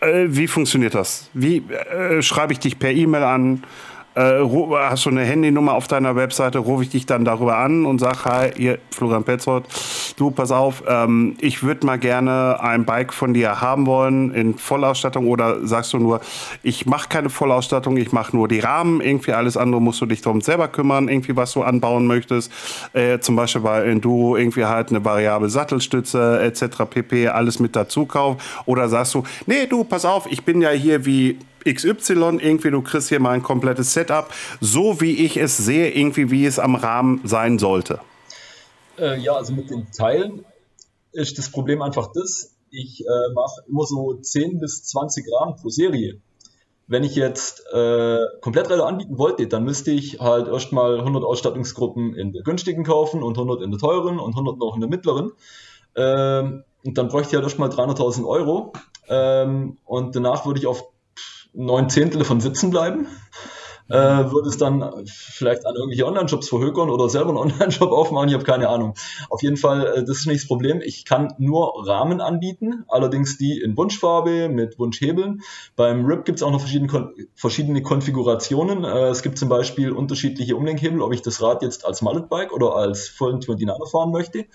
Äh, 0.02 0.26
wie 0.28 0.48
funktioniert 0.48 0.94
das? 0.94 1.30
Wie 1.34 1.58
äh, 1.58 2.22
schreibe 2.22 2.54
ich 2.54 2.60
dich 2.60 2.78
per 2.78 2.92
E-Mail 2.92 3.24
an? 3.24 3.64
Äh, 4.16 4.40
hast 4.90 5.06
du 5.06 5.10
eine 5.10 5.24
Handynummer 5.24 5.74
auf 5.74 5.88
deiner 5.88 6.16
Webseite, 6.16 6.60
rufe 6.60 6.84
ich 6.84 6.90
dich 6.90 7.06
dann 7.06 7.26
darüber 7.26 7.58
an 7.58 7.86
und 7.86 8.00
sage, 8.00 8.26
hi, 8.26 8.52
hier, 8.56 8.80
Florian 8.92 9.24
Petzold, 9.24 9.66
du, 10.18 10.32
pass 10.32 10.52
auf, 10.52 10.84
ähm, 10.88 11.36
ich 11.40 11.64
würde 11.64 11.86
mal 11.86 12.00
gerne 12.00 12.60
ein 12.62 12.86
Bike 12.86 13.14
von 13.14 13.34
dir 13.34 13.62
haben 13.62 13.86
wollen 13.86 14.34
in 14.34 14.58
Vollausstattung 14.58 15.28
oder 15.28 15.66
sagst 15.66 15.94
du 15.94 15.98
nur, 15.98 16.22
ich 16.64 16.86
mache 16.86 17.10
keine 17.10 17.30
Vollausstattung, 17.30 17.98
ich 17.98 18.12
mache 18.12 18.36
nur 18.36 18.48
die 18.48 18.60
Rahmen, 18.60 19.02
irgendwie 19.02 19.34
alles 19.34 19.58
andere 19.58 19.82
musst 19.82 20.02
du 20.02 20.06
dich 20.06 20.22
darum 20.22 20.42
selber 20.42 20.68
kümmern, 20.68 21.10
irgendwie 21.10 21.36
was 21.36 21.54
du 21.54 21.64
anbauen 21.64 22.08
möchtest, 22.08 22.52
äh, 22.94 23.20
zum 23.20 23.36
Beispiel 23.36 23.62
bei 23.62 23.84
Enduro 23.84 24.38
irgendwie 24.38 24.66
halt 24.66 24.90
eine 24.90 25.04
variable 25.04 25.50
Sattelstütze 25.50 26.40
etc. 26.42 26.86
pp, 26.90 27.28
alles 27.28 27.60
mit 27.60 27.76
dazu 27.76 28.06
kaufen. 28.06 28.40
Oder 28.66 28.88
sagst 28.88 29.14
du, 29.14 29.24
nee, 29.46 29.66
du, 29.68 29.84
pass 29.84 30.06
auf, 30.06 30.28
ich 30.32 30.44
bin 30.44 30.62
ja 30.62 30.70
hier 30.70 31.06
wie 31.06 31.38
XY, 31.68 32.40
irgendwie 32.42 32.72
du 32.72 32.82
kriegst 32.82 33.10
hier 33.10 33.20
mal 33.20 33.32
ein 33.32 33.44
komplettes 33.44 33.94
Setup, 33.94 34.30
so 34.62 35.02
wie 35.02 35.26
ich 35.26 35.38
es 35.38 35.58
sehe, 35.58 35.92
irgendwie 35.92 36.32
wie 36.32 36.46
es 36.46 36.60
am 36.60 36.76
Rahmen 36.76 37.22
sein 37.24 37.60
sollte. 37.60 38.00
Äh, 38.98 39.20
ja, 39.20 39.34
also 39.34 39.54
mit 39.54 39.70
den 39.70 39.92
Teilen 39.92 40.46
ist 41.12 41.38
das 41.38 41.50
Problem 41.50 41.82
einfach 41.82 42.12
das, 42.14 42.56
ich 42.76 43.06
äh, 43.06 43.34
mache 43.34 43.62
immer 43.68 43.86
so 43.86 44.14
10 44.14 44.60
bis 44.60 44.84
20 44.84 45.26
Rahmen 45.34 45.56
pro 45.56 45.70
Serie. 45.70 46.20
Wenn 46.88 47.04
ich 47.04 47.16
jetzt 47.16 47.64
äh, 47.74 48.20
Kompletträder 48.42 48.86
anbieten 48.86 49.18
wollte, 49.18 49.48
dann 49.48 49.64
müsste 49.64 49.92
ich 49.92 50.20
halt 50.20 50.48
erstmal 50.48 51.00
100 51.00 51.24
Ausstattungsgruppen 51.24 52.14
in 52.14 52.32
der 52.32 52.44
günstigen 52.44 52.84
kaufen 52.84 53.24
und 53.24 53.38
100 53.38 53.64
in 53.64 53.72
der 53.72 53.80
teuren 53.80 54.20
und 54.20 54.34
100 54.34 54.58
noch 54.60 54.76
in 54.76 54.82
der 54.82 54.90
mittleren. 54.90 55.32
Ähm, 55.96 56.64
und 56.84 56.98
dann 56.98 57.08
bräuchte 57.08 57.30
ich 57.30 57.36
halt 57.36 57.44
erstmal 57.44 57.70
300.000 57.70 58.28
Euro. 58.28 58.74
Ähm, 59.08 59.78
und 59.86 60.16
danach 60.16 60.46
würde 60.46 60.60
ich 60.60 60.68
auf 60.68 60.84
neun 61.56 61.90
Zehntel 61.90 62.24
von 62.24 62.42
sitzen 62.42 62.70
bleiben. 62.70 63.08
äh, 63.88 63.96
würde 64.32 64.50
es 64.50 64.58
dann 64.58 65.06
vielleicht 65.06 65.66
an 65.66 65.76
irgendwelche 65.76 66.08
Online-Shops 66.08 66.50
verhökern 66.50 66.90
oder 66.90 67.08
selber 67.08 67.30
einen 67.30 67.38
Online-Shop 67.52 67.92
aufmachen, 67.92 68.30
ich 68.30 68.34
habe 68.34 68.44
keine 68.44 68.70
Ahnung. 68.70 68.96
Auf 69.30 69.44
jeden 69.44 69.58
Fall, 69.58 69.86
äh, 69.86 70.04
das 70.04 70.18
ist 70.18 70.26
nicht 70.26 70.42
das 70.42 70.48
Problem. 70.48 70.82
Ich 70.84 71.06
kann 71.06 71.34
nur 71.38 71.88
Rahmen 71.88 72.20
anbieten, 72.20 72.86
allerdings 72.88 73.38
die 73.38 73.60
in 73.60 73.78
Wunschfarbe 73.78 74.50
mit 74.50 74.80
Wunschhebeln. 74.80 75.42
Beim 75.76 76.06
RIP 76.06 76.26
gibt 76.26 76.40
es 76.40 76.44
auch 76.44 76.52
noch 76.52 76.62
verschiedene, 76.62 77.14
verschiedene 77.36 77.84
Konfigurationen. 77.84 78.84
Äh, 78.84 79.10
es 79.10 79.22
gibt 79.22 79.38
zum 79.38 79.50
Beispiel 79.50 79.92
unterschiedliche 79.92 80.56
Umlenkhebel, 80.56 81.02
ob 81.02 81.14
ich 81.14 81.22
das 81.22 81.42
Rad 81.42 81.62
jetzt 81.62 81.86
als 81.86 82.02
Mallet-Bike 82.02 82.54
oder 82.54 82.76
als 82.76 83.08
vollen 83.08 83.40
29er 83.40 83.90
fahren 83.90 84.12
möchte. 84.12 84.46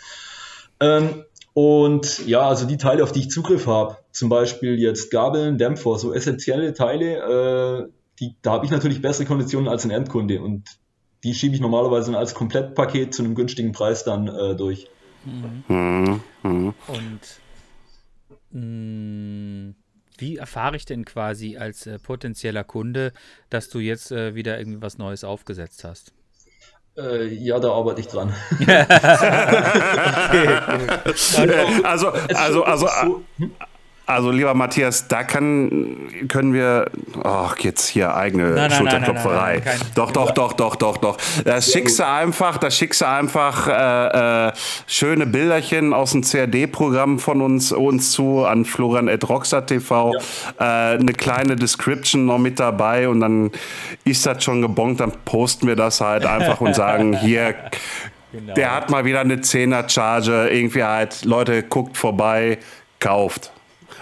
Ähm, 0.81 1.25
und 1.53 2.27
ja, 2.27 2.49
also 2.49 2.67
die 2.67 2.77
Teile, 2.77 3.03
auf 3.03 3.13
die 3.13 3.21
ich 3.21 3.31
Zugriff 3.31 3.67
habe, 3.67 3.99
zum 4.13 4.29
Beispiel 4.29 4.79
jetzt 4.79 5.11
Gabeln, 5.11 5.59
Dämpfer, 5.59 5.99
so 5.99 6.13
essentielle 6.13 6.75
Teile, 6.75 7.87
äh, 7.87 7.93
die, 8.21 8.37
da 8.43 8.53
habe 8.53 8.67
ich 8.67 8.71
natürlich 8.71 9.03
bessere 9.03 9.27
Konditionen 9.27 9.69
als 9.69 9.85
ein 9.85 9.91
Endkunde 9.91 10.41
und 10.41 10.79
die 11.25 11.35
schiebe 11.35 11.55
ich 11.55 11.61
normalerweise 11.61 12.17
als 12.17 12.35
Komplettpaket 12.35 13.15
zu 13.15 13.23
einem 13.23 13.35
günstigen 13.35 13.73
Preis 13.73 14.05
dann 14.05 14.29
äh, 14.29 14.55
durch. 14.55 14.89
Mhm. 15.25 16.21
Mhm. 16.43 16.75
Und 16.87 17.21
mh, 18.53 18.61
mm, 18.61 19.75
wie 20.19 20.37
erfahre 20.37 20.77
ich 20.77 20.85
denn 20.85 21.05
quasi 21.05 21.57
als 21.57 21.87
äh, 21.87 21.99
potenzieller 21.99 22.65
Kunde, 22.65 23.13
dass 23.49 23.71
du 23.71 23.79
jetzt 23.79 24.13
äh, 24.13 24.35
wieder 24.35 24.59
irgendwie 24.59 24.83
was 24.83 24.99
Neues 24.99 25.25
aufgesetzt 25.25 25.85
hast? 25.85 26.13
Äh, 26.97 27.27
ja, 27.35 27.59
da 27.61 27.73
arbeite 27.73 28.01
ich 28.01 28.09
dran. 28.09 28.35
okay. 28.61 28.77
Also, 31.85 32.09
also, 32.09 32.65
also, 32.65 32.89
also, 32.89 33.23
also, 34.11 34.33
lieber 34.33 34.55
Matthias, 34.55 35.07
da 35.07 35.23
kann, 35.23 36.09
können 36.27 36.53
wir, 36.53 36.91
ach, 37.23 37.57
jetzt 37.61 37.87
hier 37.87 38.17
eigene 38.17 38.51
nein, 38.51 38.71
Schulterklopferei. 38.73 39.63
Nein, 39.65 39.79
nein, 39.79 39.81
doch, 39.95 40.11
doch, 40.11 40.33
doch, 40.33 40.53
doch, 40.53 40.75
doch, 40.75 40.97
doch. 40.97 41.17
Das 41.45 41.71
schickst 41.71 42.01
du 42.01 42.07
einfach, 42.07 42.59
da 42.59 42.73
schickst 42.73 43.03
du 43.03 43.09
einfach 43.09 43.69
äh, 43.69 44.49
äh, 44.49 44.53
schöne 44.89 45.27
Bilderchen 45.27 45.95
aus 45.95 46.11
dem 46.11 46.23
CAD-Programm 46.23 47.21
von 47.21 47.41
uns, 47.41 47.71
uns 47.71 48.11
zu 48.11 48.45
an 48.45 48.65
florian.rockstar.tv. 48.65 50.13
Ja. 50.59 50.95
Äh, 50.95 50.99
eine 50.99 51.13
kleine 51.13 51.55
Description 51.55 52.27
noch 52.27 52.39
mit 52.39 52.59
dabei 52.59 53.09
und 53.09 53.21
dann 53.21 53.53
ist 54.05 54.27
das 54.27 54.43
schon 54.43 54.61
gebongt, 54.61 54.99
dann 54.99 55.13
posten 55.25 55.69
wir 55.69 55.77
das 55.77 56.01
halt 56.01 56.27
einfach 56.27 56.61
und 56.61 56.75
sagen, 56.75 57.17
hier, 57.21 57.55
genau. 58.33 58.55
der 58.55 58.75
hat 58.75 58.91
mal 58.91 59.05
wieder 59.05 59.21
eine 59.21 59.37
10er-Charge, 59.37 60.49
irgendwie 60.51 60.83
halt, 60.83 61.25
Leute, 61.25 61.63
guckt 61.63 61.97
vorbei, 61.97 62.59
kauft. 62.99 63.53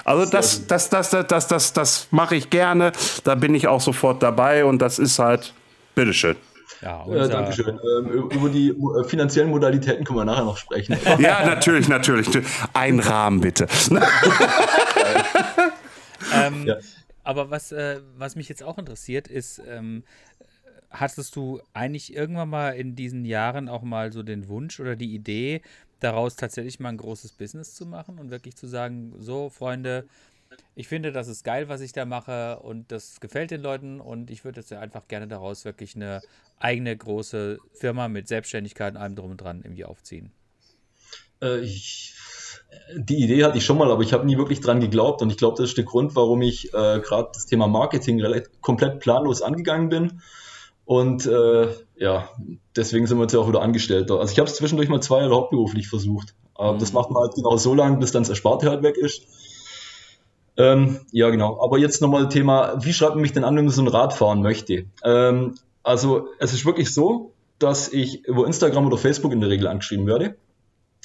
Also 0.08 0.30
das, 0.30 0.66
das, 0.66 0.88
das, 0.88 1.10
das, 1.10 1.26
das, 1.26 1.48
das, 1.48 1.72
das 1.74 2.08
mache 2.10 2.34
ich 2.34 2.48
gerne. 2.48 2.92
Da 3.24 3.34
bin 3.34 3.54
ich 3.54 3.68
auch 3.68 3.82
sofort 3.82 4.22
dabei 4.22 4.64
und 4.64 4.80
das 4.80 4.98
ist 4.98 5.18
halt, 5.18 5.52
bitteschön. 5.94 6.36
Ja, 6.80 7.06
äh, 7.06 7.28
Dankeschön. 7.28 7.78
Ähm, 7.98 8.30
über 8.30 8.48
die 8.48 8.70
äh, 8.70 9.04
finanziellen 9.04 9.50
Modalitäten 9.50 10.06
können 10.06 10.20
wir 10.20 10.24
nachher 10.24 10.46
noch 10.46 10.56
sprechen. 10.56 10.96
ja, 11.18 11.44
natürlich, 11.44 11.88
natürlich. 11.88 12.26
Ein 12.72 13.00
Rahmen 13.00 13.42
bitte. 13.42 13.66
ähm, 16.34 16.64
ja. 16.64 16.76
Aber 17.22 17.50
was, 17.50 17.72
äh, 17.72 18.00
was 18.16 18.34
mich 18.34 18.48
jetzt 18.48 18.62
auch 18.62 18.78
interessiert, 18.78 19.28
ist, 19.28 19.60
ähm, 19.68 20.04
hattest 20.90 21.36
du 21.36 21.60
eigentlich 21.74 22.16
irgendwann 22.16 22.48
mal 22.48 22.70
in 22.70 22.96
diesen 22.96 23.26
Jahren 23.26 23.68
auch 23.68 23.82
mal 23.82 24.10
so 24.10 24.22
den 24.22 24.48
Wunsch 24.48 24.80
oder 24.80 24.96
die 24.96 25.14
Idee, 25.14 25.60
daraus 26.00 26.36
tatsächlich 26.36 26.80
mal 26.80 26.90
ein 26.90 26.96
großes 26.96 27.32
Business 27.32 27.74
zu 27.74 27.86
machen 27.86 28.18
und 28.18 28.30
wirklich 28.30 28.56
zu 28.56 28.66
sagen, 28.66 29.14
so 29.18 29.50
Freunde, 29.50 30.06
ich 30.74 30.88
finde, 30.88 31.12
das 31.12 31.28
ist 31.28 31.44
geil, 31.44 31.68
was 31.68 31.80
ich 31.80 31.92
da 31.92 32.04
mache 32.04 32.58
und 32.60 32.90
das 32.92 33.20
gefällt 33.20 33.50
den 33.50 33.60
Leuten 33.60 34.00
und 34.00 34.30
ich 34.30 34.44
würde 34.44 34.60
jetzt 34.60 34.72
einfach 34.72 35.08
gerne 35.08 35.28
daraus 35.28 35.64
wirklich 35.64 35.96
eine 35.96 36.22
eigene 36.58 36.96
große 36.96 37.58
Firma 37.74 38.08
mit 38.08 38.28
Selbstständigkeit 38.28 38.94
und 38.94 39.00
allem 39.00 39.16
drum 39.16 39.30
und 39.32 39.40
dran 39.40 39.60
irgendwie 39.62 39.84
aufziehen. 39.84 40.30
Äh, 41.42 41.60
ich, 41.60 42.14
die 42.96 43.22
Idee 43.22 43.44
hatte 43.44 43.58
ich 43.58 43.64
schon 43.64 43.78
mal, 43.78 43.90
aber 43.90 44.02
ich 44.02 44.12
habe 44.12 44.26
nie 44.26 44.38
wirklich 44.38 44.60
dran 44.60 44.80
geglaubt 44.80 45.22
und 45.22 45.30
ich 45.30 45.36
glaube, 45.36 45.56
das 45.56 45.70
ist 45.70 45.76
der 45.76 45.84
Grund, 45.84 46.16
warum 46.16 46.42
ich 46.42 46.72
äh, 46.72 47.00
gerade 47.00 47.30
das 47.32 47.46
Thema 47.46 47.66
Marketing 47.66 48.22
komplett 48.60 49.00
planlos 49.00 49.42
angegangen 49.42 49.88
bin 49.88 50.22
und 50.88 51.26
äh, 51.26 51.68
ja, 51.96 52.30
deswegen 52.74 53.06
sind 53.06 53.18
wir 53.18 53.24
jetzt 53.24 53.34
ja 53.34 53.40
auch 53.40 53.48
wieder 53.48 53.60
Angestellter. 53.60 54.20
Also 54.20 54.32
ich 54.32 54.38
habe 54.38 54.48
es 54.48 54.56
zwischendurch 54.56 54.88
mal 54.88 55.02
zwei 55.02 55.20
Jahre 55.20 55.34
hauptberuflich 55.34 55.86
versucht. 55.86 56.34
Aber 56.54 56.72
mhm. 56.72 56.78
das 56.78 56.94
macht 56.94 57.10
man 57.10 57.24
halt 57.24 57.34
genau 57.34 57.58
so 57.58 57.74
lange, 57.74 57.98
bis 57.98 58.10
dann 58.10 58.22
das 58.22 58.30
Ersparte 58.30 58.70
halt 58.70 58.82
weg 58.82 58.96
ist. 58.96 59.20
Ähm, 60.56 61.00
ja, 61.12 61.28
genau. 61.28 61.62
Aber 61.62 61.76
jetzt 61.76 62.00
nochmal 62.00 62.30
Thema, 62.30 62.82
wie 62.82 62.94
schreibt 62.94 63.16
man 63.16 63.20
mich 63.20 63.32
denn 63.32 63.44
an, 63.44 63.54
wenn 63.54 63.66
man 63.66 63.74
so 63.74 63.82
ein 63.82 63.88
Rad 63.88 64.14
fahren 64.14 64.40
möchte? 64.40 64.86
Ähm, 65.04 65.56
also 65.82 66.28
es 66.38 66.54
ist 66.54 66.64
wirklich 66.64 66.94
so, 66.94 67.34
dass 67.58 67.92
ich 67.92 68.24
über 68.24 68.46
Instagram 68.46 68.86
oder 68.86 68.96
Facebook 68.96 69.32
in 69.32 69.42
der 69.42 69.50
Regel 69.50 69.66
angeschrieben 69.66 70.06
werde. 70.06 70.38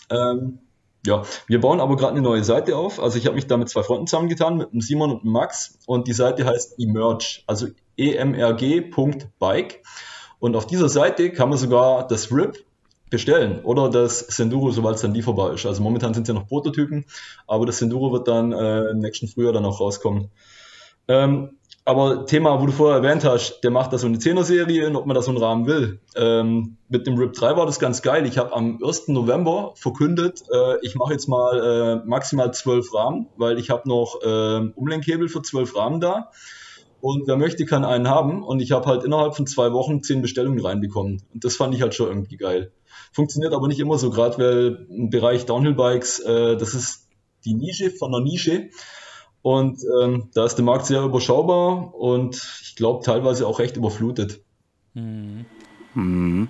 Ähm, 0.09 0.59
ja, 1.05 1.23
wir 1.47 1.59
bauen 1.59 1.79
aber 1.79 1.97
gerade 1.97 2.13
eine 2.13 2.21
neue 2.21 2.43
Seite 2.43 2.77
auf. 2.77 3.01
Also 3.01 3.17
ich 3.17 3.25
habe 3.25 3.35
mich 3.35 3.47
da 3.47 3.57
mit 3.57 3.69
zwei 3.69 3.83
Freunden 3.83 4.07
zusammengetan, 4.07 4.57
mit 4.57 4.71
dem 4.71 4.81
Simon 4.81 5.11
und 5.11 5.23
dem 5.23 5.31
Max. 5.31 5.77
Und 5.85 6.07
die 6.07 6.13
Seite 6.13 6.45
heißt 6.45 6.79
Emerge, 6.79 7.41
also 7.45 7.67
emrg.bike. 7.97 9.83
Und 10.39 10.55
auf 10.55 10.65
dieser 10.65 10.89
Seite 10.89 11.31
kann 11.31 11.49
man 11.49 11.57
sogar 11.57 12.07
das 12.07 12.31
RIP 12.31 12.65
bestellen 13.09 13.63
oder 13.63 13.89
das 13.89 14.19
Senduro, 14.19 14.71
sobald 14.71 14.95
es 14.95 15.01
dann 15.01 15.13
lieferbar 15.13 15.53
ist. 15.53 15.65
Also 15.65 15.83
momentan 15.83 16.13
sind 16.13 16.23
es 16.23 16.29
ja 16.29 16.33
noch 16.33 16.47
Prototypen, 16.47 17.05
aber 17.47 17.65
das 17.65 17.77
Senduro 17.77 18.11
wird 18.11 18.27
dann 18.27 18.51
äh, 18.51 18.89
im 18.89 18.99
nächsten 18.99 19.27
Frühjahr 19.27 19.53
dann 19.53 19.65
auch 19.65 19.79
rauskommen. 19.79 20.31
Ähm, 21.07 21.57
aber 21.85 22.25
Thema, 22.25 22.61
wo 22.61 22.65
du 22.65 22.71
vorher 22.71 23.03
erwähnt 23.03 23.25
hast, 23.25 23.61
der 23.61 23.71
macht 23.71 23.91
da 23.91 23.97
so 23.97 24.07
eine 24.07 24.17
10er-Serie 24.17 24.87
und 24.87 24.95
ob 24.95 25.05
man 25.05 25.15
da 25.15 25.21
so 25.21 25.31
einen 25.31 25.39
Rahmen 25.39 25.67
will. 25.67 25.99
Ähm, 26.15 26.77
mit 26.87 27.07
dem 27.07 27.17
RIP 27.17 27.33
3 27.33 27.57
war 27.57 27.65
das 27.65 27.79
ganz 27.79 28.01
geil. 28.01 28.25
Ich 28.25 28.37
habe 28.37 28.53
am 28.53 28.79
1. 28.81 29.09
November 29.09 29.73
verkündet, 29.75 30.43
äh, 30.51 30.77
ich 30.81 30.95
mache 30.95 31.11
jetzt 31.11 31.27
mal 31.27 32.01
äh, 32.03 32.07
maximal 32.07 32.53
12 32.53 32.93
Rahmen, 32.93 33.27
weil 33.35 33.59
ich 33.59 33.69
habe 33.69 33.87
noch 33.89 34.21
äh, 34.23 34.71
Umlenkhebel 34.75 35.27
für 35.27 35.41
12 35.41 35.75
Rahmen 35.75 35.99
da. 35.99 36.31
Und 37.01 37.27
wer 37.27 37.35
möchte, 37.35 37.65
kann 37.65 37.83
einen 37.83 38.07
haben. 38.07 38.43
Und 38.43 38.61
ich 38.61 38.71
habe 38.71 38.85
halt 38.85 39.03
innerhalb 39.03 39.35
von 39.35 39.45
zwei 39.45 39.73
Wochen 39.73 40.01
10 40.01 40.21
Bestellungen 40.21 40.65
reinbekommen. 40.65 41.21
Und 41.33 41.43
das 41.43 41.57
fand 41.57 41.75
ich 41.75 41.81
halt 41.81 41.93
schon 41.93 42.07
irgendwie 42.07 42.37
geil. 42.37 42.71
Funktioniert 43.11 43.53
aber 43.53 43.67
nicht 43.67 43.81
immer 43.81 43.97
so, 43.97 44.09
gerade 44.09 44.37
weil 44.37 44.87
im 44.89 45.09
Bereich 45.09 45.45
Downhill-Bikes, 45.45 46.19
äh, 46.19 46.55
das 46.55 46.73
ist 46.73 47.09
die 47.43 47.55
Nische 47.55 47.91
von 47.91 48.13
der 48.13 48.21
Nische. 48.21 48.69
Und 49.43 49.81
ähm, 50.01 50.29
da 50.33 50.45
ist 50.45 50.55
der 50.55 50.65
Markt 50.65 50.85
sehr 50.85 51.03
überschaubar 51.03 51.93
und 51.93 52.35
ich 52.63 52.75
glaube 52.75 53.03
teilweise 53.03 53.45
auch 53.45 53.59
recht 53.59 53.75
überflutet. 53.77 54.39
Mhm. 54.93 55.45
Mhm. 55.95 56.47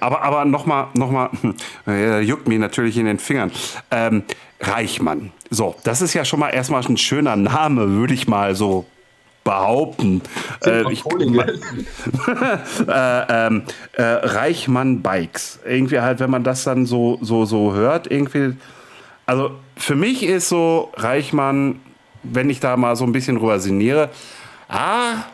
Aber, 0.00 0.22
aber 0.22 0.44
nochmal, 0.44 0.88
noch 0.94 1.10
mal, 1.10 1.30
äh, 1.86 2.20
juckt 2.20 2.48
mich 2.48 2.58
natürlich 2.58 2.98
in 2.98 3.06
den 3.06 3.18
Fingern. 3.18 3.50
Ähm, 3.90 4.24
Reichmann. 4.60 5.32
So, 5.48 5.76
das 5.84 6.02
ist 6.02 6.12
ja 6.14 6.24
schon 6.24 6.40
mal 6.40 6.50
erstmal 6.50 6.82
ein 6.84 6.96
schöner 6.96 7.36
Name, 7.36 7.88
würde 7.90 8.14
ich 8.14 8.28
mal 8.28 8.54
so 8.54 8.84
behaupten. 9.44 10.22
Äh, 10.64 10.90
ich, 10.92 11.04
äh, 11.16 11.26
ähm, 12.88 13.62
äh, 13.92 14.02
Reichmann 14.02 15.02
Bikes. 15.02 15.60
Irgendwie 15.64 16.00
halt, 16.00 16.18
wenn 16.18 16.30
man 16.30 16.44
das 16.44 16.64
dann 16.64 16.86
so, 16.86 17.18
so, 17.20 17.44
so 17.44 17.74
hört, 17.74 18.10
irgendwie. 18.10 18.56
Also 19.26 19.52
für 19.76 19.94
mich 19.96 20.22
ist 20.22 20.48
so 20.48 20.90
Reichmann 20.96 21.80
wenn 22.24 22.50
ich 22.50 22.60
da 22.60 22.76
mal 22.76 22.96
so 22.96 23.04
ein 23.04 23.12
bisschen 23.12 23.36
drüber 23.36 23.60
sinniere, 23.60 24.10
ah, 24.68 25.24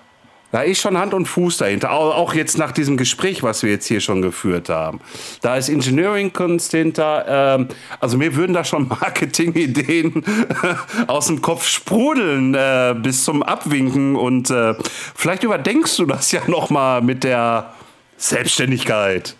da 0.52 0.62
ist 0.62 0.80
schon 0.80 0.98
Hand 0.98 1.14
und 1.14 1.26
Fuß 1.26 1.58
dahinter. 1.58 1.92
Auch 1.92 2.34
jetzt 2.34 2.58
nach 2.58 2.72
diesem 2.72 2.96
Gespräch, 2.96 3.42
was 3.44 3.62
wir 3.62 3.70
jetzt 3.70 3.86
hier 3.86 4.00
schon 4.00 4.20
geführt 4.20 4.68
haben. 4.68 5.00
Da 5.42 5.56
ist 5.56 5.68
Engineering-Kunst 5.68 6.72
hinter. 6.72 7.24
Ähm, 7.28 7.68
also 8.00 8.18
mir 8.18 8.34
würden 8.34 8.52
da 8.52 8.64
schon 8.64 8.88
Marketing-Ideen 9.00 10.24
aus 11.06 11.28
dem 11.28 11.40
Kopf 11.40 11.66
sprudeln 11.66 12.54
äh, 12.54 12.96
bis 13.00 13.24
zum 13.24 13.44
Abwinken. 13.44 14.16
Und 14.16 14.50
äh, 14.50 14.74
vielleicht 15.14 15.44
überdenkst 15.44 15.96
du 15.96 16.06
das 16.06 16.32
ja 16.32 16.40
noch 16.48 16.68
mal 16.68 17.00
mit 17.00 17.22
der 17.22 17.72
Selbstständigkeit. 18.16 19.36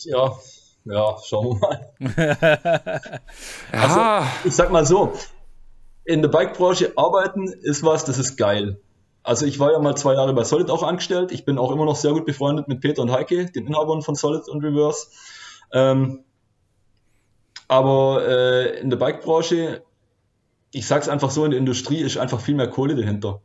Ja, 0.00 0.32
ja, 0.84 1.16
schauen 1.24 1.46
wir 1.46 1.60
mal. 1.60 1.92
also, 3.72 4.28
ich 4.44 4.54
sag 4.54 4.70
mal 4.70 4.84
so, 4.84 5.12
in 6.04 6.22
der 6.22 6.28
Bike-Branche 6.28 6.92
arbeiten 6.96 7.48
ist 7.48 7.82
was, 7.82 8.04
das 8.04 8.18
ist 8.18 8.36
geil. 8.36 8.80
Also 9.22 9.46
ich 9.46 9.58
war 9.58 9.72
ja 9.72 9.78
mal 9.78 9.96
zwei 9.96 10.14
Jahre 10.14 10.34
bei 10.34 10.44
Solid 10.44 10.68
auch 10.68 10.82
angestellt. 10.82 11.32
Ich 11.32 11.46
bin 11.46 11.56
auch 11.56 11.72
immer 11.72 11.86
noch 11.86 11.96
sehr 11.96 12.12
gut 12.12 12.26
befreundet 12.26 12.68
mit 12.68 12.82
Peter 12.82 13.00
und 13.00 13.10
Heike, 13.10 13.46
den 13.46 13.66
Inhabern 13.66 14.02
von 14.02 14.14
Solid 14.14 14.46
und 14.48 14.62
Reverse. 14.62 15.06
Ähm, 15.72 16.24
aber 17.68 18.28
äh, 18.28 18.80
in 18.80 18.90
der 18.90 18.98
Bike-Branche, 18.98 19.82
ich 20.72 20.86
sag's 20.86 21.08
einfach 21.08 21.30
so, 21.30 21.46
in 21.46 21.52
der 21.52 21.58
Industrie 21.58 22.02
ist 22.02 22.18
einfach 22.18 22.40
viel 22.40 22.54
mehr 22.54 22.68
Kohle 22.68 22.94
dahinter. 22.94 23.40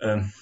Ähm, 0.00 0.32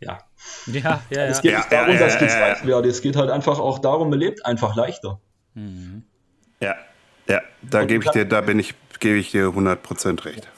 ja, 0.00 0.18
ja, 0.66 1.02
ja, 1.10 1.18
ja. 1.18 1.24
Es 1.26 1.42
geht 1.42 1.56
nicht 1.56 1.72
darum, 1.72 1.94
ja, 1.94 2.00
ja, 2.00 2.06
dass 2.06 2.18
gezeigt 2.18 2.60
ja, 2.62 2.66
werde. 2.66 2.88
Es 2.88 3.02
geht 3.02 3.16
halt 3.16 3.30
einfach 3.30 3.58
auch 3.58 3.78
darum, 3.78 4.10
man 4.10 4.18
lebt 4.18 4.44
einfach 4.46 4.76
leichter. 4.76 5.20
Mhm. 5.54 6.04
Ja, 6.60 6.76
ja, 7.28 7.42
da 7.62 7.84
gebe 7.84 8.04
ich 8.04 8.10
dir, 8.10 8.24
da 8.24 8.40
bin 8.40 8.58
ich, 8.58 8.74
gebe 9.00 9.16
ich 9.18 9.30
dir 9.30 9.48
100% 9.48 10.24
recht. 10.24 10.48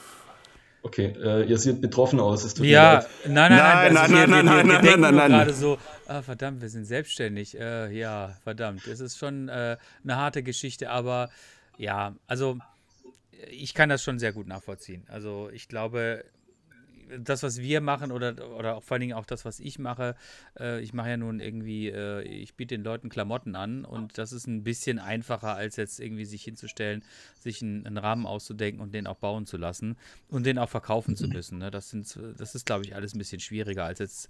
Okay, 0.83 1.13
äh, 1.21 1.43
ihr 1.43 1.57
seht 1.59 1.79
betroffen 1.79 2.19
aus. 2.19 2.43
Es 2.43 2.55
tut 2.55 2.65
mir 2.65 2.71
Ja, 2.71 2.93
leid. 2.93 3.07
nein, 3.27 3.51
nein, 3.51 3.93
nein, 3.93 3.93
Nein, 3.93 4.11
nein, 4.11 4.29
nein, 4.29 4.45
nein, 4.45 4.67
nein, 4.67 4.81
nein, 4.83 4.99
nur 4.99 5.11
nein, 5.11 5.29
gerade 5.29 5.51
nein. 5.51 5.53
so, 5.53 5.77
ah, 6.07 6.21
verdammt, 6.23 6.61
wir 6.61 6.69
sind 6.69 6.85
selbstständig. 6.85 7.59
Äh, 7.59 7.91
ja, 7.95 8.35
verdammt, 8.43 8.87
es 8.87 8.99
ist 8.99 9.17
schon 9.19 9.47
äh, 9.47 9.77
eine 10.03 10.15
harte 10.15 10.41
Geschichte, 10.41 10.89
aber 10.89 11.29
ja, 11.77 12.15
also 12.25 12.57
ich 13.49 13.73
kann 13.75 13.89
das 13.89 14.01
schon 14.03 14.17
sehr 14.17 14.33
gut 14.33 14.47
nachvollziehen. 14.47 15.05
Also 15.07 15.49
ich 15.53 15.67
glaube, 15.67 16.23
das, 17.19 17.43
was 17.43 17.59
wir 17.59 17.81
machen 17.81 18.11
oder, 18.11 18.35
oder 18.57 18.75
auch 18.75 18.83
vor 18.83 18.95
allen 18.95 19.01
Dingen 19.01 19.13
auch 19.13 19.25
das, 19.25 19.45
was 19.45 19.59
ich 19.59 19.79
mache, 19.79 20.15
äh, 20.59 20.81
ich 20.81 20.93
mache 20.93 21.09
ja 21.09 21.17
nun 21.17 21.39
irgendwie, 21.39 21.89
äh, 21.89 22.21
ich 22.23 22.55
biete 22.55 22.75
den 22.75 22.83
Leuten 22.83 23.09
Klamotten 23.09 23.55
an 23.55 23.85
und 23.85 24.17
das 24.17 24.31
ist 24.31 24.47
ein 24.47 24.63
bisschen 24.63 24.99
einfacher, 24.99 25.55
als 25.55 25.75
jetzt 25.75 25.99
irgendwie 25.99 26.25
sich 26.25 26.43
hinzustellen, 26.43 27.03
sich 27.39 27.61
einen, 27.61 27.85
einen 27.85 27.97
Rahmen 27.97 28.25
auszudenken 28.25 28.81
und 28.81 28.93
den 28.93 29.07
auch 29.07 29.17
bauen 29.17 29.45
zu 29.45 29.57
lassen 29.57 29.97
und 30.29 30.45
den 30.45 30.57
auch 30.57 30.69
verkaufen 30.69 31.15
zu 31.15 31.27
müssen. 31.27 31.57
Ne? 31.57 31.71
Das, 31.71 31.89
sind, 31.89 32.17
das 32.37 32.55
ist, 32.55 32.65
glaube 32.65 32.85
ich, 32.85 32.95
alles 32.95 33.13
ein 33.13 33.19
bisschen 33.19 33.39
schwieriger, 33.39 33.85
als 33.85 33.99
jetzt 33.99 34.29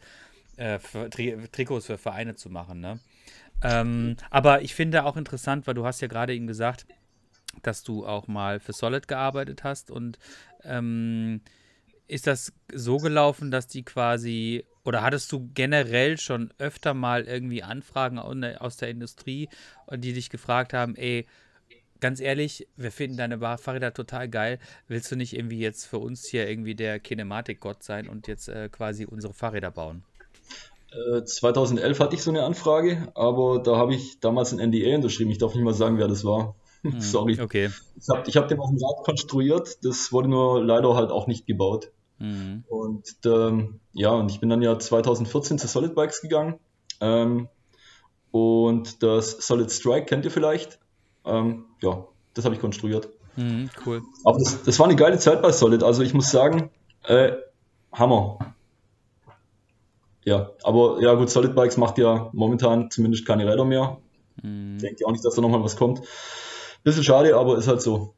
äh, 0.57 0.79
für, 0.79 1.09
Tri 1.09 1.37
Trikots 1.51 1.85
für 1.85 1.97
Vereine 1.97 2.35
zu 2.35 2.49
machen. 2.49 2.79
Ne? 2.79 2.99
Ähm, 3.63 4.17
aber 4.29 4.61
ich 4.61 4.75
finde 4.75 5.05
auch 5.05 5.17
interessant, 5.17 5.67
weil 5.67 5.73
du 5.73 5.85
hast 5.85 6.01
ja 6.01 6.07
gerade 6.07 6.33
eben 6.33 6.47
gesagt, 6.47 6.85
dass 7.63 7.83
du 7.83 8.05
auch 8.05 8.27
mal 8.27 8.59
für 8.59 8.73
Solid 8.73 9.07
gearbeitet 9.07 9.63
hast 9.63 9.91
und 9.91 10.17
ähm, 10.63 11.41
ist 12.11 12.27
das 12.27 12.51
so 12.73 12.97
gelaufen, 12.97 13.51
dass 13.51 13.67
die 13.67 13.83
quasi, 13.83 14.65
oder 14.83 15.01
hattest 15.01 15.31
du 15.31 15.49
generell 15.53 16.17
schon 16.17 16.53
öfter 16.57 16.93
mal 16.93 17.23
irgendwie 17.23 17.63
Anfragen 17.63 18.19
au- 18.19 18.35
aus 18.59 18.75
der 18.75 18.89
Industrie, 18.89 19.47
die 19.93 20.11
dich 20.11 20.29
gefragt 20.29 20.73
haben, 20.73 20.95
ey, 20.95 21.25
ganz 22.01 22.19
ehrlich, 22.19 22.67
wir 22.75 22.91
finden 22.91 23.15
deine 23.15 23.39
Fahrräder 23.39 23.93
total 23.93 24.27
geil, 24.27 24.59
willst 24.89 25.09
du 25.09 25.15
nicht 25.15 25.33
irgendwie 25.33 25.59
jetzt 25.59 25.85
für 25.85 25.99
uns 25.99 26.25
hier 26.25 26.49
irgendwie 26.49 26.75
der 26.75 26.99
Kinematik-Gott 26.99 27.81
sein 27.81 28.09
und 28.09 28.27
jetzt 28.27 28.49
äh, 28.49 28.67
quasi 28.69 29.05
unsere 29.05 29.33
Fahrräder 29.33 29.71
bauen? 29.71 30.03
Äh, 30.91 31.23
2011 31.23 31.99
hatte 32.01 32.15
ich 32.15 32.23
so 32.23 32.31
eine 32.31 32.43
Anfrage, 32.43 33.09
aber 33.15 33.59
da 33.63 33.77
habe 33.77 33.95
ich 33.95 34.19
damals 34.19 34.51
ein 34.51 34.59
NDA 34.59 34.95
unterschrieben. 34.95 35.31
Ich 35.31 35.37
darf 35.37 35.55
nicht 35.55 35.63
mal 35.63 35.73
sagen, 35.73 35.97
wer 35.97 36.09
das 36.09 36.25
war. 36.25 36.55
Sorry. 36.99 37.39
Okay. 37.39 37.69
Ich 37.95 38.09
habe 38.09 38.23
ich 38.27 38.35
hab 38.35 38.49
den 38.49 38.59
auf 38.59 38.69
dem 38.69 38.79
Rad 38.83 39.05
konstruiert, 39.05 39.77
das 39.85 40.11
wurde 40.11 40.27
nur 40.27 40.61
leider 40.61 40.95
halt 40.95 41.11
auch 41.11 41.27
nicht 41.27 41.45
gebaut. 41.45 41.91
Mhm. 42.21 42.63
Und 42.69 43.15
ähm, 43.25 43.79
ja, 43.93 44.11
und 44.11 44.31
ich 44.31 44.39
bin 44.39 44.49
dann 44.49 44.61
ja 44.61 44.77
2014 44.77 45.57
zu 45.57 45.67
Solid 45.67 45.95
Bikes 45.95 46.21
gegangen. 46.21 46.59
Ähm, 46.99 47.49
und 48.29 49.01
das 49.01 49.31
Solid 49.45 49.71
Strike 49.71 50.05
kennt 50.05 50.23
ihr 50.23 50.31
vielleicht. 50.31 50.79
Ähm, 51.25 51.65
ja, 51.81 52.05
das 52.35 52.45
habe 52.45 52.53
ich 52.53 52.61
konstruiert. 52.61 53.09
Mhm, 53.35 53.71
cool. 53.85 54.03
Aber 54.23 54.37
das, 54.37 54.61
das 54.63 54.77
war 54.77 54.85
eine 54.85 54.95
geile 54.95 55.17
Zeit 55.17 55.41
bei 55.41 55.51
Solid. 55.51 55.83
Also 55.83 56.03
ich 56.03 56.13
muss 56.13 56.29
sagen, 56.29 56.69
äh, 57.03 57.31
Hammer. 57.91 58.53
Ja, 60.23 60.51
aber 60.63 61.01
ja 61.01 61.15
gut, 61.15 61.31
Solid 61.31 61.55
Bikes 61.55 61.77
macht 61.77 61.97
ja 61.97 62.29
momentan 62.33 62.91
zumindest 62.91 63.25
keine 63.25 63.51
Räder 63.51 63.65
mehr. 63.65 63.97
Mhm. 64.43 64.75
Ich 64.75 64.83
denke 64.83 65.07
auch 65.07 65.11
nicht, 65.11 65.25
dass 65.25 65.33
da 65.33 65.41
nochmal 65.41 65.63
was 65.63 65.75
kommt. 65.75 66.01
Bisschen 66.83 67.03
schade, 67.03 67.35
aber 67.35 67.57
ist 67.57 67.67
halt 67.67 67.81
so. 67.81 68.13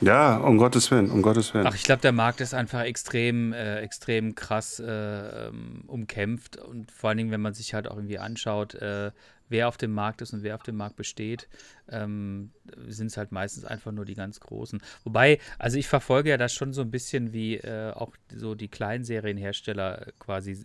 Ja, 0.00 0.38
um 0.38 0.56
Gottes 0.56 0.90
Willen, 0.90 1.10
um 1.10 1.22
Gottes 1.22 1.52
Willen. 1.52 1.66
Ach, 1.66 1.74
ich 1.74 1.82
glaube, 1.82 2.00
der 2.00 2.12
Markt 2.12 2.40
ist 2.40 2.54
einfach 2.54 2.82
extrem, 2.82 3.52
äh, 3.52 3.80
extrem 3.80 4.34
krass 4.34 4.80
äh, 4.80 5.48
ähm, 5.48 5.84
umkämpft 5.86 6.56
und 6.56 6.90
vor 6.90 7.10
allen 7.10 7.18
Dingen, 7.18 7.30
wenn 7.30 7.40
man 7.40 7.54
sich 7.54 7.74
halt 7.74 7.86
auch 7.86 7.96
irgendwie 7.96 8.18
anschaut, 8.18 8.74
äh, 8.74 9.10
wer 9.50 9.68
auf 9.68 9.76
dem 9.76 9.92
Markt 9.92 10.22
ist 10.22 10.32
und 10.32 10.42
wer 10.42 10.54
auf 10.54 10.62
dem 10.62 10.76
Markt 10.76 10.96
besteht, 10.96 11.48
ähm, 11.90 12.52
sind 12.86 13.08
es 13.08 13.16
halt 13.16 13.32
meistens 13.32 13.64
einfach 13.64 13.92
nur 13.92 14.06
die 14.06 14.14
ganz 14.14 14.40
Großen. 14.40 14.80
Wobei, 15.04 15.38
also 15.58 15.76
ich 15.76 15.88
verfolge 15.88 16.30
ja 16.30 16.36
das 16.38 16.54
schon 16.54 16.72
so 16.72 16.80
ein 16.80 16.90
bisschen, 16.90 17.32
wie 17.32 17.56
äh, 17.56 17.92
auch 17.92 18.14
so 18.34 18.54
die 18.54 18.68
Kleinserienhersteller 18.68 20.06
quasi 20.18 20.64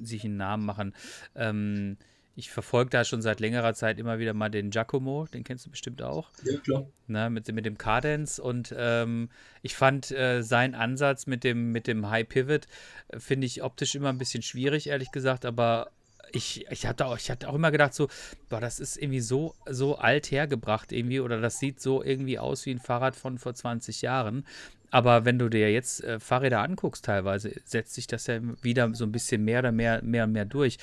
sich 0.00 0.24
einen 0.24 0.36
Namen 0.36 0.64
machen. 0.64 0.94
Ähm, 1.34 1.96
ich 2.36 2.50
verfolge 2.50 2.90
da 2.90 3.04
schon 3.04 3.22
seit 3.22 3.40
längerer 3.40 3.74
Zeit 3.74 3.98
immer 3.98 4.18
wieder 4.18 4.34
mal 4.34 4.50
den 4.50 4.70
Giacomo, 4.70 5.26
den 5.32 5.42
kennst 5.42 5.66
du 5.66 5.70
bestimmt 5.70 6.02
auch 6.02 6.30
Ja, 6.44 6.58
klar. 6.58 6.86
ne, 7.06 7.30
mit, 7.30 7.48
dem- 7.48 7.54
mit 7.54 7.64
dem 7.66 7.78
Cadence 7.78 8.38
und 8.38 8.74
ähm, 8.76 9.30
ich 9.62 9.74
fand 9.74 10.10
äh, 10.10 10.42
seinen 10.42 10.74
Ansatz 10.74 11.26
mit 11.26 11.44
dem, 11.44 11.72
mit 11.72 11.86
dem 11.86 12.08
High 12.10 12.28
Pivot, 12.28 12.66
äh, 13.08 13.18
finde 13.18 13.46
ich 13.46 13.62
optisch 13.62 13.94
immer 13.94 14.10
ein 14.10 14.18
bisschen 14.18 14.42
schwierig, 14.42 14.88
ehrlich 14.88 15.10
gesagt, 15.12 15.44
aber 15.46 15.90
ich, 16.32 16.66
ich, 16.70 16.86
hatte 16.86 17.06
auch, 17.06 17.16
ich 17.16 17.30
hatte 17.30 17.48
auch 17.48 17.54
immer 17.54 17.70
gedacht, 17.70 17.94
so, 17.94 18.08
boah, 18.48 18.60
das 18.60 18.80
ist 18.80 18.96
irgendwie 18.96 19.20
so, 19.20 19.54
so 19.70 19.96
alt 19.96 20.30
hergebracht 20.30 20.90
irgendwie 20.92 21.20
oder 21.20 21.40
das 21.40 21.58
sieht 21.60 21.80
so 21.80 22.02
irgendwie 22.02 22.38
aus 22.38 22.66
wie 22.66 22.72
ein 22.72 22.80
Fahrrad 22.80 23.14
von 23.16 23.38
vor 23.38 23.54
20 23.54 24.02
Jahren. 24.02 24.44
Aber 24.90 25.24
wenn 25.24 25.38
du 25.38 25.48
dir 25.48 25.70
jetzt 25.72 26.02
äh, 26.04 26.18
Fahrräder 26.20 26.62
anguckst, 26.62 27.04
teilweise 27.04 27.52
setzt 27.64 27.94
sich 27.94 28.06
das 28.06 28.26
ja 28.26 28.40
wieder 28.62 28.92
so 28.94 29.04
ein 29.04 29.12
bisschen 29.12 29.44
mehr 29.44 29.60
oder 29.60 29.72
mehr, 29.72 30.02
mehr 30.02 30.24
und 30.24 30.32
mehr 30.32 30.44
durch. 30.44 30.78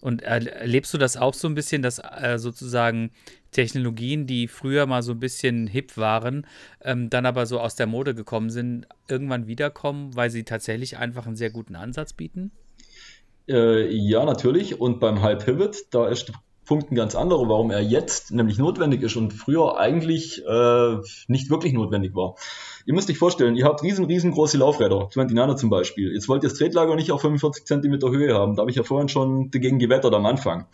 Und 0.00 0.24
erl- 0.24 0.48
erlebst 0.48 0.92
du 0.94 0.98
das 0.98 1.16
auch 1.16 1.34
so 1.34 1.48
ein 1.48 1.54
bisschen, 1.54 1.82
dass 1.82 1.98
äh, 1.98 2.38
sozusagen 2.38 3.10
Technologien, 3.50 4.26
die 4.26 4.48
früher 4.48 4.86
mal 4.86 5.02
so 5.02 5.12
ein 5.12 5.20
bisschen 5.20 5.66
hip 5.66 5.96
waren, 5.96 6.46
ähm, 6.82 7.10
dann 7.10 7.26
aber 7.26 7.46
so 7.46 7.60
aus 7.60 7.76
der 7.76 7.86
Mode 7.86 8.14
gekommen 8.14 8.50
sind, 8.50 8.86
irgendwann 9.08 9.46
wiederkommen, 9.46 10.14
weil 10.14 10.30
sie 10.30 10.44
tatsächlich 10.44 10.98
einfach 10.98 11.26
einen 11.26 11.36
sehr 11.36 11.50
guten 11.50 11.76
Ansatz 11.76 12.12
bieten? 12.12 12.52
Äh, 13.48 13.88
ja, 13.90 14.24
natürlich. 14.24 14.80
Und 14.80 15.00
beim 15.00 15.22
High 15.22 15.44
Pivot, 15.44 15.76
da 15.90 16.08
ist 16.08 16.28
der 16.28 16.34
Punkt 16.66 16.92
ein 16.92 16.96
ganz 16.96 17.14
anderer, 17.14 17.48
warum 17.48 17.70
er 17.70 17.80
jetzt 17.80 18.30
nämlich 18.30 18.58
notwendig 18.58 19.02
ist 19.02 19.16
und 19.16 19.32
früher 19.32 19.78
eigentlich 19.78 20.44
äh, 20.46 20.96
nicht 21.26 21.48
wirklich 21.48 21.72
notwendig 21.72 22.14
war. 22.14 22.34
Ihr 22.88 22.94
müsst 22.94 23.10
euch 23.10 23.18
vorstellen, 23.18 23.54
ihr 23.54 23.66
habt 23.66 23.82
riesen, 23.82 24.06
riesengroße 24.06 24.56
Laufräder, 24.56 25.10
29er 25.10 25.56
zum 25.56 25.68
Beispiel. 25.68 26.14
Jetzt 26.14 26.26
wollt 26.26 26.42
ihr 26.42 26.48
das 26.48 26.56
Tretlager 26.56 26.96
nicht 26.96 27.12
auf 27.12 27.20
45 27.20 27.66
cm 27.66 28.00
Höhe 28.00 28.32
haben. 28.32 28.56
Da 28.56 28.62
habe 28.62 28.70
ich 28.70 28.78
ja 28.78 28.82
vorhin 28.82 29.10
schon 29.10 29.50
dagegen 29.50 29.78
gewettert 29.78 30.14
am 30.14 30.24
Anfang. 30.24 30.64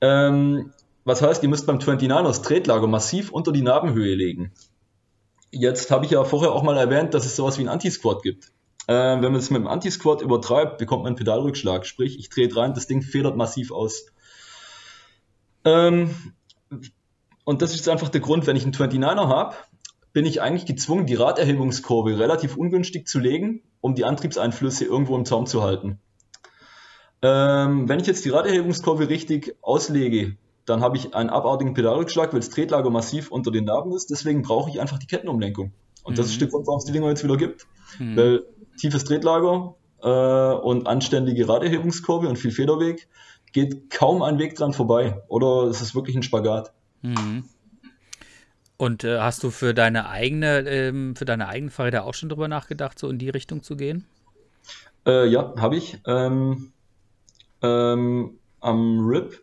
Ähm, 0.00 0.72
was 1.04 1.22
heißt, 1.22 1.44
ihr 1.44 1.48
müsst 1.48 1.68
beim 1.68 1.78
29er 1.78 2.24
das 2.24 2.42
Tretlager 2.42 2.88
massiv 2.88 3.30
unter 3.30 3.52
die 3.52 3.62
Nabenhöhe 3.62 4.16
legen. 4.16 4.50
Jetzt 5.52 5.92
habe 5.92 6.04
ich 6.06 6.10
ja 6.10 6.24
vorher 6.24 6.50
auch 6.50 6.64
mal 6.64 6.76
erwähnt, 6.76 7.14
dass 7.14 7.24
es 7.24 7.36
sowas 7.36 7.56
wie 7.56 7.62
ein 7.62 7.68
Anti-Squat 7.68 8.24
gibt. 8.24 8.50
Äh, 8.88 8.92
wenn 8.92 9.30
man 9.30 9.36
es 9.36 9.50
mit 9.50 9.60
dem 9.60 9.68
Anti-Squat 9.68 10.22
übertreibt, 10.22 10.78
bekommt 10.78 11.04
man 11.04 11.10
einen 11.10 11.16
Pedalrückschlag. 11.16 11.86
Sprich, 11.86 12.18
ich 12.18 12.30
drehe 12.30 12.48
rein, 12.56 12.74
das 12.74 12.88
Ding 12.88 13.00
federt 13.00 13.36
massiv 13.36 13.70
aus. 13.70 14.06
Ähm, 15.64 16.10
und 17.44 17.62
das 17.62 17.76
ist 17.76 17.88
einfach 17.88 18.08
der 18.08 18.22
Grund, 18.22 18.48
wenn 18.48 18.56
ich 18.56 18.64
einen 18.64 18.74
29er 18.74 19.28
habe, 19.28 19.54
bin 20.14 20.24
ich 20.24 20.40
eigentlich 20.40 20.64
gezwungen, 20.64 21.04
die 21.04 21.16
Raderhebungskurve 21.16 22.18
relativ 22.18 22.56
ungünstig 22.56 23.06
zu 23.06 23.18
legen, 23.18 23.62
um 23.82 23.94
die 23.94 24.04
Antriebseinflüsse 24.04 24.86
irgendwo 24.86 25.16
im 25.16 25.26
Zaum 25.26 25.44
zu 25.44 25.62
halten. 25.62 25.98
Ähm, 27.20 27.88
wenn 27.88 28.00
ich 28.00 28.06
jetzt 28.06 28.24
die 28.24 28.30
Raderhebungskurve 28.30 29.08
richtig 29.08 29.56
auslege, 29.60 30.36
dann 30.66 30.80
habe 30.82 30.96
ich 30.96 31.14
einen 31.14 31.30
abartigen 31.30 31.74
Pedalrückschlag, 31.74 32.32
weil 32.32 32.40
das 32.40 32.48
Tretlager 32.50 32.90
massiv 32.90 33.30
unter 33.30 33.50
den 33.50 33.64
Narben 33.64 33.92
ist. 33.92 34.08
Deswegen 34.08 34.42
brauche 34.42 34.70
ich 34.70 34.80
einfach 34.80 34.98
die 34.98 35.06
Kettenumlenkung. 35.06 35.72
Und 36.04 36.16
das 36.16 36.26
Mhm. 36.26 36.32
ist 36.32 36.40
der 36.40 36.48
Grund, 36.48 36.66
warum 36.66 36.78
es 36.78 36.84
die 36.84 36.92
Dinger 36.92 37.08
jetzt 37.08 37.24
wieder 37.24 37.36
gibt. 37.36 37.66
Hm. 37.98 38.16
Weil 38.16 38.44
tiefes 38.78 39.04
Tretlager 39.04 39.74
äh, 40.02 40.08
und 40.08 40.86
anständige 40.86 41.48
Raderhebungskurve 41.48 42.28
und 42.28 42.36
viel 42.36 42.50
Federweg 42.50 43.08
geht 43.52 43.90
kaum 43.90 44.22
ein 44.22 44.38
Weg 44.38 44.54
dran 44.54 44.72
vorbei. 44.72 45.22
Oder 45.28 45.64
es 45.64 45.80
ist 45.80 45.94
wirklich 45.94 46.14
ein 46.16 46.22
Spagat. 46.22 46.72
Mhm. 47.02 47.44
Und 48.76 49.04
äh, 49.04 49.20
hast 49.20 49.42
du 49.44 49.50
für 49.50 49.72
deine 49.72 50.08
eigene, 50.08 50.68
ähm, 50.68 51.14
für 51.14 51.24
deine 51.24 51.48
eigenen 51.48 51.70
Fahrräder 51.70 52.04
auch 52.04 52.14
schon 52.14 52.28
drüber 52.28 52.48
nachgedacht, 52.48 52.98
so 52.98 53.08
in 53.08 53.18
die 53.18 53.30
Richtung 53.30 53.62
zu 53.62 53.76
gehen? 53.76 54.06
Äh, 55.06 55.28
ja, 55.28 55.54
habe 55.58 55.76
ich. 55.76 55.98
Ähm, 56.06 56.72
ähm, 57.62 58.38
am 58.60 59.06
RIP 59.06 59.42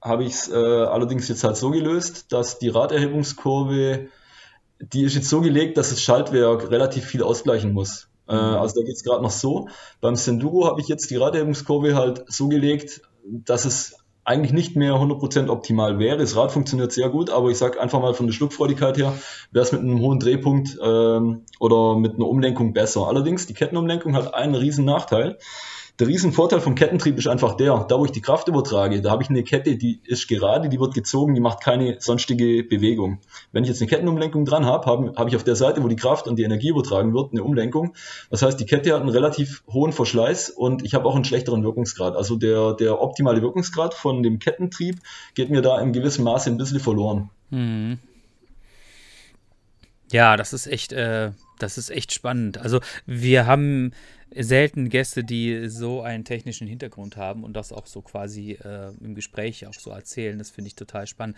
habe 0.00 0.24
ich 0.24 0.32
es 0.32 0.50
äh, 0.50 0.54
allerdings 0.56 1.28
jetzt 1.28 1.44
halt 1.44 1.56
so 1.56 1.70
gelöst, 1.70 2.32
dass 2.32 2.58
die 2.58 2.68
Raderhebungskurve, 2.68 4.08
die 4.80 5.02
ist 5.02 5.14
jetzt 5.14 5.28
so 5.28 5.40
gelegt, 5.40 5.76
dass 5.76 5.90
das 5.90 6.00
Schaltwerk 6.00 6.70
relativ 6.70 7.04
viel 7.04 7.22
ausgleichen 7.22 7.72
muss. 7.72 8.08
Äh, 8.26 8.32
also 8.32 8.80
da 8.80 8.86
geht 8.86 8.96
es 8.96 9.04
gerade 9.04 9.22
noch 9.22 9.30
so. 9.30 9.68
Beim 10.00 10.16
Senduro 10.16 10.66
habe 10.66 10.80
ich 10.80 10.88
jetzt 10.88 11.10
die 11.10 11.16
Raderhebungskurve 11.16 11.94
halt 11.94 12.24
so 12.26 12.48
gelegt, 12.48 13.02
dass 13.24 13.64
es 13.64 13.96
eigentlich 14.24 14.52
nicht 14.52 14.76
mehr 14.76 14.94
100% 14.94 15.48
optimal 15.48 15.98
wäre. 15.98 16.18
Das 16.18 16.36
Rad 16.36 16.52
funktioniert 16.52 16.92
sehr 16.92 17.08
gut, 17.08 17.30
aber 17.30 17.50
ich 17.50 17.58
sage 17.58 17.80
einfach 17.80 18.00
mal 18.00 18.14
von 18.14 18.26
der 18.26 18.34
Schluckfreudigkeit 18.34 18.96
her, 18.96 19.14
wäre 19.50 19.64
es 19.64 19.72
mit 19.72 19.80
einem 19.80 19.98
hohen 20.00 20.20
Drehpunkt 20.20 20.78
ähm, 20.82 21.42
oder 21.58 21.96
mit 21.96 22.14
einer 22.14 22.28
Umlenkung 22.28 22.72
besser. 22.72 23.08
Allerdings, 23.08 23.46
die 23.46 23.54
Kettenumlenkung 23.54 24.14
hat 24.14 24.34
einen 24.34 24.54
riesen 24.54 24.84
Nachteil. 24.84 25.38
Der 26.02 26.08
riesen 26.08 26.32
Vorteil 26.32 26.60
vom 26.60 26.74
Kettentrieb 26.74 27.16
ist 27.16 27.28
einfach 27.28 27.56
der, 27.56 27.86
da 27.88 27.96
wo 27.96 28.04
ich 28.04 28.10
die 28.10 28.20
Kraft 28.20 28.48
übertrage, 28.48 29.00
da 29.02 29.12
habe 29.12 29.22
ich 29.22 29.30
eine 29.30 29.44
Kette, 29.44 29.76
die 29.76 30.00
ist 30.04 30.26
gerade, 30.26 30.68
die 30.68 30.80
wird 30.80 30.94
gezogen, 30.94 31.36
die 31.36 31.40
macht 31.40 31.62
keine 31.62 32.00
sonstige 32.00 32.64
Bewegung. 32.64 33.20
Wenn 33.52 33.62
ich 33.62 33.68
jetzt 33.68 33.80
eine 33.80 33.88
Kettenumlenkung 33.88 34.44
dran 34.44 34.66
habe, 34.66 34.84
habe 34.86 35.12
hab 35.14 35.28
ich 35.28 35.36
auf 35.36 35.44
der 35.44 35.54
Seite, 35.54 35.80
wo 35.84 35.86
die 35.86 35.94
Kraft 35.94 36.26
und 36.26 36.40
die 36.40 36.42
Energie 36.42 36.70
übertragen 36.70 37.14
wird, 37.14 37.30
eine 37.30 37.44
Umlenkung. 37.44 37.94
Das 38.30 38.42
heißt, 38.42 38.58
die 38.58 38.66
Kette 38.66 38.92
hat 38.92 39.00
einen 39.00 39.10
relativ 39.10 39.62
hohen 39.72 39.92
Verschleiß 39.92 40.50
und 40.50 40.84
ich 40.84 40.94
habe 40.94 41.06
auch 41.06 41.14
einen 41.14 41.24
schlechteren 41.24 41.62
Wirkungsgrad. 41.62 42.16
Also 42.16 42.34
der, 42.34 42.72
der 42.74 43.00
optimale 43.00 43.40
Wirkungsgrad 43.40 43.94
von 43.94 44.24
dem 44.24 44.40
Kettentrieb 44.40 44.98
geht 45.36 45.50
mir 45.50 45.62
da 45.62 45.80
in 45.80 45.92
gewissem 45.92 46.24
Maße 46.24 46.50
ein 46.50 46.58
bisschen 46.58 46.80
verloren. 46.80 47.30
Mhm. 47.50 48.00
Ja, 50.10 50.36
das 50.36 50.52
ist 50.52 50.66
echt, 50.66 50.92
äh, 50.92 51.30
das 51.60 51.78
ist 51.78 51.90
echt 51.90 52.12
spannend. 52.12 52.58
Also 52.58 52.80
wir 53.06 53.46
haben 53.46 53.92
selten 54.36 54.88
Gäste, 54.88 55.24
die 55.24 55.68
so 55.68 56.02
einen 56.02 56.24
technischen 56.24 56.66
Hintergrund 56.66 57.16
haben 57.16 57.44
und 57.44 57.54
das 57.54 57.72
auch 57.72 57.86
so 57.86 58.02
quasi 58.02 58.52
äh, 58.52 58.92
im 59.00 59.14
Gespräch 59.14 59.66
auch 59.66 59.74
so 59.74 59.90
erzählen. 59.90 60.38
Das 60.38 60.50
finde 60.50 60.68
ich 60.68 60.74
total 60.74 61.06
spannend. 61.06 61.36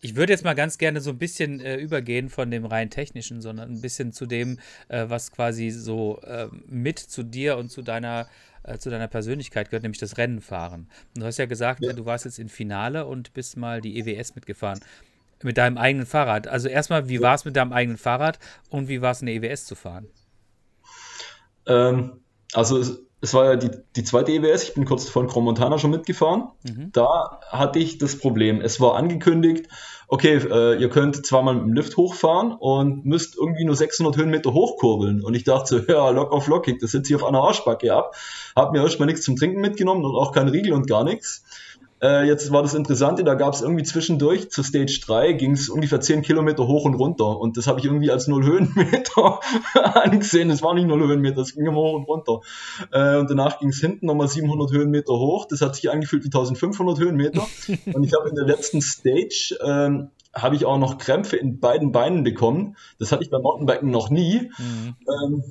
Ich 0.00 0.14
würde 0.14 0.32
jetzt 0.32 0.44
mal 0.44 0.54
ganz 0.54 0.78
gerne 0.78 1.00
so 1.00 1.10
ein 1.10 1.18
bisschen 1.18 1.60
äh, 1.60 1.76
übergehen 1.76 2.28
von 2.28 2.50
dem 2.50 2.64
rein 2.64 2.90
technischen, 2.90 3.40
sondern 3.40 3.70
ein 3.70 3.80
bisschen 3.80 4.12
zu 4.12 4.26
dem, 4.26 4.58
äh, 4.88 5.06
was 5.08 5.32
quasi 5.32 5.70
so 5.70 6.20
äh, 6.22 6.48
mit 6.66 6.98
zu 6.98 7.22
dir 7.22 7.56
und 7.56 7.70
zu 7.70 7.82
deiner, 7.82 8.28
äh, 8.62 8.78
zu 8.78 8.90
deiner 8.90 9.08
Persönlichkeit 9.08 9.70
gehört, 9.70 9.82
nämlich 9.82 10.00
das 10.00 10.18
Rennenfahren. 10.18 10.88
Du 11.14 11.24
hast 11.24 11.38
ja 11.38 11.46
gesagt, 11.46 11.82
ja. 11.82 11.92
du 11.92 12.04
warst 12.04 12.24
jetzt 12.24 12.38
im 12.38 12.48
Finale 12.48 13.06
und 13.06 13.32
bist 13.34 13.56
mal 13.56 13.80
die 13.80 13.98
EWS 13.98 14.34
mitgefahren. 14.34 14.80
Mit 15.42 15.58
deinem 15.58 15.76
eigenen 15.76 16.06
Fahrrad. 16.06 16.46
Also 16.46 16.68
erstmal, 16.68 17.08
wie 17.08 17.20
war 17.20 17.34
es 17.34 17.44
mit 17.44 17.56
deinem 17.56 17.72
eigenen 17.72 17.98
Fahrrad 17.98 18.38
und 18.70 18.88
wie 18.88 19.02
war 19.02 19.10
es 19.10 19.20
in 19.20 19.26
der 19.26 19.34
EWS 19.34 19.66
zu 19.66 19.74
fahren? 19.74 20.06
Ähm, 21.66 22.20
also 22.52 22.78
es, 22.78 23.02
es, 23.20 23.34
war 23.34 23.46
ja 23.46 23.56
die, 23.56 23.70
die 23.96 24.04
zweite 24.04 24.32
EWS, 24.32 24.64
ich 24.64 24.74
bin 24.74 24.84
kurz 24.84 25.08
von 25.08 25.26
Cromontana 25.26 25.78
schon 25.78 25.90
mitgefahren. 25.90 26.48
Mhm. 26.64 26.90
Da 26.92 27.40
hatte 27.50 27.78
ich 27.78 27.98
das 27.98 28.18
Problem. 28.18 28.60
Es 28.60 28.80
war 28.80 28.96
angekündigt, 28.96 29.68
okay, 30.08 30.36
äh, 30.36 30.80
ihr 30.80 30.88
könnt 30.88 31.26
zweimal 31.26 31.54
mit 31.54 31.64
dem 31.64 31.72
Lift 31.72 31.96
hochfahren 31.96 32.52
und 32.52 33.04
müsst 33.04 33.36
irgendwie 33.36 33.64
nur 33.64 33.76
600 33.76 34.16
Höhenmeter 34.16 34.52
hochkurbeln. 34.52 35.22
Und 35.22 35.34
ich 35.34 35.44
dachte 35.44 35.78
so, 35.78 35.78
ja, 35.92 36.10
lock 36.10 36.32
auf 36.32 36.46
lockig, 36.46 36.78
das 36.80 36.92
sitze 36.92 37.12
ich 37.12 37.16
auf 37.20 37.26
einer 37.26 37.42
Arschbacke 37.42 37.92
ab. 37.92 38.14
Hab 38.54 38.72
mir 38.72 38.82
erstmal 38.82 39.06
nichts 39.06 39.22
zum 39.22 39.36
Trinken 39.36 39.60
mitgenommen 39.60 40.04
und 40.04 40.14
auch 40.14 40.32
keinen 40.32 40.48
Riegel 40.48 40.72
und 40.72 40.86
gar 40.86 41.04
nichts. 41.04 41.42
Äh, 42.02 42.26
jetzt 42.26 42.52
war 42.52 42.62
das 42.62 42.74
Interessante, 42.74 43.24
da 43.24 43.34
gab 43.34 43.54
es 43.54 43.62
irgendwie 43.62 43.82
zwischendurch 43.84 44.50
zur 44.50 44.64
Stage 44.64 45.00
3 45.04 45.32
ging 45.32 45.52
es 45.52 45.68
ungefähr 45.68 46.00
10 46.00 46.22
Kilometer 46.22 46.66
hoch 46.66 46.84
und 46.84 46.94
runter. 46.94 47.38
Und 47.38 47.56
das 47.56 47.66
habe 47.66 47.80
ich 47.80 47.86
irgendwie 47.86 48.10
als 48.10 48.26
0 48.26 48.44
Höhenmeter 48.44 49.40
angesehen. 49.94 50.48
Das 50.48 50.62
war 50.62 50.74
nicht 50.74 50.86
0 50.86 51.06
Höhenmeter, 51.06 51.36
das 51.36 51.54
ging 51.54 51.66
immer 51.66 51.78
hoch 51.78 51.94
und 51.94 52.04
runter. 52.04 52.40
Äh, 52.92 53.18
und 53.18 53.30
danach 53.30 53.58
ging 53.58 53.70
es 53.70 53.80
hinten 53.80 54.06
nochmal 54.06 54.28
700 54.28 54.72
Höhenmeter 54.72 55.14
hoch. 55.14 55.46
Das 55.48 55.60
hat 55.62 55.74
sich 55.74 55.90
angefühlt 55.90 56.22
wie 56.22 56.28
1500 56.28 56.98
Höhenmeter. 56.98 57.46
und 57.94 58.04
ich 58.04 58.12
habe 58.12 58.28
in 58.28 58.34
der 58.34 58.44
letzten 58.44 58.82
Stage 58.82 59.56
ähm, 59.64 60.10
habe 60.34 60.54
ich 60.54 60.66
auch 60.66 60.78
noch 60.78 60.98
Krämpfe 60.98 61.36
in 61.36 61.60
beiden 61.60 61.92
Beinen 61.92 62.24
bekommen. 62.24 62.76
Das 62.98 63.10
hatte 63.10 63.22
ich 63.24 63.30
beim 63.30 63.42
Mountainbiken 63.42 63.90
noch 63.90 64.10
nie. 64.10 64.50
Mhm. 64.58 64.96
Ähm, 65.08 65.44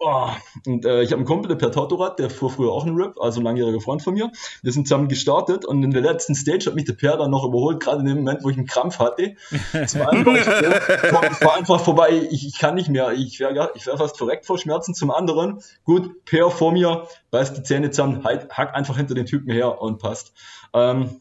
Oh, 0.00 0.28
und 0.64 0.84
äh, 0.84 1.02
ich 1.02 1.10
habe 1.10 1.16
einen 1.16 1.24
Kumpel, 1.24 1.48
der 1.48 1.56
Per 1.56 1.72
Tortorat, 1.72 2.20
der 2.20 2.30
fuhr 2.30 2.50
früher 2.50 2.70
auch 2.70 2.86
einen 2.86 2.96
Rip, 2.96 3.20
also 3.20 3.40
ein 3.40 3.44
langjähriger 3.44 3.80
Freund 3.80 4.00
von 4.00 4.14
mir. 4.14 4.30
Wir 4.62 4.72
sind 4.72 4.86
zusammen 4.86 5.08
gestartet 5.08 5.64
und 5.64 5.82
in 5.82 5.90
der 5.90 6.02
letzten 6.02 6.36
Stage 6.36 6.66
hat 6.66 6.76
mich 6.76 6.84
der 6.84 6.92
Per 6.92 7.16
dann 7.16 7.32
noch 7.32 7.44
überholt, 7.44 7.80
gerade 7.80 8.00
in 8.00 8.06
dem 8.06 8.18
Moment, 8.18 8.44
wo 8.44 8.50
ich 8.50 8.56
einen 8.56 8.66
Krampf 8.66 9.00
hatte. 9.00 9.34
Es 9.72 9.98
war 9.98 10.10
einfach, 10.10 10.34
ich 10.36 11.44
war 11.44 11.56
einfach 11.56 11.80
vorbei, 11.80 12.28
ich, 12.30 12.46
ich 12.46 12.58
kann 12.58 12.76
nicht 12.76 12.88
mehr, 12.88 13.12
ich 13.12 13.40
wäre 13.40 13.72
ich 13.74 13.86
wär 13.86 13.98
fast 13.98 14.16
verreckt 14.16 14.46
vor 14.46 14.56
Schmerzen. 14.56 14.94
Zum 14.94 15.10
anderen, 15.10 15.60
gut, 15.84 16.24
Per 16.24 16.50
vor 16.50 16.70
mir, 16.70 17.08
beißt 17.32 17.56
die 17.56 17.62
Zähne 17.64 17.90
zusammen, 17.90 18.22
halt, 18.22 18.50
hack 18.50 18.74
einfach 18.74 18.96
hinter 18.96 19.14
den 19.14 19.26
Typen 19.26 19.50
her 19.50 19.82
und 19.82 19.98
passt. 19.98 20.32
Ähm, 20.74 21.20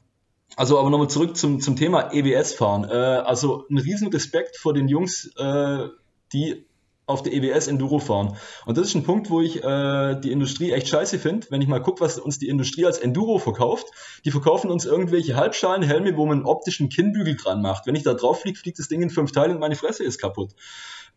also 0.56 0.80
aber 0.80 0.92
nochmal 0.92 1.10
zurück 1.10 1.36
zum, 1.36 1.62
zum 1.62 1.76
Thema 1.76 2.14
EWS-Fahren. 2.14 2.84
Äh, 2.84 2.94
also 2.94 3.66
ein 3.72 3.80
riesen 3.80 4.10
Respekt 4.10 4.58
vor 4.58 4.74
den 4.74 4.88
Jungs, 4.88 5.32
äh, 5.38 5.88
die 6.34 6.67
auf 7.08 7.24
der 7.24 7.34
EWS 7.34 7.68
Enduro 7.68 8.00
fahren. 8.00 8.38
Und 8.66 8.78
das 8.78 8.90
ist 8.90 8.96
ein 8.96 9.04
Punkt, 9.04 9.30
wo 9.30 9.42
ich 9.42 9.64
äh, 9.64 10.20
die 10.20 10.32
Industrie 10.32 10.74
echt 10.74 10.90
scheiße 10.90 11.18
finde, 11.18 11.48
wenn 11.50 11.62
ich 11.62 11.68
mal 11.68 11.82
gucke, 11.82 12.02
was 12.02 12.20
uns 12.20 12.38
die 12.38 12.50
Industrie 12.50 12.86
als 12.86 13.00
Enduro 13.00 13.40
verkauft. 13.40 13.88
Die 14.26 14.32
verkaufen 14.32 14.70
uns 14.70 14.86
irgendwelche 14.86 15.36
Halbschalenhelme, 15.36 16.18
wo 16.18 16.26
man 16.26 16.40
einen 16.40 16.46
optischen 16.46 16.90
Kinnbügel 16.90 17.38
dran 17.38 17.62
macht. 17.62 17.88
Wenn 17.88 17.96
ich 17.96 18.04
da 18.04 18.14
drauf 18.14 18.42
fliege, 18.42 18.60
fliegt 18.60 18.78
das 18.78 18.90
Ding 18.90 19.02
in 19.02 19.10
fünf 19.10 19.32
Teile 19.32 19.54
und 19.54 19.60
meine 19.60 19.76
Fresse 19.76 20.04
ist 20.04 20.20
kaputt. 20.20 20.54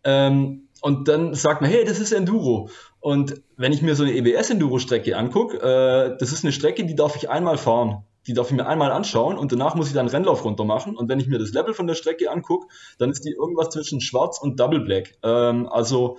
Ähm, 0.05 0.68
und 0.80 1.09
dann 1.09 1.34
sagt 1.34 1.61
man, 1.61 1.68
hey, 1.68 1.84
das 1.84 1.99
ist 1.99 2.12
Enduro. 2.12 2.70
Und 3.01 3.43
wenn 3.57 3.72
ich 3.72 3.82
mir 3.82 3.97
so 3.97 4.05
eine 4.05 4.14
EWS-Enduro-Strecke 4.14 5.16
angucke, 5.16 5.59
äh, 5.59 6.16
das 6.18 6.32
ist 6.32 6.45
eine 6.45 6.53
Strecke, 6.53 6.86
die 6.86 6.95
darf 6.95 7.16
ich 7.16 7.28
einmal 7.28 7.59
fahren 7.59 8.05
die 8.27 8.35
darf 8.35 8.51
ich 8.51 8.57
mir 8.57 8.66
einmal 8.66 8.93
anschauen 8.93 9.39
und 9.39 9.53
danach 9.53 9.75
muss 9.75 9.89
ich 9.89 9.95
dann 9.95 10.09
Rennlauf 10.09 10.45
runter 10.45 10.64
machen. 10.64 10.97
Und 10.97 11.09
wenn 11.09 11.21
ich 11.21 11.27
mir 11.27 11.39
das 11.39 11.53
Level 11.53 11.75
von 11.75 11.87
der 11.87 11.95
Strecke 11.95 12.31
angucke, 12.31 12.66
dann 12.99 13.11
ist 13.11 13.25
die 13.25 13.31
irgendwas 13.33 13.71
zwischen 13.71 14.01
Schwarz 14.01 14.39
und 14.41 14.61
Double 14.61 14.81
Black. 14.81 15.14
Ähm, 15.23 15.68
also 15.68 16.18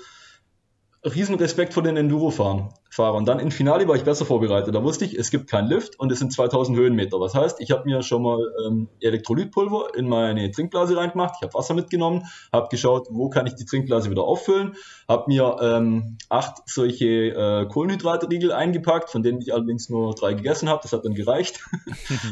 riesen 1.04 1.36
Respekt 1.36 1.74
vor 1.74 1.82
den 1.82 1.97
Enduro-Fahrern. 1.97 3.26
Dann 3.26 3.39
im 3.39 3.49
Finale 3.49 3.88
war 3.88 3.95
ich 3.95 4.04
besser 4.04 4.26
vorbereitet. 4.26 4.76
Da 4.76 4.84
wusste 4.84 5.06
ich, 5.06 5.18
es 5.18 5.32
gibt 5.32 5.49
keinen 5.49 5.68
Lift 5.68 5.99
und 5.99 6.12
es 6.12 6.20
sind 6.20 6.32
2000 6.32 6.78
Höhenmeter. 6.78 7.20
Was 7.20 7.34
heißt, 7.34 7.60
ich 7.60 7.72
habe 7.72 7.86
mir 7.86 8.04
schon 8.04 8.22
mal 8.22 8.39
ähm, 8.68 8.88
Elektrolytpulver 8.99 9.95
in 9.95 10.08
meine 10.08 10.52
Trinkblase 10.52 10.95
reingemacht, 10.95 11.36
ich 11.38 11.43
habe 11.43 11.54
Wasser 11.56 11.74
mitgenommen, 11.74 12.28
habe 12.54 12.68
geschaut, 12.70 13.08
wo 13.10 13.30
kann 13.30 13.47
ich 13.47 13.56
die 13.56 13.66
Trinkblase 13.66 14.12
wieder 14.12 14.24
auffüllen, 14.24 14.76
habe 15.08 15.24
mir 15.28 15.58
ähm, 15.60 16.18
acht 16.30 16.58
solche 16.68 17.06
äh, 17.06 17.66
Kohlenhydratriegel 17.68 18.52
eingepackt, 18.52 19.10
von 19.10 19.24
denen 19.24 19.41
ich 19.41 19.54
allerdings 19.54 19.89
nur 19.89 20.14
drei 20.14 20.34
gegessen 20.34 20.70
habe. 20.70 20.82
Das 20.84 20.93
hat 20.93 21.04
dann 21.04 21.16
gereicht. 21.16 21.62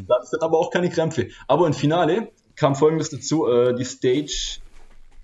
da 0.08 0.16
hatte 0.16 0.26
ich 0.26 0.32
dann 0.32 0.42
aber 0.42 0.60
auch 0.60 0.70
keine 0.70 0.90
Krämpfe. 0.90 1.30
Aber 1.48 1.66
im 1.66 1.74
Finale 1.74 2.32
kam 2.56 2.76
folgendes 2.76 3.10
dazu, 3.10 3.48
äh, 3.48 3.74
die 3.74 3.86
Stage, 3.86 4.60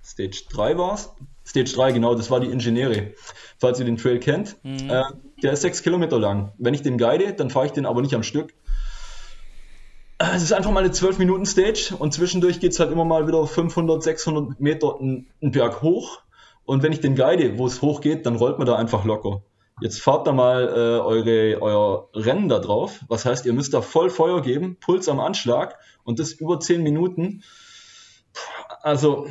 Stage 0.02 0.44
3 0.50 0.78
war 0.78 0.94
es, 0.94 1.10
Stage 1.46 1.72
3, 1.74 1.92
genau, 1.92 2.14
das 2.14 2.30
war 2.30 2.40
die 2.40 2.48
Ingenieure, 2.48 3.12
falls 3.58 3.78
ihr 3.78 3.86
den 3.86 3.96
Trail 3.96 4.18
kennt. 4.18 4.56
Mhm. 4.64 4.90
Äh, 4.90 5.02
der 5.42 5.52
ist 5.52 5.62
sechs 5.62 5.82
Kilometer 5.82 6.18
lang. 6.18 6.52
Wenn 6.58 6.74
ich 6.74 6.82
den 6.82 6.98
guide, 6.98 7.32
dann 7.34 7.50
fahre 7.50 7.66
ich 7.66 7.72
den 7.72 7.86
aber 7.86 8.02
nicht 8.02 8.14
am 8.14 8.22
Stück. 8.22 8.54
Es 10.18 10.42
ist 10.42 10.52
einfach 10.52 10.70
mal 10.70 10.80
eine 10.80 10.92
12-Minuten-Stage 10.92 11.94
und 11.98 12.12
zwischendurch 12.14 12.58
geht 12.58 12.72
es 12.72 12.80
halt 12.80 12.90
immer 12.90 13.04
mal 13.04 13.28
wieder 13.28 13.46
500, 13.46 14.02
600 14.02 14.60
Meter 14.60 14.98
einen 14.98 15.26
Berg 15.40 15.82
hoch. 15.82 16.20
Und 16.64 16.82
wenn 16.82 16.92
ich 16.92 17.00
den 17.00 17.14
guide, 17.14 17.58
wo 17.58 17.66
es 17.66 17.82
hoch 17.82 18.00
geht, 18.00 18.26
dann 18.26 18.36
rollt 18.36 18.58
man 18.58 18.66
da 18.66 18.76
einfach 18.76 19.04
locker. 19.04 19.42
Jetzt 19.80 20.00
fahrt 20.00 20.26
da 20.26 20.32
mal 20.32 20.68
äh, 20.68 21.00
eure, 21.00 21.60
euer 21.60 22.08
Rennen 22.14 22.48
da 22.48 22.58
drauf. 22.58 23.00
Was 23.08 23.26
heißt, 23.26 23.44
ihr 23.44 23.52
müsst 23.52 23.74
da 23.74 23.82
voll 23.82 24.08
Feuer 24.08 24.40
geben, 24.40 24.78
Puls 24.80 25.06
am 25.08 25.20
Anschlag 25.20 25.78
und 26.02 26.18
das 26.18 26.32
über 26.32 26.58
10 26.58 26.82
Minuten 26.82 27.42
also 28.86 29.26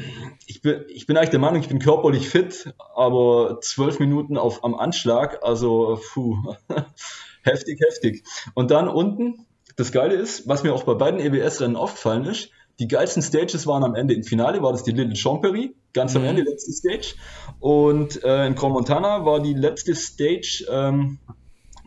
ich 0.48 0.62
bin, 0.62 0.84
ich 0.90 1.08
bin 1.08 1.16
eigentlich 1.16 1.30
der 1.30 1.40
Meinung, 1.40 1.62
ich 1.62 1.70
bin 1.70 1.80
körperlich 1.80 2.28
fit, 2.28 2.74
aber 2.94 3.60
zwölf 3.62 4.00
Minuten 4.00 4.36
auf, 4.38 4.66
am 4.66 4.76
Anschlag, 4.76 5.40
also 5.44 6.02
puh, 6.14 6.56
heftig, 7.42 7.80
heftig. 7.80 8.26
Und 8.54 8.70
dann 8.70 8.90
unten, 8.90 9.46
das 9.78 9.94
Geile 9.94 10.16
ist, 10.16 10.46
was 10.46 10.64
mir 10.64 10.74
auch 10.74 10.84
bei 10.84 10.96
beiden 10.96 11.22
EBS-Rennen 11.22 11.78
aufgefallen 11.78 12.26
ist, 12.26 12.50
die 12.80 12.90
geilsten 12.90 13.24
Stages 13.24 13.66
waren 13.66 13.86
am 13.86 13.96
Ende. 13.96 14.14
Im 14.14 14.24
Finale 14.24 14.62
war 14.62 14.74
das 14.74 14.84
die 14.84 14.92
Little 14.92 15.16
Champery, 15.16 15.74
ganz 15.94 16.14
mhm. 16.14 16.20
am 16.20 16.26
Ende, 16.26 16.42
letzte 16.42 16.74
Stage. 16.74 17.16
Und 17.62 18.22
äh, 18.26 18.48
in 18.48 18.56
Grand 18.56 18.74
Montana 18.74 19.24
war 19.24 19.40
die 19.40 19.54
letzte 19.54 19.96
Stage, 19.96 20.66
ähm, 20.70 21.20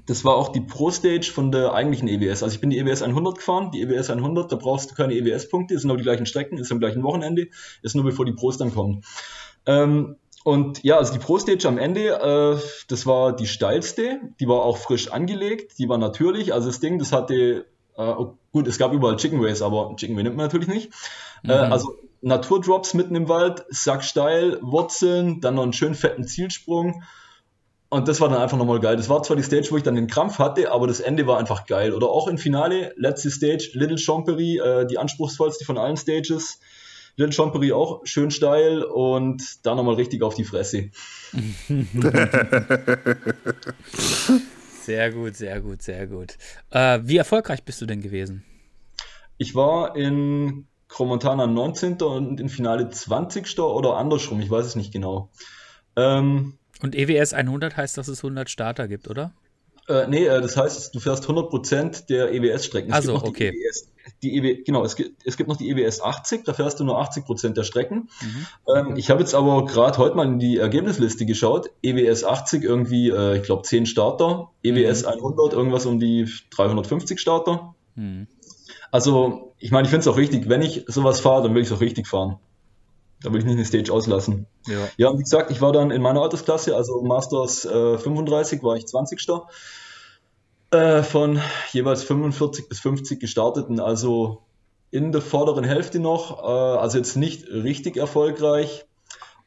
das 0.08 0.24
war 0.24 0.36
auch 0.36 0.48
die 0.48 0.62
Pro-Stage 0.62 1.30
von 1.30 1.52
der 1.52 1.74
eigentlichen 1.74 2.08
EWS. 2.08 2.42
Also 2.42 2.54
ich 2.54 2.60
bin 2.62 2.70
die 2.70 2.78
EWS 2.78 3.02
100 3.02 3.36
gefahren, 3.36 3.70
die 3.70 3.82
EWS 3.82 4.08
100, 4.08 4.50
da 4.50 4.56
brauchst 4.56 4.90
du 4.90 4.94
keine 4.94 5.12
EWS-Punkte, 5.12 5.74
es 5.74 5.82
sind 5.82 5.90
auch 5.90 5.98
die 5.98 6.02
gleichen 6.02 6.24
Strecken, 6.24 6.56
ist 6.56 6.72
am 6.72 6.80
gleichen 6.80 7.02
Wochenende, 7.02 7.48
ist 7.82 7.94
nur 7.94 8.04
bevor 8.04 8.24
die 8.24 8.32
Pros 8.32 8.56
dann 8.56 8.74
kommen. 8.74 9.02
Ähm, 9.66 10.16
und 10.44 10.82
ja, 10.82 10.96
also 10.96 11.12
die 11.12 11.18
Pro-Stage 11.18 11.68
am 11.68 11.76
Ende, 11.76 12.08
äh, 12.08 12.58
das 12.88 13.04
war 13.04 13.36
die 13.36 13.46
steilste, 13.46 14.20
die 14.40 14.48
war 14.48 14.62
auch 14.62 14.78
frisch 14.78 15.12
angelegt, 15.12 15.78
die 15.78 15.90
war 15.90 15.98
natürlich, 15.98 16.54
also 16.54 16.68
das 16.68 16.80
Ding, 16.80 16.98
das 16.98 17.12
hatte, 17.12 17.66
äh, 17.98 18.02
oh, 18.02 18.38
gut, 18.50 18.66
es 18.66 18.78
gab 18.78 18.94
überall 18.94 19.16
Chicken 19.16 19.42
Ways, 19.42 19.60
aber 19.60 19.94
Chicken 19.96 20.16
Way 20.16 20.22
nimmt 20.22 20.36
man 20.36 20.46
natürlich 20.46 20.68
nicht. 20.68 20.90
Äh, 21.44 21.48
mhm. 21.48 21.50
Äh, 21.50 21.52
also 21.54 21.96
Naturdrops 22.22 22.94
mitten 22.94 23.14
im 23.14 23.28
Wald, 23.28 23.66
sacksteil, 23.68 24.58
Wurzeln, 24.62 25.42
dann 25.42 25.56
noch 25.56 25.64
einen 25.64 25.74
schönen 25.74 25.94
fetten 25.94 26.24
Zielsprung 26.24 27.02
und 27.90 28.06
das 28.06 28.20
war 28.20 28.28
dann 28.28 28.42
einfach 28.42 28.58
nochmal 28.58 28.80
geil. 28.80 28.96
Das 28.96 29.08
war 29.08 29.22
zwar 29.22 29.36
die 29.36 29.42
Stage, 29.42 29.68
wo 29.70 29.78
ich 29.78 29.82
dann 29.82 29.94
den 29.94 30.08
Krampf 30.08 30.38
hatte, 30.38 30.70
aber 30.70 30.86
das 30.86 31.00
Ende 31.00 31.26
war 31.26 31.38
einfach 31.38 31.66
geil. 31.66 31.94
Oder 31.94 32.08
auch 32.08 32.28
im 32.28 32.36
Finale, 32.36 32.92
letzte 32.96 33.30
Stage, 33.30 33.70
Little 33.72 33.96
Champery, 33.96 34.58
äh, 34.58 34.86
die 34.86 34.98
anspruchsvollste 34.98 35.64
von 35.64 35.78
allen 35.78 35.96
Stages. 35.96 36.60
Little 37.16 37.32
Champery 37.32 37.72
auch 37.72 38.02
schön 38.04 38.30
steil 38.30 38.82
und 38.82 39.42
da 39.64 39.74
nochmal 39.74 39.94
richtig 39.94 40.22
auf 40.22 40.34
die 40.34 40.44
Fresse. 40.44 40.90
sehr 44.82 45.10
gut, 45.10 45.34
sehr 45.34 45.60
gut, 45.60 45.82
sehr 45.82 46.06
gut. 46.06 46.36
Äh, 46.70 47.00
wie 47.02 47.16
erfolgreich 47.16 47.64
bist 47.64 47.80
du 47.80 47.86
denn 47.86 48.02
gewesen? 48.02 48.44
Ich 49.38 49.54
war 49.54 49.96
in 49.96 50.66
Chromontana 50.88 51.46
19. 51.46 52.00
und 52.02 52.38
im 52.40 52.48
Finale 52.48 52.88
20. 52.90 53.58
oder 53.60 53.96
andersrum, 53.96 54.40
ich 54.40 54.50
weiß 54.50 54.66
es 54.66 54.76
nicht 54.76 54.92
genau. 54.92 55.30
Ähm, 55.96 56.58
und 56.82 56.94
EWS 56.94 57.32
100 57.32 57.76
heißt, 57.76 57.96
dass 57.98 58.08
es 58.08 58.18
100 58.18 58.50
Starter 58.50 58.88
gibt, 58.88 59.08
oder? 59.08 59.32
Äh, 59.88 60.06
nee, 60.06 60.26
äh, 60.26 60.40
das 60.40 60.56
heißt, 60.56 60.94
du 60.94 61.00
fährst 61.00 61.24
100% 61.24 62.06
der 62.08 62.32
EWS-Strecken. 62.32 62.92
Also, 62.92 63.14
okay. 63.14 63.52
Die 63.52 63.58
EWS, 63.58 63.88
die 64.22 64.36
EW, 64.36 64.62
genau, 64.62 64.84
es 64.84 64.96
gibt, 64.96 65.26
es 65.26 65.38
gibt 65.38 65.48
noch 65.48 65.56
die 65.56 65.70
EWS 65.70 66.02
80, 66.02 66.44
da 66.44 66.52
fährst 66.52 66.78
du 66.78 66.84
nur 66.84 67.00
80% 67.00 67.54
der 67.54 67.64
Strecken. 67.64 68.10
Mhm. 68.20 68.46
Ähm, 68.74 68.96
ich 68.96 69.10
habe 69.10 69.20
jetzt 69.20 69.34
aber 69.34 69.64
gerade 69.64 69.96
heute 69.96 70.14
mal 70.14 70.26
in 70.26 70.38
die 70.38 70.58
Ergebnisliste 70.58 71.24
geschaut. 71.24 71.70
EWS 71.82 72.24
80 72.24 72.64
irgendwie, 72.64 73.08
äh, 73.08 73.38
ich 73.38 73.44
glaube, 73.44 73.62
10 73.62 73.86
Starter. 73.86 74.50
EWS 74.62 75.02
mhm. 75.02 75.08
100 75.08 75.52
irgendwas 75.54 75.86
um 75.86 75.98
die 75.98 76.28
350 76.50 77.18
Starter. 77.18 77.74
Mhm. 77.94 78.26
Also, 78.90 79.54
ich 79.58 79.70
meine, 79.70 79.84
ich 79.84 79.90
finde 79.90 80.02
es 80.02 80.08
auch 80.08 80.18
richtig, 80.18 80.50
wenn 80.50 80.60
ich 80.60 80.84
sowas 80.86 81.20
fahre, 81.20 81.42
dann 81.42 81.54
will 81.54 81.62
ich 81.62 81.68
es 81.68 81.74
auch 81.74 81.80
richtig 81.80 82.06
fahren. 82.06 82.36
Da 83.22 83.32
will 83.32 83.40
ich 83.40 83.46
nicht 83.46 83.56
eine 83.56 83.64
Stage 83.64 83.92
auslassen. 83.92 84.46
Ja. 84.66 84.88
Ja, 84.96 85.08
und 85.08 85.18
wie 85.18 85.22
gesagt, 85.22 85.50
ich 85.50 85.60
war 85.60 85.72
dann 85.72 85.90
in 85.90 86.02
meiner 86.02 86.22
Altersklasse, 86.22 86.76
also 86.76 87.02
Masters 87.02 87.64
äh, 87.64 87.98
35, 87.98 88.62
war 88.62 88.76
ich 88.76 88.86
20. 88.86 89.26
Äh, 90.70 91.02
von 91.02 91.40
jeweils 91.72 92.02
45 92.04 92.68
bis 92.68 92.80
50 92.80 93.18
gestarteten, 93.18 93.80
also 93.80 94.42
in 94.90 95.12
der 95.12 95.22
vorderen 95.22 95.64
Hälfte 95.64 95.98
noch, 95.98 96.42
äh, 96.42 96.46
also 96.46 96.98
jetzt 96.98 97.16
nicht 97.16 97.48
richtig 97.48 97.96
erfolgreich. 97.96 98.84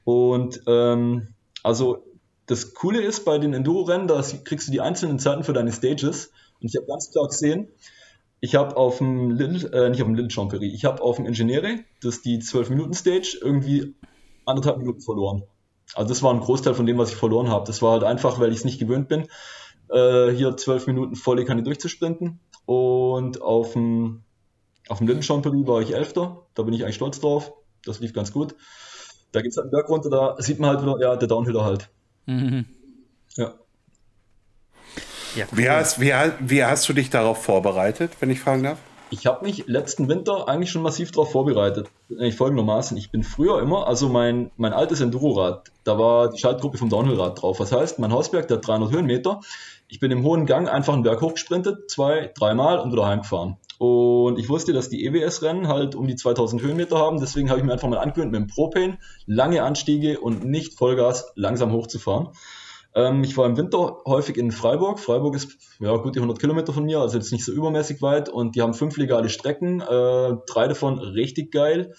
Und 0.04 0.62
ähm, 0.68 1.28
also 1.64 2.04
das 2.48 2.74
Coole 2.74 3.02
ist 3.02 3.24
bei 3.24 3.38
den 3.38 3.54
Enduro-Rennen, 3.54 4.08
da 4.08 4.22
kriegst 4.44 4.68
du 4.68 4.72
die 4.72 4.82
einzelnen 4.82 5.20
Zeiten 5.20 5.44
für 5.44 5.54
deine 5.54 5.72
Stages. 5.72 6.32
Und 6.60 6.68
ich 6.68 6.76
habe 6.76 6.88
ganz 6.88 7.12
klar 7.12 7.28
gesehen, 7.28 7.70
ich 8.42 8.56
habe 8.56 8.76
auf 8.76 8.98
dem 8.98 9.32
Little, 9.32 9.72
äh, 9.72 9.90
nicht 9.90 10.02
auf 10.02 10.08
dem 10.08 10.16
Little 10.16 10.32
Champery, 10.32 10.68
ich 10.74 10.84
habe 10.84 11.02
auf 11.02 11.16
dem 11.16 11.26
Ingenieure, 11.26 11.80
das 12.02 12.16
ist 12.16 12.26
die 12.26 12.40
12-Minuten-Stage, 12.40 13.38
irgendwie 13.42 13.96
anderthalb 14.46 14.80
Minuten 14.80 15.02
verloren. 15.02 15.44
Also 15.94 16.10
das 16.10 16.24
war 16.24 16.34
ein 16.34 16.40
Großteil 16.40 16.74
von 16.74 16.86
dem, 16.86 16.98
was 16.98 17.12
ich 17.12 17.16
verloren 17.16 17.50
habe. 17.50 17.66
Das 17.66 17.82
war 17.82 17.94
halt 17.94 18.04
einfach, 18.04 18.40
weil 18.40 18.52
ich 18.52 18.60
es 18.60 18.66
nicht 18.66 18.80
gewöhnt 18.80 19.08
bin, 19.08 19.28
äh, 19.90 20.32
hier 20.32 20.58
zwölf 20.58 20.88
Minuten 20.88 21.16
volle 21.16 21.46
Kanne 21.46 21.64
durchzusprinten. 21.64 22.40
Und 22.66 23.42
auf 23.42 23.74
dem, 23.74 24.24
auf 24.88 24.98
dem 24.98 25.08
Little 25.08 25.24
Champery 25.24 25.68
war 25.68 25.82
ich 25.82 25.94
Elfter. 25.94 26.46
Da 26.56 26.64
bin 26.64 26.74
ich 26.74 26.84
eigentlich 26.84 26.96
stolz 26.96 27.20
drauf. 27.20 27.54
Das 27.86 28.00
lief 28.00 28.14
ganz 28.14 28.32
gut. 28.32 28.56
Da 29.32 29.42
geht 29.42 29.52
es 29.52 29.58
halt 29.58 29.66
einen 29.66 29.72
Berg 29.72 29.90
runter, 29.90 30.10
da 30.10 30.36
sieht 30.40 30.60
man 30.60 30.72
halt 30.72 30.82
wieder, 30.82 31.00
ja, 31.00 31.16
der 31.16 31.28
Downhiller 31.28 31.64
halt. 31.64 31.90
Mhm. 32.26 32.66
Ja. 33.38 33.54
Ja, 35.36 35.46
Wie, 35.52 35.70
hast, 35.70 36.02
wie, 36.02 36.14
wie 36.40 36.64
hast 36.64 36.90
du 36.90 36.94
dich 36.94 37.10
darauf 37.10 37.42
vorbereitet, 37.42 38.12
wenn 38.20 38.30
ich 38.30 38.42
fragen 38.42 38.64
darf? 38.64 38.78
Ich 39.12 39.26
habe 39.26 39.46
mich 39.46 39.68
letzten 39.68 40.08
Winter 40.10 40.48
eigentlich 40.48 40.72
schon 40.72 40.82
massiv 40.82 41.12
darauf 41.12 41.32
vorbereitet. 41.32 41.90
Nämlich 42.10 42.36
folgendermaßen, 42.36 42.98
ich 42.98 43.12
bin 43.12 43.24
früher 43.24 43.62
immer, 43.62 43.88
also 43.88 44.10
mein, 44.10 44.52
mein 44.58 44.74
altes 44.74 45.02
Enduro-Rad, 45.02 45.72
da 45.84 45.98
war 45.98 46.30
die 46.30 46.40
Schaltgruppe 46.40 46.78
vom 46.78 46.90
Downhill-Rad 46.90 47.42
drauf. 47.42 47.60
Was 47.60 47.72
heißt, 47.72 48.00
mein 48.00 48.12
Hausberg, 48.12 48.48
der 48.48 48.58
hat 48.58 48.68
300 48.68 48.92
Höhenmeter. 48.92 49.42
Ich 49.88 50.00
bin 50.00 50.12
im 50.12 50.24
hohen 50.24 50.46
Gang 50.46 50.70
einfach 50.70 50.94
einen 50.94 51.04
Berg 51.04 51.22
hochgesprintet, 51.22 51.90
zwei, 51.90 52.32
dreimal 52.34 52.80
und 52.80 52.92
wieder 52.92 53.06
heimgefahren. 53.06 53.58
Und 53.80 54.38
ich 54.38 54.48
wusste, 54.48 54.74
dass 54.74 54.90
die 54.90 55.06
EWS-Rennen 55.06 55.68
halt 55.68 55.96
um 55.96 56.08
die 56.08 56.16
2000 56.16 56.62
Höhenmeter 56.62 56.98
haben, 56.98 57.20
deswegen 57.20 57.50
habe 57.50 57.60
ich 57.60 57.66
mir 57.66 57.74
einfach 57.74 57.90
mal 57.90 57.98
angewöhnt, 57.98 58.32
mit 58.32 58.40
dem 58.40 58.48
Propane 58.48 58.98
lange 59.26 59.64
Anstiege 59.64 60.20
und 60.20 60.46
nicht 60.46 60.78
Vollgas 60.78 61.32
langsam 61.36 61.72
hochzufahren. 61.72 62.30
Ähm, 62.94 63.24
ich 63.24 63.38
war 63.38 63.46
im 63.46 63.58
Winter 63.58 63.98
häufig 64.06 64.38
in 64.38 64.52
Freiburg. 64.52 65.00
Freiburg 65.00 65.36
ist 65.36 65.58
ja 65.80 65.96
gut 65.98 66.16
die 66.16 66.20
100 66.20 66.40
Kilometer 66.40 66.74
von 66.74 66.86
mir, 66.86 67.00
also 67.00 67.18
jetzt 67.18 67.32
nicht 67.32 67.46
so 67.46 67.52
übermäßig 67.52 68.02
weit. 68.02 68.30
Und 68.30 68.56
die 68.56 68.62
haben 68.62 68.74
fünf 68.74 68.98
legale 68.98 69.30
Strecken, 69.30 69.82
äh, 69.82 70.36
drei 70.48 70.68
davon 70.68 71.00
richtig 71.00 71.52
geil 71.52 71.94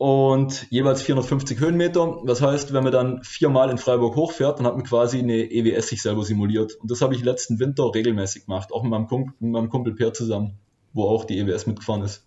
und 0.00 0.66
jeweils 0.70 1.02
450 1.02 1.60
Höhenmeter. 1.60 2.22
Das 2.24 2.40
heißt, 2.40 2.72
wenn 2.72 2.82
man 2.82 2.92
dann 2.92 3.22
viermal 3.22 3.68
in 3.68 3.76
Freiburg 3.76 4.16
hochfährt, 4.16 4.58
dann 4.58 4.66
hat 4.66 4.74
man 4.74 4.86
quasi 4.86 5.18
eine 5.18 5.50
EWS 5.50 5.88
sich 5.88 6.00
selber 6.00 6.24
simuliert. 6.24 6.74
Und 6.76 6.90
das 6.90 7.02
habe 7.02 7.14
ich 7.14 7.22
letzten 7.22 7.58
Winter 7.60 7.94
regelmäßig 7.94 8.46
gemacht, 8.46 8.72
auch 8.72 8.82
mit 8.82 8.90
meinem, 8.90 9.08
Kumpel, 9.08 9.34
mit 9.40 9.52
meinem 9.52 9.68
Kumpel 9.68 9.94
Per 9.94 10.14
zusammen, 10.14 10.58
wo 10.94 11.04
auch 11.04 11.26
die 11.26 11.38
EWS 11.38 11.66
mitgefahren 11.66 12.02
ist. 12.02 12.26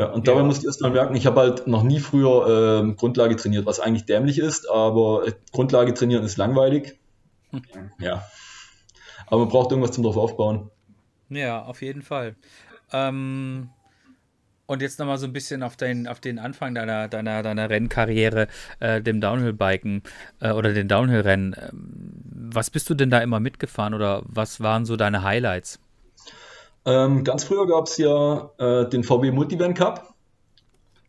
Ja, 0.00 0.06
und 0.06 0.26
dabei 0.28 0.38
Ja. 0.40 0.44
musste 0.44 0.62
ich 0.62 0.66
erst 0.66 0.80
mal 0.80 0.90
merken, 0.90 1.14
ich 1.14 1.26
habe 1.26 1.40
halt 1.40 1.66
noch 1.66 1.82
nie 1.82 2.00
früher 2.00 2.80
ähm, 2.80 2.96
Grundlage 2.96 3.36
trainiert, 3.36 3.66
was 3.66 3.80
eigentlich 3.80 4.06
dämlich 4.06 4.38
ist, 4.38 4.68
aber 4.70 5.26
äh, 5.26 5.32
Grundlage 5.52 5.92
trainieren 5.94 6.24
ist 6.24 6.36
langweilig. 6.36 6.98
Ja. 7.98 8.24
Aber 9.26 9.40
man 9.40 9.48
braucht 9.48 9.70
irgendwas 9.70 9.92
zum 9.92 10.02
drauf 10.04 10.16
aufbauen. 10.16 10.70
Ja, 11.28 11.62
auf 11.62 11.82
jeden 11.82 12.02
Fall. 12.02 12.34
Ähm, 12.92 13.68
und 14.66 14.82
jetzt 14.82 14.98
nochmal 14.98 15.18
so 15.18 15.26
ein 15.26 15.32
bisschen 15.32 15.62
auf 15.62 15.76
den, 15.76 16.06
auf 16.08 16.20
den 16.20 16.38
Anfang 16.38 16.74
deiner, 16.74 17.08
deiner, 17.08 17.42
deiner 17.42 17.68
Rennkarriere, 17.68 18.48
äh, 18.78 19.02
dem 19.02 19.20
Downhill-Biken 19.20 20.02
äh, 20.40 20.52
oder 20.52 20.72
den 20.72 20.88
Downhill-Rennen. 20.88 21.54
Ähm, 21.60 22.12
was 22.52 22.70
bist 22.70 22.88
du 22.88 22.94
denn 22.94 23.10
da 23.10 23.18
immer 23.18 23.40
mitgefahren 23.40 23.94
oder 23.94 24.22
was 24.26 24.60
waren 24.60 24.84
so 24.86 24.96
deine 24.96 25.22
Highlights? 25.22 25.78
Ähm, 26.86 27.24
ganz 27.24 27.44
früher 27.44 27.66
gab 27.66 27.86
es 27.86 27.96
ja 27.98 28.50
äh, 28.58 28.88
den 28.88 29.04
VW 29.04 29.30
Multivan 29.30 29.74
Cup. 29.74 30.14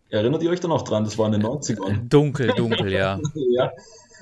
Erinnert 0.10 0.44
ihr 0.44 0.50
euch 0.50 0.60
da 0.60 0.68
noch 0.68 0.82
dran? 0.82 1.06
Das 1.06 1.18
war 1.18 1.28
in 1.28 1.32
den 1.34 1.44
90ern. 1.44 2.10
Dunkel, 2.10 2.50
dunkel, 2.50 2.92
ja. 2.92 3.20
ja. 3.34 3.72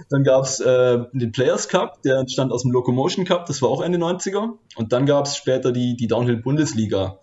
Dann 0.09 0.23
gab 0.23 0.43
es 0.45 0.59
äh, 0.59 0.99
den 1.11 1.31
Players 1.31 1.67
Cup, 1.67 2.01
der 2.03 2.19
entstand 2.19 2.51
aus 2.53 2.61
dem 2.61 2.71
Locomotion 2.71 3.25
Cup, 3.25 3.47
das 3.47 3.61
war 3.61 3.69
auch 3.69 3.81
Ende 3.81 3.97
90er. 3.97 4.53
Und 4.75 4.93
dann 4.93 5.05
gab 5.05 5.25
es 5.25 5.35
später 5.35 5.71
die, 5.71 5.97
die 5.97 6.07
Downhill 6.07 6.37
Bundesliga. 6.37 7.19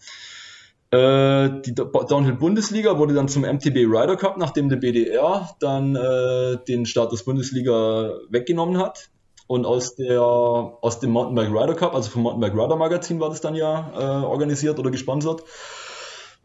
Äh, 0.91 1.63
die 1.65 1.75
Do- 1.75 1.85
Downhill 2.09 2.35
Bundesliga 2.35 2.99
wurde 2.99 3.15
dann 3.15 3.29
zum 3.29 3.43
MTB 3.43 3.77
Rider 3.87 4.17
Cup, 4.17 4.37
nachdem 4.37 4.69
der 4.69 4.77
BDR 4.77 5.51
dann 5.59 5.97
äh, 5.97 6.59
den 6.69 6.87
Status 6.87 7.25
Bundesliga 7.25 8.11
weggenommen 8.29 8.79
hat. 8.79 9.09
Und 9.47 9.65
aus, 9.65 9.95
der, 9.95 10.21
aus 10.23 10.99
dem 10.99 11.11
Mountainbike 11.11 11.51
Rider 11.51 11.75
Cup, 11.75 11.95
also 11.95 12.11
vom 12.11 12.23
Mountainbike 12.23 12.55
Rider 12.55 12.77
Magazin 12.77 13.21
war 13.21 13.29
das 13.29 13.41
dann 13.41 13.55
ja 13.55 13.93
äh, 13.95 14.25
organisiert 14.25 14.79
oder 14.79 14.91
gesponsert 14.91 15.45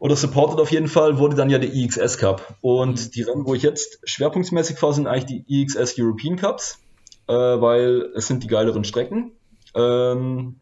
oder 0.02 0.16
supported 0.16 0.58
auf 0.58 0.72
jeden 0.72 0.88
Fall, 0.88 1.18
wurde 1.18 1.36
dann 1.36 1.48
ja 1.48 1.58
der 1.58 1.72
IXS 1.72 2.18
Cup. 2.18 2.56
Und 2.60 3.14
die 3.14 3.22
Rennen, 3.22 3.46
wo 3.46 3.54
ich 3.54 3.62
jetzt 3.62 4.00
schwerpunktmäßig 4.02 4.76
fahre, 4.76 4.94
sind 4.94 5.06
eigentlich 5.06 5.44
die 5.46 5.62
IXS 5.62 5.94
European 5.96 6.34
Cups, 6.34 6.80
äh, 7.28 7.32
weil 7.32 8.10
es 8.16 8.26
sind 8.26 8.42
die 8.42 8.48
geileren 8.48 8.82
Strecken. 8.82 9.30
Ähm, 9.76 10.56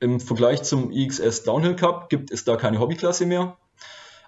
Im 0.00 0.20
Vergleich 0.20 0.64
zum 0.64 0.90
IXS 0.90 1.44
Downhill 1.44 1.76
Cup 1.76 2.10
gibt 2.10 2.30
es 2.30 2.44
da 2.44 2.56
keine 2.56 2.78
Hobbyklasse 2.78 3.24
mehr. 3.24 3.56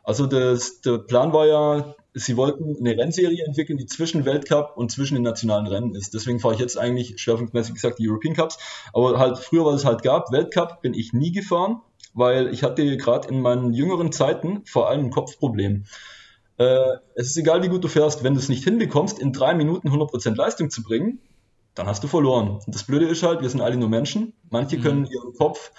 Also 0.05 0.27
das, 0.27 0.81
der 0.81 0.99
Plan 0.99 1.33
war 1.33 1.47
ja, 1.47 1.95
sie 2.15 2.37
wollten 2.37 2.77
eine 2.79 2.97
Rennserie 2.97 3.45
entwickeln, 3.45 3.79
die 3.79 3.87
zwischen 3.87 4.25
Weltcup 4.25 4.77
und 4.77 4.91
zwischen 4.91 5.15
den 5.15 5.23
nationalen 5.23 5.67
Rennen 5.67 5.95
ist. 5.95 6.15
Deswegen 6.15 6.41
fahre 6.41 6.55
ich 6.55 6.61
jetzt 6.61 6.79
eigentlich 6.79 7.21
schwerpunktmäßig 7.21 7.75
gesagt 7.75 7.99
die 7.99 8.09
European 8.09 8.35
Cups. 8.35 8.59
Aber 8.93 9.19
halt 9.19 9.39
früher, 9.39 9.65
was 9.65 9.77
es 9.77 9.85
halt 9.85 10.03
gab, 10.03 10.33
Weltcup 10.33 10.83
bin 10.83 10.95
ich 10.95 11.13
nie 11.13 11.33
gefahren, 11.33 11.81
weil 12.15 12.53
ich 12.53 12.63
hatte 12.63 12.97
gerade 12.97 13.29
in 13.29 13.41
meinen 13.41 13.73
jüngeren 13.73 14.13
Zeiten 14.13 14.63
vor 14.65 14.89
allem 14.89 15.07
ein 15.07 15.11
Kopfproblem. 15.11 15.85
Äh, 16.57 16.97
es 17.15 17.29
ist 17.29 17.37
egal, 17.37 17.63
wie 17.63 17.69
gut 17.69 17.85
du 17.85 17.89
fährst, 17.89 18.25
wenn 18.25 18.35
du 18.35 18.41
es 18.41 18.49
nicht 18.49 18.65
hinbekommst, 18.65 19.19
in 19.19 19.33
drei 19.33 19.55
Minuten 19.55 19.89
100% 19.89 20.35
Leistung 20.35 20.71
zu 20.71 20.83
bringen, 20.83 21.21
dann 21.75 21.87
hast 21.87 22.03
du 22.03 22.09
verloren. 22.09 22.61
Und 22.67 22.75
das 22.75 22.85
Blöde 22.85 23.07
ist 23.07 23.23
halt, 23.23 23.41
wir 23.41 23.49
sind 23.49 23.61
alle 23.61 23.77
nur 23.77 23.89
Menschen. 23.89 24.33
Manche 24.51 24.79
können 24.79 25.07
ihren 25.07 25.33
Kopf 25.35 25.71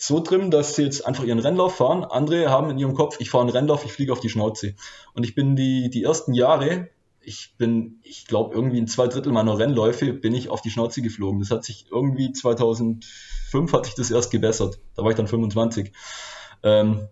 so 0.00 0.20
trimmen, 0.20 0.52
dass 0.52 0.76
sie 0.76 0.84
jetzt 0.84 1.04
einfach 1.04 1.24
ihren 1.24 1.40
Rennlauf 1.40 1.76
fahren. 1.76 2.04
Andere 2.04 2.50
haben 2.50 2.70
in 2.70 2.78
ihrem 2.78 2.94
Kopf, 2.94 3.16
ich 3.18 3.30
fahre 3.30 3.42
einen 3.42 3.50
Rennlauf, 3.50 3.84
ich 3.84 3.92
fliege 3.92 4.12
auf 4.12 4.20
die 4.20 4.28
Schnauze. 4.28 4.74
Und 5.12 5.24
ich 5.24 5.34
bin 5.34 5.56
die, 5.56 5.90
die 5.90 6.04
ersten 6.04 6.34
Jahre, 6.34 6.88
ich 7.20 7.54
bin, 7.58 7.98
ich 8.04 8.26
glaube, 8.26 8.54
irgendwie 8.54 8.78
in 8.78 8.86
zwei 8.86 9.08
Drittel 9.08 9.32
meiner 9.32 9.58
Rennläufe 9.58 10.12
bin 10.12 10.34
ich 10.34 10.50
auf 10.50 10.62
die 10.62 10.70
Schnauze 10.70 11.02
geflogen. 11.02 11.40
Das 11.40 11.50
hat 11.50 11.64
sich 11.64 11.86
irgendwie 11.90 12.32
2005 12.32 13.72
hat 13.72 13.86
sich 13.86 13.96
das 13.96 14.12
erst 14.12 14.30
gebessert. 14.30 14.78
Da 14.94 15.02
war 15.02 15.10
ich 15.10 15.16
dann 15.16 15.26
25. 15.26 15.92
Ähm, 16.62 17.08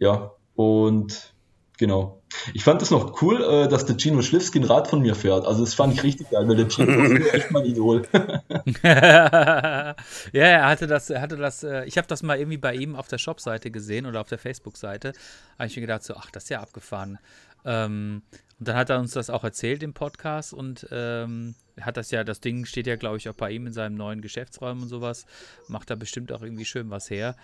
ja, 0.00 0.32
und 0.56 1.34
genau. 1.78 2.20
Ich 2.52 2.64
fand 2.64 2.82
es 2.82 2.90
noch 2.90 3.22
cool, 3.22 3.42
äh, 3.42 3.68
dass 3.68 3.86
der 3.86 3.96
Gino 3.96 4.22
Schliffski 4.22 4.58
ein 4.58 4.64
Rad 4.64 4.88
von 4.88 5.02
mir 5.02 5.14
fährt. 5.14 5.46
Also 5.46 5.64
das 5.64 5.74
fand 5.74 5.94
ich 5.94 6.02
richtig 6.02 6.30
geil, 6.30 6.48
weil 6.48 6.56
der 6.56 6.68
Gino 6.68 7.00
ist 7.00 7.32
echt 7.32 7.52
mein 7.52 7.64
Idol. 7.64 8.02
ja, 8.82 9.94
er 10.32 10.66
hatte 10.66 10.86
das, 10.86 11.10
er 11.10 11.20
hatte 11.20 11.36
das, 11.36 11.62
äh, 11.62 11.84
ich 11.84 11.98
habe 11.98 12.06
das 12.08 12.22
mal 12.22 12.38
irgendwie 12.38 12.58
bei 12.58 12.74
ihm 12.74 12.96
auf 12.96 13.08
der 13.08 13.18
Shop-Seite 13.18 13.70
gesehen 13.70 14.06
oder 14.06 14.20
auf 14.20 14.28
der 14.28 14.38
Facebook-Seite. 14.38 15.12
Habe 15.58 15.66
ich 15.66 15.76
mir 15.76 15.82
gedacht, 15.82 16.04
so, 16.04 16.14
ach, 16.14 16.30
das 16.30 16.44
ist 16.44 16.48
ja 16.50 16.60
abgefahren. 16.60 17.18
Ähm, 17.64 18.22
und 18.58 18.68
dann 18.68 18.76
hat 18.76 18.90
er 18.90 18.98
uns 18.98 19.12
das 19.12 19.30
auch 19.30 19.44
erzählt 19.44 19.82
im 19.82 19.94
Podcast 19.94 20.54
und 20.54 20.86
ähm, 20.90 21.54
hat 21.80 21.96
das 21.96 22.10
ja, 22.10 22.24
das 22.24 22.40
Ding 22.40 22.64
steht 22.66 22.86
ja, 22.86 22.96
glaube 22.96 23.16
ich, 23.16 23.28
auch 23.28 23.34
bei 23.34 23.50
ihm 23.50 23.66
in 23.66 23.72
seinem 23.72 23.96
neuen 23.96 24.20
Geschäftsraum 24.20 24.82
und 24.82 24.88
sowas. 24.88 25.26
Macht 25.68 25.90
da 25.90 25.96
bestimmt 25.96 26.32
auch 26.32 26.42
irgendwie 26.42 26.64
schön 26.64 26.90
was 26.90 27.10
her. 27.10 27.36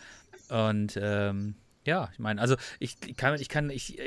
Und 0.48 0.98
ähm, 1.00 1.56
ja, 1.84 2.08
ich 2.12 2.18
meine, 2.18 2.40
also 2.40 2.56
ich, 2.78 2.96
ich 3.06 3.16
kann, 3.16 3.40
ich 3.40 3.48
kann, 3.48 3.70
ich, 3.70 3.98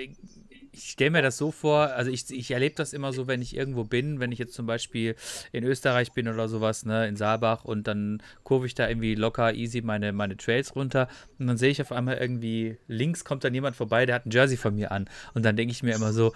ich 0.73 0.91
stelle 0.91 1.11
mir 1.11 1.21
das 1.21 1.37
so 1.37 1.51
vor, 1.51 1.91
also 1.91 2.09
ich, 2.11 2.29
ich 2.31 2.51
erlebe 2.51 2.75
das 2.75 2.93
immer 2.93 3.13
so, 3.13 3.27
wenn 3.27 3.41
ich 3.41 3.55
irgendwo 3.55 3.83
bin, 3.83 4.19
wenn 4.19 4.31
ich 4.31 4.39
jetzt 4.39 4.53
zum 4.53 4.65
Beispiel 4.65 5.15
in 5.51 5.63
Österreich 5.63 6.11
bin 6.11 6.27
oder 6.27 6.49
sowas, 6.49 6.85
ne, 6.85 7.07
in 7.07 7.15
Saalbach 7.15 7.63
und 7.63 7.87
dann 7.87 8.21
kurve 8.43 8.65
ich 8.65 8.75
da 8.75 8.87
irgendwie 8.87 9.15
locker, 9.15 9.53
easy 9.53 9.81
meine, 9.81 10.11
meine 10.13 10.37
Trails 10.37 10.75
runter 10.75 11.07
und 11.39 11.47
dann 11.47 11.57
sehe 11.57 11.69
ich 11.69 11.81
auf 11.81 11.91
einmal 11.91 12.17
irgendwie, 12.17 12.77
links 12.87 13.23
kommt 13.23 13.43
dann 13.43 13.53
jemand 13.53 13.75
vorbei, 13.75 14.05
der 14.05 14.15
hat 14.15 14.25
ein 14.25 14.31
Jersey 14.31 14.57
von 14.57 14.75
mir 14.75 14.91
an. 14.91 15.09
Und 15.33 15.43
dann 15.43 15.55
denke 15.55 15.71
ich 15.71 15.83
mir 15.83 15.95
immer 15.95 16.13
so, 16.13 16.33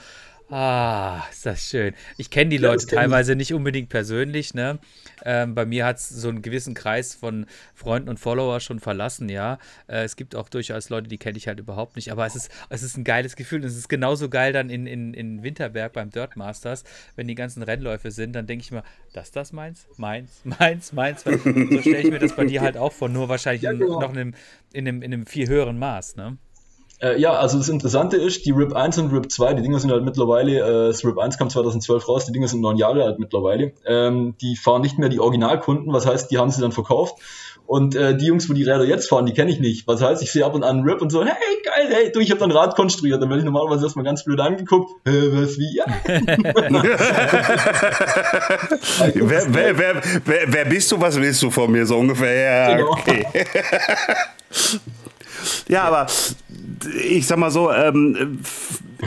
Ah, 0.50 1.26
ist 1.30 1.46
das 1.46 1.62
schön. 1.68 1.94
Ich 2.16 2.30
kenne 2.30 2.50
die 2.50 2.58
Leute 2.58 2.86
teilweise 2.88 3.36
nicht 3.36 3.54
unbedingt 3.54 3.90
persönlich, 3.90 4.54
ne? 4.54 4.80
Ähm, 5.26 5.56
bei 5.56 5.66
mir 5.66 5.86
hat 5.86 5.98
es 5.98 6.08
so 6.08 6.30
einen 6.30 6.42
gewissen 6.42 6.74
Kreis 6.74 7.16
von 7.16 7.48
Freunden 7.76 8.08
und 8.08 8.18
Follower 8.18 8.62
schon 8.62 8.80
verlassen, 8.80 9.28
ja. 9.28 9.58
Äh, 9.88 10.04
es 10.06 10.16
gibt 10.16 10.36
auch 10.38 10.48
durchaus 10.48 10.88
Leute, 10.90 11.10
die 11.10 11.18
kenne 11.18 11.38
ich 11.38 11.50
halt 11.50 11.60
überhaupt 11.60 11.98
nicht, 11.98 12.14
aber 12.14 12.26
es 12.26 12.38
ist, 12.38 12.50
es 12.70 12.82
ist 12.82 12.96
ein 12.96 13.04
geiles 13.04 13.36
Gefühl. 13.36 13.60
Und 13.60 13.66
es 13.68 13.76
ist 13.76 13.90
genauso 13.90 14.30
geil 14.30 14.54
dann 14.54 14.70
in, 14.70 14.88
in, 14.88 15.14
in 15.14 15.44
Winterberg 15.44 15.92
beim 15.92 16.12
Dirt 16.12 16.38
Masters, 16.38 16.86
wenn 17.18 17.28
die 17.28 17.36
ganzen 17.36 17.62
Rennläufe 17.62 18.10
sind, 18.12 18.32
dann 18.32 18.48
denke 18.48 18.64
ich 18.64 18.72
mir, 18.72 18.84
das 19.12 19.32
das 19.32 19.52
meins? 19.52 19.86
Meins, 19.98 20.40
meins, 20.46 20.94
meins. 20.94 21.24
So 21.26 21.82
stelle 21.82 22.00
ich 22.04 22.10
mir 22.10 22.20
das 22.20 22.34
bei 22.38 22.46
dir 22.46 22.62
halt 22.62 22.78
auch 22.78 22.94
vor, 22.94 23.10
nur 23.10 23.28
wahrscheinlich 23.28 23.64
Ja, 23.64 23.72
in, 23.72 23.80
genau. 23.80 24.00
noch 24.00 24.12
in 24.14 24.18
einem, 24.18 24.34
in, 24.72 24.88
einem, 24.88 25.02
in 25.02 25.14
einem 25.14 25.26
viel 25.26 25.50
höheren 25.50 25.78
Maß, 25.78 26.16
ne? 26.16 26.38
Äh, 27.00 27.20
ja, 27.20 27.34
also 27.34 27.60
das 27.60 27.70
Interessante 27.70 28.18
ist, 28.18 28.46
die 28.46 28.52
RIP 28.52 28.74
1 28.74 28.98
und 28.98 29.14
RIP 29.14 29.32
2, 29.32 29.54
die 29.54 29.62
Dinger 29.62 29.80
sind 29.80 29.92
halt 29.92 30.04
mittlerweile, 30.04 30.60
äh, 30.60 30.88
das 30.88 31.06
RIP 31.06 31.20
1 31.20 31.38
kam 31.38 31.50
2012 31.50 32.08
raus, 32.08 32.26
die 32.26 32.32
Dinger 32.32 32.48
sind 32.48 32.62
neun 32.62 32.78
Jahre 32.78 33.04
alt 33.04 33.20
mittlerweile. 33.20 33.72
Ähm, 33.86 34.36
die 34.42 34.56
fahren 34.56 34.82
nicht 34.82 34.98
mehr 34.98 35.10
die 35.10 35.20
Originalkunden, 35.20 35.94
was 35.94 36.08
heißt, 36.08 36.32
die 36.32 36.40
haben 36.40 36.50
sie 36.50 36.62
dann 36.62 36.72
verkauft. 36.72 37.16
Und 37.68 37.96
äh, 37.96 38.16
die 38.16 38.26
Jungs, 38.28 38.50
wo 38.50 38.54
die 38.54 38.64
Räder 38.64 38.86
jetzt 38.86 39.10
fahren, 39.10 39.26
die 39.26 39.34
kenne 39.34 39.52
ich 39.52 39.60
nicht. 39.60 39.88
Was 39.88 40.02
heißt, 40.02 40.24
ich 40.24 40.32
sehe 40.32 40.46
ab 40.46 40.56
und 40.56 40.64
an 40.64 40.78
einen 40.78 40.90
Rip 40.90 41.02
und 41.02 41.12
so, 41.12 41.24
hey, 41.24 41.34
geil, 41.66 41.90
hey, 41.92 42.12
du, 42.14 42.22
ich 42.22 42.32
habe 42.32 42.42
ein 42.46 42.52
Rad 42.52 42.76
konstruiert. 42.78 43.22
Dann 43.22 43.30
werde 43.30 43.42
ich 43.42 43.46
normalerweise 43.46 43.84
erstmal 43.84 44.06
ganz 44.06 44.24
blöd 44.24 44.40
angeguckt. 44.40 44.90
Hä, 45.06 45.12
was, 45.34 45.58
wie? 45.58 45.76
Ja. 45.76 45.86
wer, 49.16 49.54
wer, 49.54 49.78
wer, 49.78 50.02
wer, 50.26 50.42
wer 50.48 50.66
bist 50.66 50.90
du, 50.94 51.02
was 51.02 51.20
willst 51.20 51.44
du 51.44 51.52
von 51.52 51.70
mir, 51.70 51.86
so 51.86 51.98
ungefähr? 51.98 52.70
Ja, 52.70 52.78
Genau. 52.78 52.92
okay. 52.92 53.26
Ja, 55.68 55.84
aber 55.84 56.08
ich 56.86 57.28
sag 57.28 57.38
mal 57.38 57.52
so, 57.52 57.72
ähm, 57.72 58.40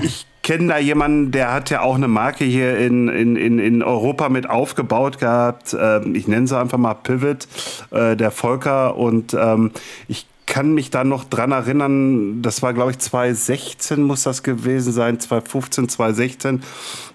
ich 0.02 0.26
kenne 0.42 0.68
da 0.68 0.78
jemanden, 0.78 1.30
der 1.30 1.52
hat 1.52 1.70
ja 1.70 1.82
auch 1.82 1.94
eine 1.94 2.08
Marke 2.08 2.44
hier 2.44 2.78
in, 2.78 3.08
in, 3.08 3.36
in, 3.36 3.58
in 3.58 3.82
Europa 3.82 4.28
mit 4.28 4.48
aufgebaut 4.48 5.18
gehabt. 5.18 5.76
Ähm, 5.78 6.14
ich 6.14 6.26
nenne 6.28 6.46
sie 6.46 6.58
einfach 6.58 6.78
mal 6.78 6.94
Pivot, 6.94 7.46
äh, 7.90 8.16
der 8.16 8.30
Volker. 8.30 8.96
Und 8.96 9.34
ähm, 9.34 9.72
ich 10.08 10.26
kann 10.46 10.72
mich 10.74 10.90
da 10.90 11.04
noch 11.04 11.24
dran 11.24 11.52
erinnern, 11.52 12.42
das 12.42 12.62
war 12.62 12.74
glaube 12.74 12.90
ich 12.90 12.98
2016 12.98 14.02
muss 14.02 14.24
das 14.24 14.42
gewesen 14.42 14.92
sein, 14.92 15.20
2015, 15.20 15.88
2016. 15.88 16.62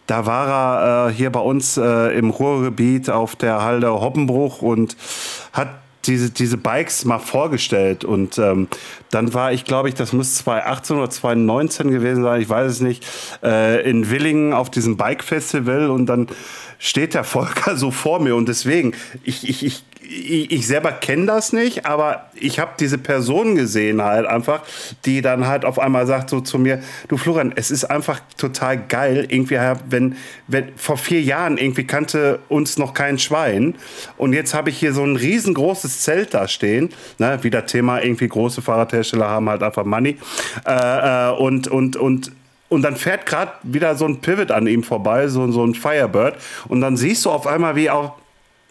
Da 0.08 0.26
war 0.26 0.47
er 0.47 1.10
äh, 1.10 1.14
hier 1.14 1.32
bei 1.32 1.41
uns 1.41 1.76
äh, 1.76 2.18
im 2.18 2.30
Ruhrgebiet 2.30 3.10
auf 3.10 3.36
der 3.36 3.62
Halde 3.62 3.91
Hoppenbruch 3.91 4.62
und 4.62 4.95
hat 5.51 5.70
diese, 6.08 6.30
diese 6.30 6.58
Bikes 6.58 7.06
mal 7.06 7.20
vorgestellt. 7.20 8.03
Und 8.03 8.38
ähm, 8.38 8.68
dann 9.12 9.34
war 9.34 9.51
ich, 9.53 9.66
glaube 9.66 9.89
ich, 9.89 9.95
das 9.95 10.14
muss 10.14 10.36
2018 10.36 10.97
oder 10.97 11.10
2019 11.10 11.91
gewesen 11.91 12.24
sein, 12.24 12.41
ich 12.41 12.49
weiß 12.49 12.72
es 12.72 12.82
nicht, 12.82 13.06
äh, 13.43 13.88
in 13.89 14.10
Willingen 14.10 14.53
auf 14.53 14.70
diesem 14.70 14.97
Bike-Festival 14.97 15.89
und 15.89 16.06
dann 16.08 16.28
steht 16.80 17.14
der 17.14 17.24
Volker 17.24 17.76
so 17.78 17.91
vor 17.91 18.20
mir. 18.20 18.36
Und 18.36 18.49
deswegen, 18.49 18.93
ich, 19.24 19.47
ich, 19.47 19.66
ich, 19.66 20.51
ich 20.51 20.68
selber 20.68 20.91
kenne 20.91 21.26
das 21.26 21.53
nicht, 21.53 21.86
aber 21.86 22.30
ich 22.36 22.60
habe 22.60 22.72
diese 22.80 22.97
Person 22.97 23.56
gesehen 23.56 24.01
halt 24.01 24.26
einfach, 24.26 24.62
die 25.06 25.22
dann 25.22 25.47
halt 25.47 25.66
auf 25.66 25.80
einmal 25.80 26.06
sagt 26.06 26.30
so 26.30 26.41
zu 26.41 26.60
mir, 26.60 26.82
du 27.08 27.18
Florian, 27.18 27.53
es 27.56 27.72
ist 27.72 27.86
einfach 27.86 28.20
total 28.38 28.78
geil, 28.78 29.26
irgendwie, 29.30 29.58
wenn, 29.89 30.16
wenn 30.47 30.72
vor 30.76 30.97
vier 30.97 31.22
Jahren 31.22 31.58
irgendwie 31.58 31.86
kannte 31.86 32.39
uns 32.49 32.78
noch 32.78 32.93
kein 32.93 33.20
Schwein 33.20 33.76
und 34.18 34.34
jetzt 34.34 34.53
habe 34.53 34.70
ich 34.70 34.78
hier 34.78 34.93
so 34.93 35.03
ein 35.03 35.16
riesengroßes 35.16 35.94
Zelt 36.01 36.33
da 36.33 36.47
stehen, 36.47 36.89
ne, 37.17 37.39
wieder 37.43 37.65
Thema, 37.65 38.01
irgendwie 38.01 38.27
große 38.27 38.61
Fahrradhersteller 38.61 39.29
haben 39.29 39.49
halt 39.49 39.63
einfach 39.63 39.85
Money 39.85 40.17
äh, 40.65 41.29
äh, 41.29 41.31
und, 41.31 41.67
und, 41.67 41.95
und 41.95 42.31
und 42.67 42.81
dann 42.81 42.95
fährt 42.95 43.27
gerade 43.27 43.51
wieder 43.61 43.95
so 43.95 44.05
ein 44.05 44.21
Pivot 44.21 44.51
an 44.51 44.65
ihm 44.65 44.81
vorbei, 44.81 45.27
so, 45.27 45.49
so 45.51 45.63
ein 45.63 45.75
Firebird. 45.75 46.35
Und 46.67 46.81
dann 46.81 46.97
siehst 46.97 47.23
du 47.23 47.29
auf 47.29 47.45
einmal, 47.45 47.75
wie 47.75 47.91
auch 47.91 48.13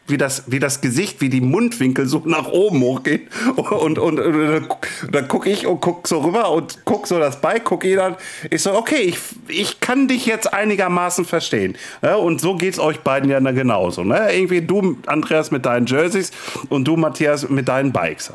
wie 0.06 0.18
das, 0.18 0.44
wie 0.46 0.58
das 0.58 0.80
Gesicht, 0.80 1.20
wie 1.20 1.28
die 1.28 1.40
Mundwinkel 1.40 2.06
so 2.06 2.22
nach 2.24 2.48
oben 2.48 2.82
hochgehen. 2.82 3.28
Und, 3.56 3.98
und, 3.98 3.98
und, 3.98 4.20
und 4.20 4.76
dann 5.10 5.28
gucke 5.28 5.50
ich 5.50 5.66
und 5.66 5.80
guck 5.80 6.06
so 6.06 6.20
rüber 6.20 6.50
und 6.50 6.84
guck 6.84 7.06
so 7.06 7.18
das 7.18 7.40
Bike, 7.40 7.64
guck 7.64 7.84
ihn 7.84 7.98
an. 7.98 8.16
Ich 8.50 8.62
so, 8.62 8.74
okay, 8.74 9.00
ich, 9.00 9.18
ich 9.48 9.80
kann 9.80 10.08
dich 10.08 10.26
jetzt 10.26 10.52
einigermaßen 10.52 11.24
verstehen. 11.24 11.76
Ja, 12.02 12.16
und 12.16 12.40
so 12.40 12.54
geht's 12.56 12.78
euch 12.78 13.00
beiden 13.00 13.30
ja 13.30 13.40
dann 13.40 13.54
genauso. 13.54 14.04
Ne? 14.04 14.32
Irgendwie 14.32 14.60
du, 14.60 14.98
Andreas, 15.06 15.50
mit 15.50 15.64
deinen 15.64 15.86
Jerseys 15.86 16.30
und 16.68 16.84
du, 16.86 16.96
Matthias, 16.96 17.48
mit 17.48 17.68
deinen 17.68 17.92
Bikes. 17.92 18.32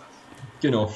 Genau. 0.61 0.93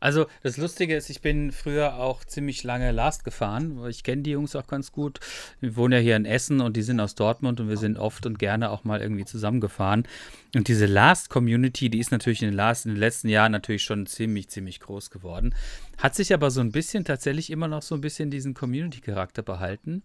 Also 0.00 0.26
das 0.42 0.56
Lustige 0.56 0.96
ist, 0.96 1.10
ich 1.10 1.20
bin 1.20 1.52
früher 1.52 1.96
auch 1.96 2.24
ziemlich 2.24 2.64
lange 2.64 2.90
Last 2.90 3.22
gefahren. 3.22 3.78
Ich 3.88 4.02
kenne 4.02 4.22
die 4.22 4.30
Jungs 4.30 4.56
auch 4.56 4.66
ganz 4.66 4.92
gut. 4.92 5.20
Wir 5.60 5.76
wohnen 5.76 5.92
ja 5.92 5.98
hier 5.98 6.16
in 6.16 6.24
Essen 6.24 6.60
und 6.60 6.76
die 6.76 6.82
sind 6.82 6.98
aus 7.00 7.14
Dortmund 7.14 7.60
und 7.60 7.68
wir 7.68 7.76
sind 7.76 7.98
oft 7.98 8.24
und 8.24 8.38
gerne 8.38 8.70
auch 8.70 8.84
mal 8.84 9.02
irgendwie 9.02 9.26
zusammengefahren. 9.26 10.08
Und 10.54 10.66
diese 10.66 10.86
Last-Community, 10.86 11.90
die 11.90 12.00
ist 12.00 12.10
natürlich 12.10 12.42
in 12.42 12.48
den, 12.48 12.56
Last, 12.56 12.84
in 12.84 12.92
den 12.92 12.98
letzten 12.98 13.28
Jahren 13.28 13.52
natürlich 13.52 13.84
schon 13.84 14.06
ziemlich, 14.06 14.48
ziemlich 14.48 14.80
groß 14.80 15.10
geworden. 15.10 15.54
Hat 15.98 16.16
sich 16.16 16.34
aber 16.34 16.50
so 16.50 16.60
ein 16.60 16.72
bisschen 16.72 17.04
tatsächlich 17.04 17.50
immer 17.50 17.68
noch 17.68 17.82
so 17.82 17.94
ein 17.94 18.00
bisschen 18.00 18.30
diesen 18.30 18.52
Community-Charakter 18.54 19.42
behalten. 19.42 20.02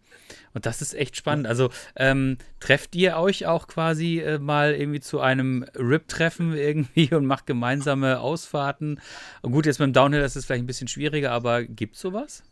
Und 0.54 0.68
das 0.68 0.84
ist 0.84 0.94
echt 0.94 1.18
spannend. 1.18 1.48
Also 1.48 1.70
ähm, 1.96 2.38
trefft 2.60 2.96
ihr 2.96 3.18
euch 3.18 3.48
auch 3.48 3.68
quasi 3.68 4.20
äh, 4.20 4.38
mal 4.38 4.76
irgendwie 4.76 5.00
zu 5.00 5.20
einem 5.20 5.66
RIP-Treffen 5.76 6.56
irgendwie 6.56 7.12
und 7.16 7.26
macht 7.26 7.48
gemeinsame 7.48 8.20
Ausfahrten? 8.20 9.00
Und 9.42 9.52
gut, 9.52 9.66
jetzt 9.66 9.80
beim 9.80 9.94
Downhill 9.94 10.22
ist 10.22 10.36
es 10.36 10.46
vielleicht 10.46 10.64
ein 10.64 10.68
bisschen 10.68 10.88
schwieriger, 10.88 11.32
aber 11.32 11.64
gibt 11.64 11.96
es 11.96 12.02
sowas? 12.02 12.44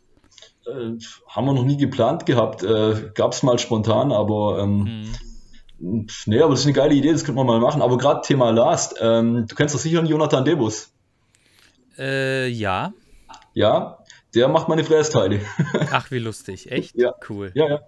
Äh, 0.66 0.98
haben 1.28 1.46
wir 1.46 1.54
noch 1.54 1.64
nie 1.64 1.76
geplant 1.76 2.26
gehabt. 2.26 2.64
Äh, 2.64 3.10
Gab 3.14 3.32
es 3.32 3.44
mal 3.44 3.58
spontan, 3.60 4.10
aber 4.10 4.58
ähm, 4.60 5.12
nee, 5.78 6.40
aber 6.40 6.50
das 6.52 6.60
ist 6.60 6.66
eine 6.66 6.72
geile 6.74 6.94
Idee, 6.94 7.12
das 7.12 7.24
könnte 7.24 7.36
man 7.36 7.46
mal 7.46 7.60
machen. 7.60 7.82
Aber 7.82 7.96
gerade 7.98 8.20
Thema 8.22 8.50
Last, 8.50 8.96
ähm, 9.00 9.46
du 9.48 9.54
kennst 9.54 9.74
doch 9.74 9.80
sicher 9.80 9.98
einen 9.98 10.08
Jonathan 10.08 10.44
Debus. 10.44 10.90
Äh, 11.98 12.48
ja. 12.48 12.92
Ja, 13.52 13.98
der 14.34 14.48
macht 14.48 14.68
meine 14.68 14.84
Frästeile. 14.84 15.40
Ach, 15.92 16.10
wie 16.10 16.18
lustig. 16.18 16.70
Echt? 16.72 16.94
Ja. 16.96 17.12
Cool. 17.28 17.52
ja, 17.54 17.68
ja. 17.68 17.80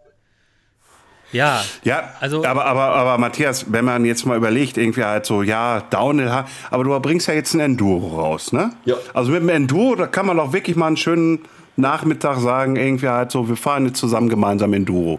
Ja. 1.32 1.64
Ja, 1.82 2.10
Also- 2.20 2.44
aber, 2.44 2.64
aber, 2.66 2.82
aber 2.94 3.18
Matthias, 3.18 3.72
wenn 3.72 3.84
man 3.84 4.04
jetzt 4.04 4.26
mal 4.26 4.36
überlegt, 4.36 4.76
irgendwie 4.78 5.02
halt 5.02 5.26
so, 5.26 5.42
ja, 5.42 5.80
Downhill, 5.80 6.44
aber 6.70 6.84
du 6.84 6.98
bringst 7.00 7.26
ja 7.26 7.34
jetzt 7.34 7.52
ein 7.54 7.60
Enduro 7.60 8.20
raus, 8.20 8.52
ne? 8.52 8.70
Ja. 8.84 8.94
Also 9.12 9.32
mit 9.32 9.40
dem 9.42 9.48
Enduro, 9.48 9.96
da 9.96 10.06
kann 10.06 10.26
man 10.26 10.38
auch 10.38 10.52
wirklich 10.52 10.76
mal 10.76 10.86
einen 10.86 10.96
schönen 10.96 11.40
Nachmittag 11.74 12.38
sagen, 12.38 12.76
irgendwie 12.76 13.08
halt 13.08 13.32
so, 13.32 13.48
wir 13.48 13.56
fahren 13.56 13.86
jetzt 13.86 13.98
zusammen 13.98 14.28
gemeinsam 14.28 14.72
Enduro. 14.72 15.18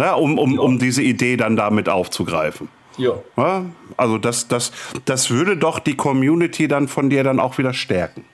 Ne? 0.00 0.16
Um, 0.16 0.38
um, 0.38 0.58
um 0.58 0.78
diese 0.78 1.02
Idee 1.02 1.36
dann 1.36 1.56
damit 1.56 1.90
aufzugreifen. 1.90 2.70
Ja. 2.96 3.20
Ja? 3.36 3.66
Also 3.98 4.16
das, 4.16 4.48
das, 4.48 4.72
das 5.04 5.28
würde 5.28 5.58
doch 5.58 5.78
die 5.78 5.94
Community 5.94 6.68
dann 6.68 6.88
von 6.88 7.10
dir 7.10 7.22
dann 7.22 7.38
auch 7.38 7.58
wieder 7.58 7.74
stärken. 7.74 8.24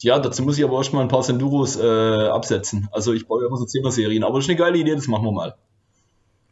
Ja, 0.00 0.18
dazu 0.18 0.42
muss 0.42 0.58
ich 0.58 0.64
aber 0.64 0.78
erstmal 0.78 1.02
ein 1.02 1.08
paar 1.08 1.22
Senduros 1.22 1.76
äh, 1.76 1.84
absetzen. 1.84 2.88
Also 2.90 3.12
ich 3.12 3.28
baue 3.28 3.42
ja 3.42 3.46
immer 3.46 3.58
so 3.58 3.64
10er 3.64 3.92
Serien, 3.92 4.24
aber 4.24 4.38
das 4.38 4.46
ist 4.46 4.50
eine 4.50 4.58
geile 4.58 4.76
Idee, 4.76 4.96
das 4.96 5.06
machen 5.06 5.24
wir 5.24 5.30
mal. 5.32 5.54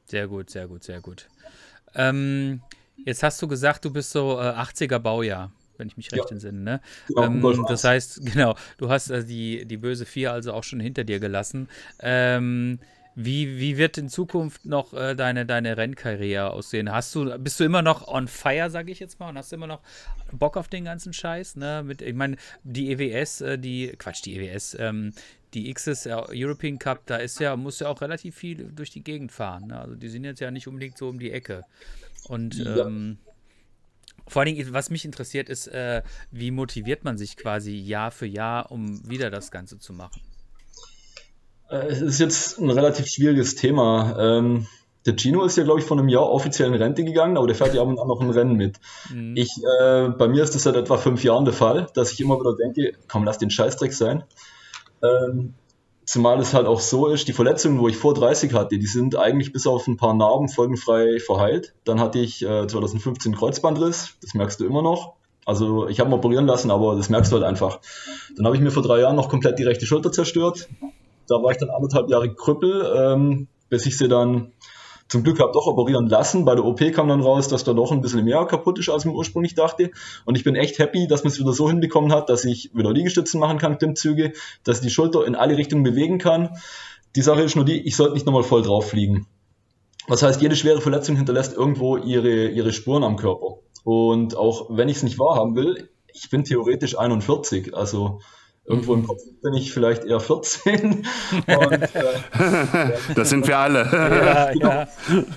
Sehr 0.07 0.29
gut, 0.29 0.49
sehr 0.49 0.69
gut, 0.69 0.85
sehr 0.85 1.01
gut. 1.01 1.27
Ähm, 1.97 2.61
jetzt 3.05 3.25
hast 3.25 3.43
du 3.43 3.49
gesagt, 3.49 3.85
du 3.85 3.93
bist 3.93 4.13
so 4.13 4.39
äh, 4.39 4.43
80er 4.45 5.01
Baujahr, 5.01 5.51
wenn 5.77 5.89
ich 5.89 5.97
mich 5.97 6.13
recht 6.13 6.27
Ja. 6.27 6.31
entsinne. 6.31 6.61
Ne? 6.61 6.81
Genau, 7.09 7.51
ähm, 7.51 7.65
das 7.67 7.85
1. 7.85 7.91
heißt, 7.91 8.27
genau, 8.33 8.55
du 8.79 8.91
hast 8.91 9.11
äh, 9.11 9.25
die, 9.25 9.65
die 9.65 9.77
böse 9.77 10.07
Vier 10.07 10.31
also 10.33 10.53
auch 10.53 10.63
schon 10.63 10.79
hinter 10.79 11.03
dir 11.03 11.19
gelassen. 11.19 11.69
Ähm, 11.99 12.79
wie, 13.17 13.59
wie 13.59 13.77
wird 13.77 13.97
in 13.99 14.09
Zukunft 14.09 14.65
noch 14.65 14.93
äh, 14.93 15.15
deine, 15.15 15.47
deine 15.47 15.77
Rennkarriere 15.77 16.51
aussehen? 16.51 16.91
Hast 16.91 17.15
du, 17.15 17.39
bist 17.39 17.61
du 17.61 17.65
immer 17.65 17.83
noch 17.83 18.09
on 18.09 18.29
fire, 18.29 18.71
sage 18.71 18.91
ich 18.91 19.01
jetzt 19.01 19.21
mal, 19.21 19.29
und 19.29 19.39
hast 19.39 19.53
du 19.53 19.57
immer 19.57 19.67
noch 19.67 19.81
Bock 20.33 20.57
auf 20.57 20.69
den 20.69 20.85
ganzen 20.85 21.13
Scheiß? 21.13 21.57
Ne? 21.57 21.83
Mit, 21.85 22.03
ich 22.03 22.15
meine, 22.15 22.37
die 22.65 22.91
EWS, 22.91 23.41
äh, 23.43 23.59
die, 23.59 23.89
Quatsch, 23.99 24.25
die 24.25 24.37
EWS, 24.37 24.77
ähm, 24.81 25.13
die 25.55 25.73
XS 25.73 26.07
äh, 26.07 26.17
European 26.31 26.79
Cup, 26.79 27.03
da 27.07 27.17
ist 27.17 27.39
ja, 27.39 27.57
muss 27.57 27.79
ja 27.81 27.89
auch 27.89 28.01
relativ 28.01 28.35
viel 28.35 28.73
durch 28.73 28.91
die 28.91 29.05
Gegend 29.05 29.31
fahren. 29.31 29.69
Ne? 29.69 29.79
Also 29.79 29.95
die 29.95 30.09
sind 30.09 30.25
jetzt 30.25 30.41
ja 30.41 30.51
nicht 30.51 30.67
unbedingt 30.67 30.99
so 30.99 31.09
um 31.09 31.19
die 31.19 31.31
Ecke. 31.31 31.65
Und 32.29 32.57
Ja. 32.59 32.87
ähm, 32.87 33.19
vor 34.27 34.41
allen 34.43 34.55
Dingen, 34.57 34.73
was 34.73 34.89
mich 34.91 35.05
interessiert, 35.05 35.49
ist, 35.49 35.67
äh, 35.69 36.03
wie 36.31 36.51
motiviert 36.51 37.05
man 37.05 37.19
sich 37.19 37.37
quasi 37.37 37.73
Jahr 37.77 38.11
für 38.11 38.27
Jahr, 38.27 38.73
um 38.73 39.07
wieder 39.09 39.31
das 39.31 39.51
Ganze 39.51 39.79
zu 39.79 39.93
machen? 39.93 40.21
Äh, 41.69 41.87
Es 41.89 42.01
ist 42.01 42.19
jetzt 42.21 42.59
ein 42.59 42.71
relativ 42.71 43.07
schwieriges 43.07 43.55
Thema. 43.55 44.17
Ähm, 44.19 44.67
der 45.07 45.17
Gino 45.19 45.45
ist 45.45 45.57
ja, 45.57 45.65
glaube 45.65 45.81
ich, 45.81 45.87
vor 45.87 45.99
einem 45.99 46.09
Jahr 46.09 46.31
offiziell 46.31 46.69
in 46.69 46.75
Rente 46.75 47.05
gegangen, 47.05 47.37
aber 47.37 47.47
der 47.47 47.57
fährt 47.57 47.75
ja 47.75 47.83
ab 47.83 47.89
und 47.89 47.99
an 47.99 48.09
noch 48.09 48.21
ein 48.21 48.31
Rennen 48.31 48.55
mit. 48.57 48.77
Ich, 49.37 49.51
äh, 49.81 50.09
bei 50.09 50.29
mir 50.29 50.43
ist 50.43 50.55
das 50.55 50.63
seit 50.63 50.77
etwa 50.77 50.97
fünf 50.97 51.23
Jahren 51.23 51.45
der 51.45 51.53
Fall, 51.53 51.89
dass 51.95 52.13
ich 52.13 52.21
immer 52.21 52.41
wieder 52.41 52.57
denke, 52.57 52.97
komm, 53.07 53.25
lass 53.25 53.37
den 53.39 53.51
Scheißdreck 53.51 53.93
sein. 53.93 54.25
Ähm, 55.03 55.53
zumal 56.07 56.41
es 56.41 56.55
halt 56.55 56.67
auch 56.67 56.81
so 56.81 57.09
ist, 57.09 57.29
die 57.29 57.35
Verletzungen, 57.35 57.81
wo 57.81 57.89
ich 57.89 57.97
vor 57.99 58.15
30 58.15 58.55
hatte, 58.55 58.79
die 58.79 58.87
sind 58.87 59.17
eigentlich 59.17 59.53
bis 59.53 59.67
auf 59.67 59.87
ein 59.87 59.99
paar 59.99 60.15
Narben 60.15 60.49
folgenfrei 60.49 61.19
verheilt. 61.19 61.75
Dann 61.85 62.01
hatte 62.01 62.19
ich 62.19 62.43
äh, 62.43 62.67
2015 62.67 63.33
einen 63.33 63.39
Kreuzbandriss, 63.39 64.17
das 64.23 64.33
merkst 64.33 64.61
du 64.61 64.65
immer 64.65 64.81
noch. 64.81 65.15
Also 65.45 65.89
ich 65.89 66.01
habe 66.01 66.09
ihn 66.09 66.15
operieren 66.15 66.47
lassen, 66.47 66.71
aber 66.71 66.97
das 66.97 67.11
merkst 67.11 67.31
du 67.31 67.37
halt 67.37 67.45
einfach. 67.45 67.81
Dann 68.37 68.47
habe 68.47 68.57
ich 68.57 68.63
mir 68.63 68.71
vor 68.71 68.83
drei 68.83 69.01
Jahren 69.01 69.17
noch 69.17 69.29
komplett 69.29 69.59
die 69.59 69.65
rechte 69.65 69.85
Schulter 69.85 70.11
zerstört. 70.11 70.67
Da 71.29 71.43
war 71.43 71.51
ich 71.51 71.59
dann 71.59 71.71
anderthalb 71.71 72.09
Jahre 72.09 72.35
Krüppel, 72.35 72.93
ähm, 72.97 73.49
bis 73.69 73.87
ich 73.87 73.97
sie 73.97 74.09
dann 74.09 74.53
zum 75.09 75.23
Glück 75.23 75.39
habe 75.41 75.53
doch 75.53 75.67
operieren 75.67 76.09
lassen. 76.09 76.45
Bei 76.45 76.55
der 76.55 76.65
OP 76.65 76.81
kam 76.93 77.09
dann 77.09 77.21
raus, 77.21 77.49
dass 77.49 77.65
da 77.65 77.73
doch 77.73 77.93
ein 77.93 78.01
bisschen 78.01 78.25
mehr 78.25 78.45
kaputt 78.47 78.79
ist, 78.79 78.89
als 78.89 79.05
man 79.05 79.15
ursprünglich 79.15 79.55
dachte. 79.55 79.91
Und 80.25 80.37
ich 80.37 80.45
bin 80.45 80.57
echt 80.57 80.79
happy, 80.79 81.07
dass 81.07 81.25
man 81.25 81.33
es 81.33 81.39
wieder 81.39 81.53
so 81.53 81.69
hinbekommen 81.69 82.13
hat, 82.13 82.29
dass 82.29 82.45
ich 82.45 82.71
wieder 82.75 82.93
Liegestützen 82.93 83.39
machen 83.39 83.59
kann, 83.59 83.79
Klimmzüge, 83.79 84.33
dass 84.65 84.79
ich 84.79 84.83
die 84.83 84.91
Schulter 84.91 85.27
in 85.27 85.35
alle 85.35 85.57
Richtungen 85.57 85.83
bewegen 85.83 86.19
kann. 86.19 86.57
Die 87.17 87.23
Sache 87.23 87.43
ist 87.43 87.55
nur 87.55 87.65
die, 87.65 87.81
ich 87.87 87.97
sollte 87.97 88.15
nicht 88.15 88.27
nochmal 88.27 88.43
voll 88.43 88.63
drauf 88.63 88.91
fliegen. 88.91 89.27
Das 90.09 90.23
heißt, 90.23 90.43
jede 90.43 90.57
schwere 90.57 90.81
Verletzung 90.81 91.17
hinterlässt 91.17 91.55
irgendwo 91.55 91.97
ihre, 91.97 92.49
ihre 92.49 92.73
Spuren 92.73 93.05
am 93.05 93.17
Körper. 93.17 93.59
Und 93.85 94.37
auch 94.37 94.67
wenn 94.71 94.89
ich 94.89 94.99
es 94.99 95.03
nicht 95.03 95.19
wahrhaben 95.19 95.55
will, 95.55 95.91
ich 96.13 96.31
bin 96.31 96.45
theoretisch 96.45 96.99
41, 96.99 97.77
also 97.77 98.21
Irgendwo 98.67 98.95
im 98.95 99.07
Kopf 99.07 99.21
bin 99.43 99.53
ich 99.53 99.75
vielleicht 99.75 100.05
eher 100.05 100.21
14. 100.21 101.07
Und, 101.47 101.73
äh, 101.73 102.93
das 103.15 103.29
sind 103.29 103.47
wir 103.47 103.59
alle. 103.59 103.81
Ja, 103.93 104.53
genau. 104.53 104.69
ja. 104.71 104.89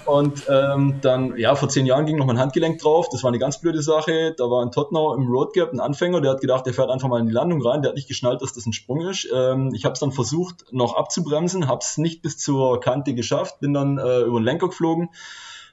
Und 0.05 0.43
ähm, 0.49 0.99
dann, 1.01 1.37
ja, 1.37 1.55
vor 1.55 1.67
zehn 1.67 1.85
Jahren 1.85 2.05
ging 2.05 2.15
noch 2.15 2.25
mein 2.25 2.39
Handgelenk 2.39 2.79
drauf. 2.79 3.09
Das 3.11 3.23
war 3.23 3.29
eine 3.29 3.39
ganz 3.39 3.59
blöde 3.59 3.81
Sache. 3.81 4.33
Da 4.37 4.45
war 4.45 4.63
in 4.63 4.71
Tottenau 4.71 5.13
im 5.13 5.27
Roadgap 5.27 5.73
ein 5.73 5.81
Anfänger, 5.81 6.21
der 6.21 6.31
hat 6.31 6.41
gedacht, 6.41 6.65
der 6.65 6.73
fährt 6.73 6.89
einfach 6.89 7.09
mal 7.09 7.19
in 7.19 7.27
die 7.27 7.33
Landung 7.33 7.61
rein. 7.61 7.81
Der 7.81 7.89
hat 7.89 7.95
nicht 7.95 8.07
geschnallt, 8.07 8.41
dass 8.41 8.53
das 8.53 8.65
ein 8.65 8.71
Sprung 8.71 9.01
ist. 9.01 9.27
Ähm, 9.33 9.73
ich 9.73 9.83
habe 9.83 9.93
es 9.93 9.99
dann 9.99 10.13
versucht, 10.13 10.71
noch 10.71 10.95
abzubremsen, 10.95 11.67
habe 11.67 11.79
es 11.81 11.97
nicht 11.97 12.21
bis 12.21 12.37
zur 12.37 12.79
Kante 12.79 13.13
geschafft, 13.13 13.59
bin 13.59 13.73
dann 13.73 13.97
äh, 13.97 14.21
über 14.21 14.39
den 14.39 14.45
Lenker 14.45 14.67
geflogen 14.67 15.09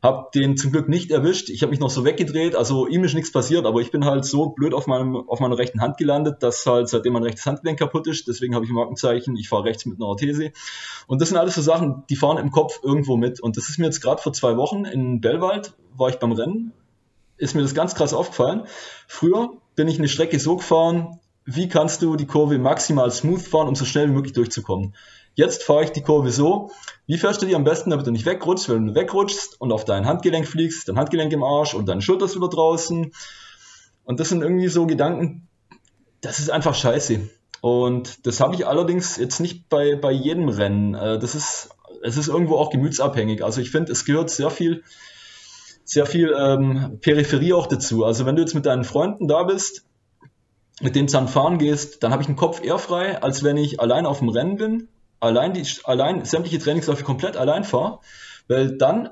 habe 0.05 0.29
den 0.35 0.59
zum 0.59 0.71
Glück 0.71 0.87
nicht 0.87 1.11
erwischt. 1.11 1.49
Ich 1.49 1.63
habe 1.63 1.71
mich 1.71 1.81
noch 1.81 1.89
so 1.89 2.05
weggedreht, 2.05 2.55
also 2.55 2.87
ihm 2.87 3.05
ist 3.05 3.15
nichts 3.15 3.33
passiert, 3.33 3.65
aber 3.65 3.81
ich 3.81 3.91
bin 3.91 4.05
halt 4.05 4.27
so 4.27 4.51
blöd 4.51 4.75
auf, 4.75 4.87
meinem, 4.87 5.17
auf 5.17 5.41
meiner 5.41 5.57
rechten 5.57 5.81
Hand 5.81 5.97
gelandet, 5.97 6.43
dass 6.43 6.67
halt 6.67 6.91
seitdem 6.91 7.15
mein 7.15 7.23
rechtes 7.23 7.47
Handgelenk 7.47 7.79
kaputt 7.79 8.07
ist. 8.07 8.29
Deswegen 8.29 8.55
habe 8.55 8.67
ich 8.67 8.71
ein 8.71 8.75
Markenzeichen, 8.75 9.35
ich 9.37 9.49
fahre 9.49 9.65
rechts 9.65 9.87
mit 9.87 9.97
einer 9.97 10.07
Orthese. 10.07 10.53
Und 11.07 11.23
das 11.23 11.31
sind 11.31 11.39
alles 11.39 11.55
so 11.55 11.63
Sachen, 11.63 12.05
die 12.11 12.17
fahren 12.17 12.37
im 12.37 12.51
Kopf 12.51 12.81
irgendwo 12.83 13.17
mit. 13.17 13.41
Und 13.41 13.57
das 13.57 13.71
ist 13.71 13.79
mir 13.79 13.87
jetzt 13.87 14.03
gerade 14.03 14.21
vor 14.21 14.35
zwei 14.35 14.59
Wochen 14.59 14.85
in 14.85 15.23
Bellwald, 15.23 15.73
war 15.97 16.11
ich 16.11 16.17
beim 16.17 16.33
Rennen, 16.33 16.75
ist 17.39 17.55
mir 17.55 17.63
das 17.63 17.75
ganz 17.75 17.95
krass 17.95 18.13
aufgefallen. 18.13 18.65
Früher 19.09 19.55
bin 19.75 19.89
ich 19.89 19.99
eine 19.99 20.09
Strecke 20.09 20.39
so 20.39 20.57
gefahren, 20.57 21.19
wie 21.47 21.69
kannst 21.69 22.03
du 22.03 22.17
die 22.17 22.27
Kurve 22.27 22.59
maximal 22.59 23.11
smooth 23.11 23.41
fahren, 23.41 23.69
um 23.69 23.75
so 23.75 23.87
schnell 23.87 24.09
wie 24.09 24.13
möglich 24.13 24.35
durchzukommen. 24.35 24.95
Jetzt 25.35 25.65
fahre 25.65 25.85
ich 25.85 25.91
die 25.91 26.03
Kurve 26.03 26.31
so. 26.31 26.71
Wie 27.07 27.19
fährst 27.19 27.43
du 27.43 27.47
die 27.47 27.57
am 27.57 27.65
besten, 27.65 27.91
damit 27.91 28.07
du 28.07 28.13
nicht 28.13 28.25
wegrutschst? 28.25 28.69
Wenn 28.69 28.87
du 28.87 28.95
wegrutschst 28.95 29.61
und 29.61 29.73
auf 29.73 29.85
dein 29.85 30.07
Handgelenk 30.07 30.47
fliegst, 30.47 30.89
dein 30.89 30.97
Handgelenk 30.97 31.33
im 31.33 31.43
Arsch 31.43 31.75
und 31.75 31.87
deine 31.87 32.03
Schulter 32.03 32.27
ist 32.27 32.37
wieder 32.37 32.49
draußen. 32.49 33.13
Und 34.05 34.21
das 34.21 34.29
sind 34.29 34.43
irgendwie 34.43 34.69
so 34.69 34.87
Gedanken, 34.87 35.49
das 36.21 36.39
ist 36.39 36.51
einfach 36.51 36.75
scheiße. 36.75 37.29
Und 37.61 38.27
das 38.27 38.41
habe 38.41 38.55
ich 38.55 38.67
allerdings 38.67 39.17
jetzt 39.17 39.41
nicht 39.41 39.69
bei, 39.69 39.97
bei 39.97 40.13
jedem 40.13 40.49
Rennen. 40.49 40.95
Äh, 40.95 41.19
das 41.19 41.35
ist, 41.35 41.71
es 42.03 42.17
ist 42.17 42.29
irgendwo 42.29 42.57
auch 42.57 42.71
gemütsabhängig. 42.71 43.43
Also 43.43 43.61
ich 43.61 43.71
finde, 43.71 43.91
es 43.91 44.05
gehört 44.05 44.31
sehr 44.31 44.51
viel, 44.51 44.85
sehr 45.85 46.07
viel 46.07 46.33
ähm, 46.39 46.99
Peripherie 47.01 47.55
auch 47.55 47.67
dazu. 47.67 48.05
Also 48.05 48.25
wenn 48.27 48.37
du 48.37 48.43
jetzt 48.43 48.55
mit 48.55 48.67
deinen 48.67 48.85
Freunden 48.85 49.27
da 49.27 49.43
bist, 49.43 49.85
mit 50.81 50.95
denen 50.95 51.09
zusammen 51.09 51.29
fahren 51.29 51.59
gehst, 51.59 52.03
dann 52.03 52.13
habe 52.13 52.23
ich 52.23 52.27
den 52.27 52.37
Kopf 52.37 52.63
eher 52.63 52.79
frei, 52.79 53.23
als 53.23 53.43
wenn 53.43 53.57
ich 53.57 53.81
allein 53.81 54.07
auf 54.07 54.19
dem 54.19 54.29
Rennen 54.29 54.57
bin 54.57 54.89
allein, 55.25 55.55
die, 55.55 55.67
allein 55.85 56.25
sämtliche 56.25 56.59
Trainingsläufe 56.59 57.05
komplett 57.05 57.37
allein 57.37 57.65
fahre, 57.65 58.01
weil 58.49 58.77
dann 58.77 59.11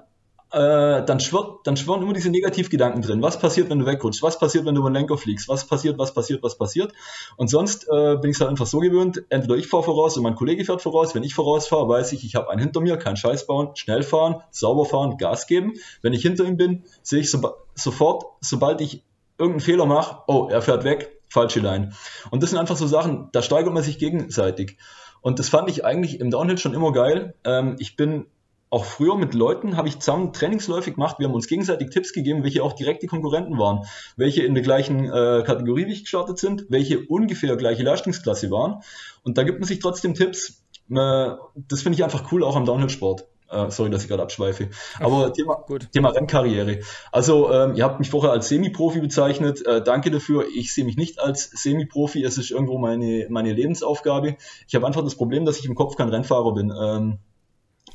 äh, 0.52 1.02
dann, 1.04 1.18
schwirrt, 1.18 1.60
dann 1.66 1.78
schwirren 1.78 2.02
immer 2.02 2.12
diese 2.12 2.28
Negativgedanken 2.28 3.00
drin. 3.00 3.22
Was 3.22 3.38
passiert, 3.38 3.70
wenn 3.70 3.78
du 3.78 3.86
wegrutschst? 3.86 4.22
Was 4.22 4.38
passiert, 4.38 4.66
wenn 4.66 4.74
du 4.74 4.82
über 4.82 4.90
den 4.90 4.96
Lenker 4.96 5.16
fliegst? 5.16 5.48
Was 5.48 5.66
passiert, 5.66 5.98
was 5.98 6.12
passiert, 6.12 6.42
was 6.42 6.58
passiert? 6.58 6.92
Und 7.38 7.48
sonst 7.48 7.88
äh, 7.88 8.16
bin 8.16 8.30
ich 8.30 8.36
es 8.36 8.40
halt 8.40 8.50
einfach 8.50 8.66
so 8.66 8.80
gewöhnt, 8.80 9.22
entweder 9.30 9.56
ich 9.56 9.66
fahre 9.66 9.82
voraus 9.82 10.16
und 10.18 10.22
mein 10.22 10.34
Kollege 10.34 10.62
fährt 10.66 10.82
voraus. 10.82 11.14
Wenn 11.14 11.22
ich 11.22 11.34
vorausfahre, 11.34 11.88
weiß 11.88 12.12
ich, 12.12 12.24
ich 12.24 12.34
habe 12.34 12.50
einen 12.50 12.60
hinter 12.60 12.82
mir, 12.82 12.98
keinen 12.98 13.16
Scheiß 13.16 13.46
bauen, 13.46 13.74
schnell 13.76 14.02
fahren, 14.02 14.42
sauber 14.50 14.84
fahren, 14.84 15.16
Gas 15.16 15.46
geben. 15.46 15.72
Wenn 16.02 16.12
ich 16.12 16.20
hinter 16.20 16.44
ihm 16.44 16.58
bin, 16.58 16.84
sehe 17.02 17.20
ich 17.20 17.30
so, 17.30 17.40
sofort, 17.74 18.24
sobald 18.42 18.82
ich 18.82 19.02
irgendeinen 19.38 19.60
Fehler 19.60 19.86
mache, 19.86 20.18
oh, 20.26 20.48
er 20.50 20.60
fährt 20.60 20.84
weg, 20.84 21.18
falsche 21.30 21.60
Line. 21.60 21.92
Und 22.30 22.42
das 22.42 22.50
sind 22.50 22.58
einfach 22.58 22.76
so 22.76 22.86
Sachen, 22.86 23.30
da 23.32 23.40
steigert 23.40 23.72
man 23.72 23.82
sich 23.82 23.98
gegenseitig. 23.98 24.76
Und 25.22 25.38
das 25.38 25.48
fand 25.48 25.70
ich 25.70 25.84
eigentlich 25.84 26.20
im 26.20 26.30
Downhill 26.30 26.58
schon 26.58 26.74
immer 26.74 26.92
geil. 26.92 27.34
Ähm, 27.44 27.76
ich 27.78 27.96
bin 27.96 28.26
auch 28.68 28.84
früher 28.84 29.16
mit 29.16 29.34
Leuten, 29.34 29.76
habe 29.76 29.88
ich 29.88 29.98
zusammen 29.98 30.32
Trainingsläufe 30.32 30.92
gemacht. 30.92 31.18
Wir 31.18 31.28
haben 31.28 31.34
uns 31.34 31.46
gegenseitig 31.46 31.90
Tipps 31.90 32.12
gegeben, 32.12 32.42
welche 32.42 32.62
auch 32.62 32.72
direkte 32.72 33.06
Konkurrenten 33.06 33.58
waren, 33.58 33.84
welche 34.16 34.44
in 34.44 34.54
der 34.54 34.62
gleichen 34.62 35.04
äh, 35.04 35.42
Kategorie 35.44 35.86
wie 35.86 35.92
ich 35.92 36.02
gestartet 36.04 36.38
sind, 36.38 36.66
welche 36.70 37.00
ungefähr 37.00 37.56
gleiche 37.56 37.82
Leistungsklasse 37.82 38.50
waren. 38.50 38.82
Und 39.24 39.36
da 39.36 39.42
gibt 39.42 39.60
man 39.60 39.68
sich 39.68 39.78
trotzdem 39.78 40.14
Tipps. 40.14 40.64
Äh, 40.90 41.30
das 41.54 41.82
finde 41.82 41.96
ich 41.96 42.04
einfach 42.04 42.32
cool, 42.32 42.42
auch 42.42 42.56
am 42.56 42.64
Downhill-Sport. 42.64 43.26
Äh, 43.52 43.70
sorry, 43.70 43.90
dass 43.90 44.02
ich 44.02 44.08
gerade 44.08 44.22
abschweife. 44.22 44.70
Aber 44.98 45.28
Ach, 45.28 45.32
Thema, 45.32 45.64
Thema 45.92 46.08
Rennkarriere. 46.10 46.80
Also, 47.10 47.52
ähm, 47.52 47.74
ihr 47.74 47.84
habt 47.84 47.98
mich 47.98 48.10
vorher 48.10 48.32
als 48.32 48.48
Semi-Profi 48.48 49.00
bezeichnet. 49.00 49.64
Äh, 49.66 49.82
danke 49.82 50.10
dafür. 50.10 50.46
Ich 50.54 50.72
sehe 50.74 50.84
mich 50.84 50.96
nicht 50.96 51.20
als 51.20 51.50
Semi-Profi. 51.50 52.24
Es 52.24 52.38
ist 52.38 52.50
irgendwo 52.50 52.78
meine, 52.78 53.26
meine 53.28 53.52
Lebensaufgabe. 53.52 54.36
Ich 54.66 54.74
habe 54.74 54.86
einfach 54.86 55.02
das 55.02 55.14
Problem, 55.14 55.44
dass 55.44 55.58
ich 55.58 55.66
im 55.66 55.74
Kopf 55.74 55.96
kein 55.96 56.08
Rennfahrer 56.08 56.54
bin. 56.54 56.72
Ähm, 56.78 57.18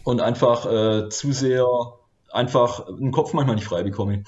und 0.03 0.21
einfach 0.21 0.65
äh, 0.71 1.09
zu 1.09 1.31
sehr, 1.31 1.65
einfach 2.31 2.85
den 2.85 3.11
Kopf 3.11 3.33
manchmal 3.33 3.55
nicht 3.55 3.67
frei 3.67 3.83
bekomme. 3.83 4.23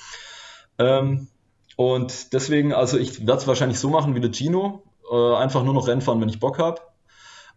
Ähm, 0.77 1.27
und 1.75 2.33
deswegen, 2.33 2.73
also 2.73 2.97
ich 2.97 3.21
werde 3.21 3.39
es 3.39 3.47
wahrscheinlich 3.47 3.79
so 3.79 3.89
machen 3.89 4.15
wie 4.15 4.19
der 4.19 4.33
Gino. 4.33 4.83
Äh, 5.09 5.35
einfach 5.35 5.63
nur 5.63 5.73
noch 5.73 5.87
Rennen 5.87 6.01
fahren, 6.01 6.19
wenn 6.21 6.29
ich 6.29 6.39
Bock 6.39 6.59
habe. 6.59 6.81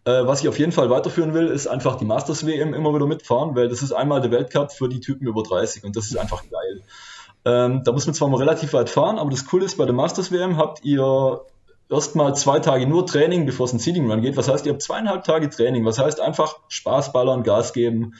Äh, 0.05 0.25
was 0.25 0.41
ich 0.41 0.49
auf 0.49 0.59
jeden 0.59 0.71
Fall 0.71 0.89
weiterführen 0.89 1.33
will, 1.33 1.47
ist 1.47 1.67
einfach 1.67 1.95
die 1.95 2.05
Masters 2.05 2.45
WM 2.45 2.73
immer 2.73 2.93
wieder 2.93 3.05
mitfahren, 3.05 3.55
weil 3.55 3.69
das 3.69 3.81
ist 3.81 3.93
einmal 3.93 4.21
der 4.21 4.31
Weltcup 4.31 4.71
für 4.71 4.89
die 4.89 4.99
Typen 4.99 5.27
über 5.27 5.43
30 5.43 5.83
und 5.83 5.95
das 5.95 6.05
ist 6.05 6.17
einfach 6.17 6.43
geil. 6.49 6.81
Ähm, 7.45 7.83
da 7.83 7.91
muss 7.91 8.05
man 8.05 8.13
zwar 8.13 8.29
mal 8.29 8.37
relativ 8.37 8.73
weit 8.73 8.89
fahren, 8.89 9.17
aber 9.17 9.29
das 9.29 9.45
Coole 9.45 9.65
ist, 9.65 9.77
bei 9.77 9.85
der 9.85 9.93
Masters 9.93 10.31
WM 10.31 10.57
habt 10.57 10.83
ihr 10.83 11.41
erstmal 11.89 12.35
zwei 12.35 12.59
Tage 12.59 12.87
nur 12.87 13.05
Training, 13.05 13.45
bevor 13.45 13.65
es 13.65 13.73
ein 13.73 13.79
Seeding 13.79 14.09
Run 14.09 14.21
geht. 14.21 14.37
Was 14.37 14.49
heißt, 14.49 14.65
ihr 14.65 14.73
habt 14.73 14.81
zweieinhalb 14.81 15.23
Tage 15.23 15.49
Training. 15.49 15.85
Was 15.85 15.99
heißt 15.99 16.19
einfach 16.19 16.57
Spaß 16.67 17.13
ballern, 17.13 17.43
Gas 17.43 17.73
geben. 17.73 18.15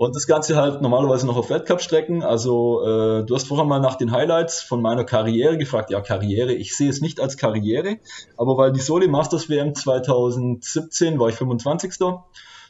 Und 0.00 0.16
das 0.16 0.26
Ganze 0.26 0.56
halt 0.56 0.80
normalerweise 0.80 1.26
noch 1.26 1.36
auf 1.36 1.50
Weltcup-Strecken. 1.50 2.22
Also 2.22 2.80
äh, 2.80 3.22
du 3.22 3.34
hast 3.34 3.48
vorher 3.48 3.66
mal 3.66 3.80
nach 3.80 3.96
den 3.96 4.12
Highlights 4.12 4.62
von 4.62 4.80
meiner 4.80 5.04
Karriere 5.04 5.58
gefragt. 5.58 5.90
Ja, 5.90 6.00
Karriere. 6.00 6.54
Ich 6.54 6.74
sehe 6.74 6.88
es 6.88 7.02
nicht 7.02 7.20
als 7.20 7.36
Karriere, 7.36 7.98
aber 8.38 8.56
weil 8.56 8.72
die 8.72 8.80
Sole 8.80 9.08
Masters 9.08 9.50
WM 9.50 9.74
2017 9.74 11.18
war 11.18 11.28
ich 11.28 11.34
25. 11.34 11.98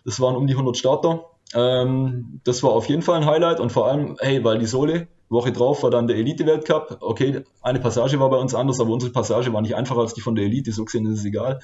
Das 0.04 0.18
waren 0.18 0.34
um 0.34 0.48
die 0.48 0.54
100 0.54 0.76
Starter. 0.76 1.26
Ähm, 1.54 2.40
das 2.42 2.64
war 2.64 2.72
auf 2.72 2.88
jeden 2.88 3.02
Fall 3.02 3.20
ein 3.20 3.26
Highlight 3.26 3.60
und 3.60 3.70
vor 3.70 3.86
allem, 3.86 4.16
hey, 4.18 4.42
weil 4.42 4.58
die 4.58 4.66
Sole, 4.66 5.06
Woche 5.28 5.52
drauf 5.52 5.84
war 5.84 5.90
dann 5.90 6.08
der 6.08 6.16
Elite-Weltcup. 6.16 6.98
Okay, 7.00 7.44
eine 7.62 7.78
Passage 7.78 8.18
war 8.18 8.30
bei 8.30 8.38
uns 8.38 8.56
anders, 8.56 8.80
aber 8.80 8.90
unsere 8.90 9.12
Passage 9.12 9.52
war 9.52 9.62
nicht 9.62 9.76
einfacher 9.76 10.00
als 10.00 10.14
die 10.14 10.20
von 10.20 10.34
der 10.34 10.46
Elite, 10.46 10.72
so 10.72 10.84
gesehen 10.84 11.06
ist 11.06 11.20
es 11.20 11.24
egal. 11.24 11.60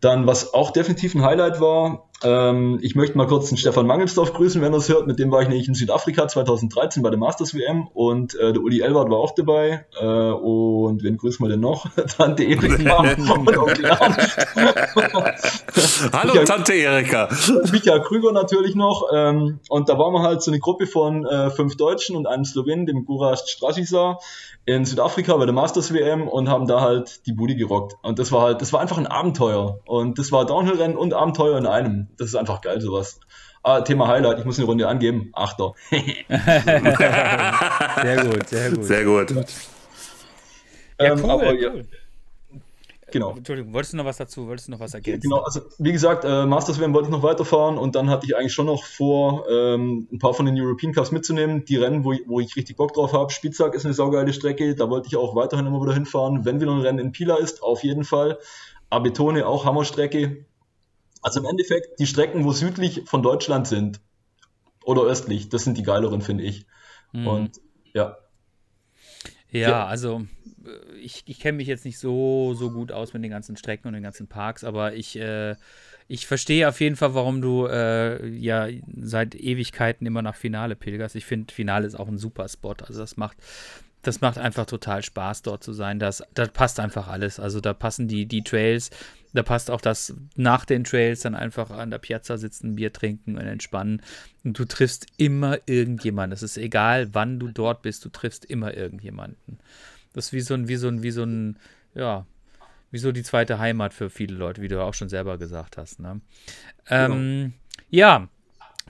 Dann, 0.00 0.26
was 0.26 0.52
auch 0.52 0.70
definitiv 0.70 1.14
ein 1.14 1.24
Highlight 1.24 1.60
war, 1.60 2.05
ähm, 2.22 2.78
ich 2.80 2.94
möchte 2.94 3.18
mal 3.18 3.26
kurz 3.26 3.50
den 3.50 3.58
Stefan 3.58 3.86
Mangelsdorf 3.86 4.32
grüßen, 4.32 4.62
wenn 4.62 4.72
er 4.72 4.78
es 4.78 4.88
hört. 4.88 5.06
Mit 5.06 5.18
dem 5.18 5.30
war 5.30 5.42
ich 5.42 5.48
nämlich 5.48 5.68
in 5.68 5.74
Südafrika 5.74 6.26
2013 6.26 7.02
bei 7.02 7.10
der 7.10 7.18
Masters 7.18 7.54
WM 7.54 7.88
und 7.92 8.34
äh, 8.36 8.54
der 8.54 8.62
Uli 8.62 8.80
Elwart 8.80 9.10
war 9.10 9.18
auch 9.18 9.34
dabei. 9.34 9.84
Äh, 10.00 10.06
und 10.06 11.02
wen 11.02 11.18
grüßen 11.18 11.44
wir 11.44 11.50
denn 11.50 11.60
noch? 11.60 11.86
Tante 12.16 12.44
Erika 12.44 12.96
und 12.96 13.30
Onkel 13.58 13.90
Hallo 16.12 16.32
Michael, 16.32 16.44
Tante 16.46 16.74
Erika. 16.74 17.28
Michael 17.70 18.00
Krüger 18.00 18.32
natürlich 18.32 18.74
noch. 18.74 19.10
Ähm, 19.12 19.60
und 19.68 19.88
da 19.90 19.98
waren 19.98 20.14
wir 20.14 20.22
halt 20.22 20.42
so 20.42 20.50
eine 20.50 20.58
Gruppe 20.58 20.86
von 20.86 21.26
äh, 21.26 21.50
fünf 21.50 21.76
Deutschen 21.76 22.16
und 22.16 22.26
einem 22.26 22.46
Slowenen, 22.46 22.86
dem 22.86 23.04
Guras 23.04 23.50
Strasisa 23.50 24.18
in 24.66 24.84
Südafrika 24.84 25.36
bei 25.36 25.44
der 25.44 25.54
Masters 25.54 25.92
WM 25.94 26.26
und 26.26 26.48
haben 26.48 26.66
da 26.66 26.80
halt 26.80 27.24
die 27.26 27.32
Bude 27.32 27.54
gerockt. 27.54 27.96
Und 28.02 28.18
das 28.18 28.32
war 28.32 28.42
halt, 28.42 28.60
das 28.60 28.72
war 28.72 28.80
einfach 28.80 28.98
ein 28.98 29.06
Abenteuer. 29.06 29.78
Und 29.86 30.18
das 30.18 30.32
war 30.32 30.44
Downhill-Rennen 30.44 30.96
und 30.96 31.14
Abenteuer 31.14 31.56
in 31.56 31.66
einem. 31.66 32.05
Das 32.16 32.28
ist 32.28 32.34
einfach 32.34 32.60
geil, 32.60 32.80
sowas. 32.80 33.20
Ah, 33.62 33.80
Thema 33.80 34.08
Highlight, 34.08 34.38
ich 34.38 34.44
muss 34.44 34.58
eine 34.58 34.66
Runde 34.66 34.86
angeben. 34.86 35.30
Achter. 35.32 35.74
sehr 35.90 36.04
gut, 38.24 38.48
sehr 38.48 38.70
gut. 38.70 38.84
Sehr 38.84 39.04
gut. 39.04 39.30
Ja, 40.98 41.12
ähm, 41.12 41.20
cool, 41.22 41.30
aber, 41.30 41.48
cool. 41.48 41.60
Ja, 41.60 41.72
Genau. 43.12 43.34
Entschuldigung, 43.36 43.72
wolltest 43.72 43.92
du 43.92 43.98
noch 43.98 44.04
was 44.04 44.16
dazu? 44.16 44.48
Wolltest 44.48 44.66
du 44.66 44.72
noch 44.72 44.80
was 44.80 44.92
ergänzen? 44.92 45.30
Genau, 45.30 45.42
also 45.42 45.60
wie 45.78 45.92
gesagt, 45.92 46.24
äh, 46.24 46.44
Masters 46.44 46.80
WM 46.80 46.92
wollte 46.92 47.08
ich 47.08 47.12
noch 47.12 47.22
weiterfahren 47.22 47.78
und 47.78 47.94
dann 47.94 48.10
hatte 48.10 48.26
ich 48.26 48.36
eigentlich 48.36 48.52
schon 48.52 48.66
noch 48.66 48.84
vor, 48.84 49.48
ähm, 49.48 50.08
ein 50.12 50.18
paar 50.18 50.34
von 50.34 50.44
den 50.44 50.60
European 50.60 50.92
Cups 50.92 51.12
mitzunehmen. 51.12 51.64
Die 51.64 51.76
Rennen, 51.76 52.04
wo 52.04 52.12
ich, 52.12 52.22
wo 52.26 52.40
ich 52.40 52.56
richtig 52.56 52.76
Bock 52.76 52.94
drauf 52.94 53.12
habe. 53.12 53.32
Spitzak 53.32 53.74
ist 53.74 53.84
eine 53.84 53.94
saugeile 53.94 54.32
Strecke, 54.32 54.74
da 54.74 54.90
wollte 54.90 55.06
ich 55.06 55.16
auch 55.16 55.36
weiterhin 55.36 55.66
immer 55.66 55.80
wieder 55.80 55.94
hinfahren. 55.94 56.44
Wenn 56.44 56.60
wieder 56.60 56.72
ein 56.72 56.80
Rennen 56.80 56.98
in 56.98 57.12
Pila 57.12 57.36
ist, 57.36 57.62
auf 57.62 57.84
jeden 57.84 58.04
Fall. 58.04 58.38
Abetone 58.90 59.46
auch 59.46 59.64
Hammerstrecke. 59.64 60.44
Also 61.26 61.40
im 61.40 61.46
Endeffekt, 61.46 61.98
die 61.98 62.06
Strecken, 62.06 62.44
wo 62.44 62.52
südlich 62.52 63.02
von 63.04 63.20
Deutschland 63.20 63.66
sind 63.66 64.00
oder 64.84 65.02
östlich, 65.02 65.48
das 65.48 65.64
sind 65.64 65.76
die 65.76 65.82
geileren, 65.82 66.20
finde 66.20 66.44
ich. 66.44 66.66
Mhm. 67.10 67.26
Und 67.26 67.60
ja. 67.92 68.16
Ja, 69.50 69.60
ja. 69.60 69.86
also 69.86 70.24
ich, 71.02 71.24
ich 71.26 71.40
kenne 71.40 71.56
mich 71.56 71.66
jetzt 71.66 71.84
nicht 71.84 71.98
so, 71.98 72.54
so 72.54 72.70
gut 72.70 72.92
aus 72.92 73.12
mit 73.12 73.24
den 73.24 73.32
ganzen 73.32 73.56
Strecken 73.56 73.88
und 73.88 73.94
den 73.94 74.04
ganzen 74.04 74.28
Parks, 74.28 74.62
aber 74.62 74.94
ich, 74.94 75.18
äh, 75.18 75.56
ich 76.06 76.28
verstehe 76.28 76.68
auf 76.68 76.80
jeden 76.80 76.94
Fall, 76.94 77.14
warum 77.14 77.42
du 77.42 77.66
äh, 77.66 78.24
ja 78.28 78.68
seit 79.02 79.34
Ewigkeiten 79.34 80.06
immer 80.06 80.22
nach 80.22 80.36
Finale 80.36 80.76
pilgerst. 80.76 81.16
Ich 81.16 81.26
finde, 81.26 81.52
Finale 81.52 81.88
ist 81.88 81.98
auch 81.98 82.06
ein 82.06 82.18
super 82.18 82.48
Spot. 82.48 82.76
Also 82.86 83.00
das 83.00 83.16
macht, 83.16 83.36
das 84.02 84.20
macht 84.20 84.38
einfach 84.38 84.66
total 84.66 85.02
Spaß, 85.02 85.42
dort 85.42 85.64
zu 85.64 85.72
sein. 85.72 85.98
Das, 85.98 86.22
das 86.34 86.50
passt 86.50 86.78
einfach 86.78 87.08
alles. 87.08 87.40
Also 87.40 87.60
da 87.60 87.74
passen 87.74 88.06
die, 88.06 88.26
die 88.26 88.44
Trails, 88.44 88.90
da 89.36 89.42
passt 89.42 89.70
auch 89.70 89.80
das 89.80 90.14
nach 90.34 90.64
den 90.64 90.84
Trails 90.84 91.20
dann 91.20 91.34
einfach 91.34 91.70
an 91.70 91.90
der 91.90 91.98
Piazza 91.98 92.36
sitzen, 92.36 92.76
Bier 92.76 92.92
trinken 92.92 93.36
und 93.36 93.46
entspannen. 93.46 94.02
Und 94.44 94.58
du 94.58 94.64
triffst 94.64 95.06
immer 95.16 95.58
irgendjemanden. 95.66 96.32
Es 96.32 96.42
ist 96.42 96.56
egal, 96.56 97.14
wann 97.14 97.38
du 97.38 97.48
dort 97.48 97.82
bist, 97.82 98.04
du 98.04 98.08
triffst 98.08 98.44
immer 98.44 98.74
irgendjemanden. 98.74 99.58
Das 100.12 100.26
ist 100.26 100.32
wie 100.32 100.40
so 100.40 100.54
ein, 100.54 100.68
wie 100.68 100.76
so 100.76 100.88
ein, 100.88 101.02
wie 101.02 101.10
so 101.10 101.24
ein, 101.24 101.58
ja, 101.94 102.26
wie 102.90 102.98
so 102.98 103.12
die 103.12 103.22
zweite 103.22 103.58
Heimat 103.58 103.92
für 103.92 104.10
viele 104.10 104.34
Leute, 104.34 104.62
wie 104.62 104.68
du 104.68 104.82
auch 104.82 104.94
schon 104.94 105.08
selber 105.08 105.38
gesagt 105.38 105.76
hast. 105.76 106.00
Ne? 106.00 106.20
Ähm, 106.88 107.52
ja, 107.90 108.28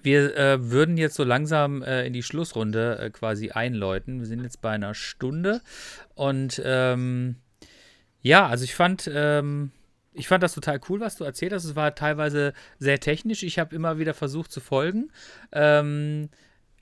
wir 0.03 0.36
äh, 0.36 0.70
würden 0.70 0.97
jetzt 0.97 1.16
so 1.16 1.24
langsam 1.24 1.82
äh, 1.82 2.07
in 2.07 2.12
die 2.12 2.22
Schlussrunde 2.22 2.99
äh, 2.99 3.11
quasi 3.11 3.51
einläuten. 3.51 4.20
Wir 4.20 4.26
sind 4.26 4.42
jetzt 4.42 4.61
bei 4.61 4.70
einer 4.70 4.94
Stunde 4.94 5.61
und 6.14 6.62
ähm, 6.64 7.36
ja, 8.22 8.47
also 8.47 8.64
ich 8.64 8.74
fand, 8.74 9.11
ähm, 9.12 9.72
ich 10.17 10.29
fand 10.29 10.43
das 10.43 10.55
total 10.55 10.81
cool, 10.89 11.01
was 11.01 11.17
du 11.17 11.25
erzählt 11.25 11.53
hast. 11.53 11.64
Es 11.64 11.77
war 11.77 11.95
teilweise 11.95 12.53
sehr 12.79 12.99
technisch. 12.99 13.43
Ich 13.43 13.59
habe 13.59 13.75
immer 13.75 13.99
wieder 13.99 14.14
versucht 14.14 14.51
zu 14.51 14.61
folgen. 14.61 15.11
Ähm, 15.53 16.29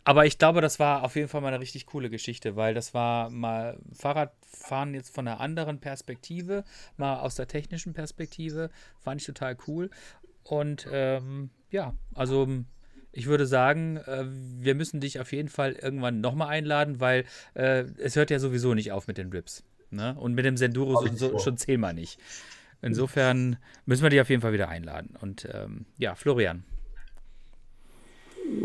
aber 0.04 0.26
ich 0.26 0.38
glaube, 0.38 0.60
das 0.60 0.78
war 0.78 1.02
auf 1.02 1.16
jeden 1.16 1.28
Fall 1.28 1.40
mal 1.40 1.48
eine 1.48 1.60
richtig 1.60 1.86
coole 1.86 2.10
Geschichte, 2.10 2.56
weil 2.56 2.74
das 2.74 2.92
war 2.92 3.30
mal 3.30 3.78
Fahrradfahren 3.92 4.94
jetzt 4.94 5.14
von 5.14 5.26
einer 5.26 5.40
anderen 5.40 5.80
Perspektive, 5.80 6.64
mal 6.98 7.20
aus 7.20 7.36
der 7.36 7.48
technischen 7.48 7.94
Perspektive. 7.94 8.70
Fand 9.00 9.22
ich 9.22 9.26
total 9.26 9.56
cool. 9.66 9.90
Und 10.42 10.86
ähm, 10.92 11.50
ja, 11.70 11.94
also 12.14 12.48
ich 13.12 13.26
würde 13.26 13.46
sagen, 13.46 13.96
äh, 13.96 14.24
wir 14.26 14.74
müssen 14.74 15.00
dich 15.00 15.20
auf 15.20 15.32
jeden 15.32 15.48
Fall 15.48 15.72
irgendwann 15.72 16.20
nochmal 16.20 16.48
einladen, 16.48 17.00
weil 17.00 17.24
äh, 17.54 17.84
es 17.98 18.14
hört 18.16 18.30
ja 18.30 18.38
sowieso 18.38 18.74
nicht 18.74 18.92
auf 18.92 19.06
mit 19.06 19.16
den 19.16 19.30
Rips. 19.30 19.64
Ne? 19.90 20.14
Und 20.18 20.34
mit 20.34 20.44
dem 20.44 20.56
Senduro 20.56 21.00
so, 21.00 21.14
so, 21.14 21.38
schon 21.38 21.56
zehnmal 21.56 21.94
nicht. 21.94 22.18
Insofern 22.82 23.56
müssen 23.86 24.02
wir 24.02 24.10
dich 24.10 24.20
auf 24.20 24.30
jeden 24.30 24.42
Fall 24.42 24.52
wieder 24.52 24.68
einladen. 24.68 25.14
Und 25.20 25.48
ähm, 25.52 25.86
ja, 25.98 26.14
Florian. 26.14 26.64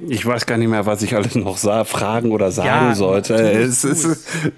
Ich 0.10 0.26
weiß 0.26 0.45
gar 0.45 0.57
nicht 0.57 0.68
mehr, 0.68 0.86
was 0.86 1.01
ich 1.03 1.16
alles 1.16 1.36
noch 1.36 1.57
sah, 1.57 1.86
fragen 1.86 2.32
oder 2.32 2.51
sagen 2.51 2.89
ja, 2.89 2.95
sollte. 2.95 3.36
Tu 3.38 3.41
es, 3.41 3.82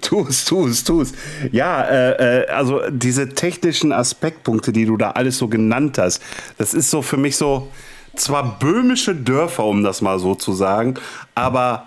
tu 0.00 0.26
es, 0.26 0.44
tu 0.44 0.66
es, 0.66 0.84
tu 0.84 1.00
es. 1.00 1.12
Ja, 1.52 1.82
äh, 1.82 2.42
äh, 2.42 2.48
also 2.48 2.80
diese 2.90 3.28
technischen 3.28 3.92
Aspektpunkte, 3.92 4.72
die 4.72 4.84
du 4.84 4.96
da 4.96 5.12
alles 5.12 5.38
so 5.38 5.46
genannt 5.46 5.98
hast, 5.98 6.20
das 6.58 6.74
ist 6.74 6.90
so 6.90 7.02
für 7.02 7.16
mich 7.16 7.36
so, 7.36 7.70
zwar 8.16 8.58
böhmische 8.58 9.14
Dörfer, 9.14 9.64
um 9.64 9.84
das 9.84 10.02
mal 10.02 10.18
so 10.18 10.34
zu 10.34 10.52
sagen, 10.52 10.94
aber 11.34 11.86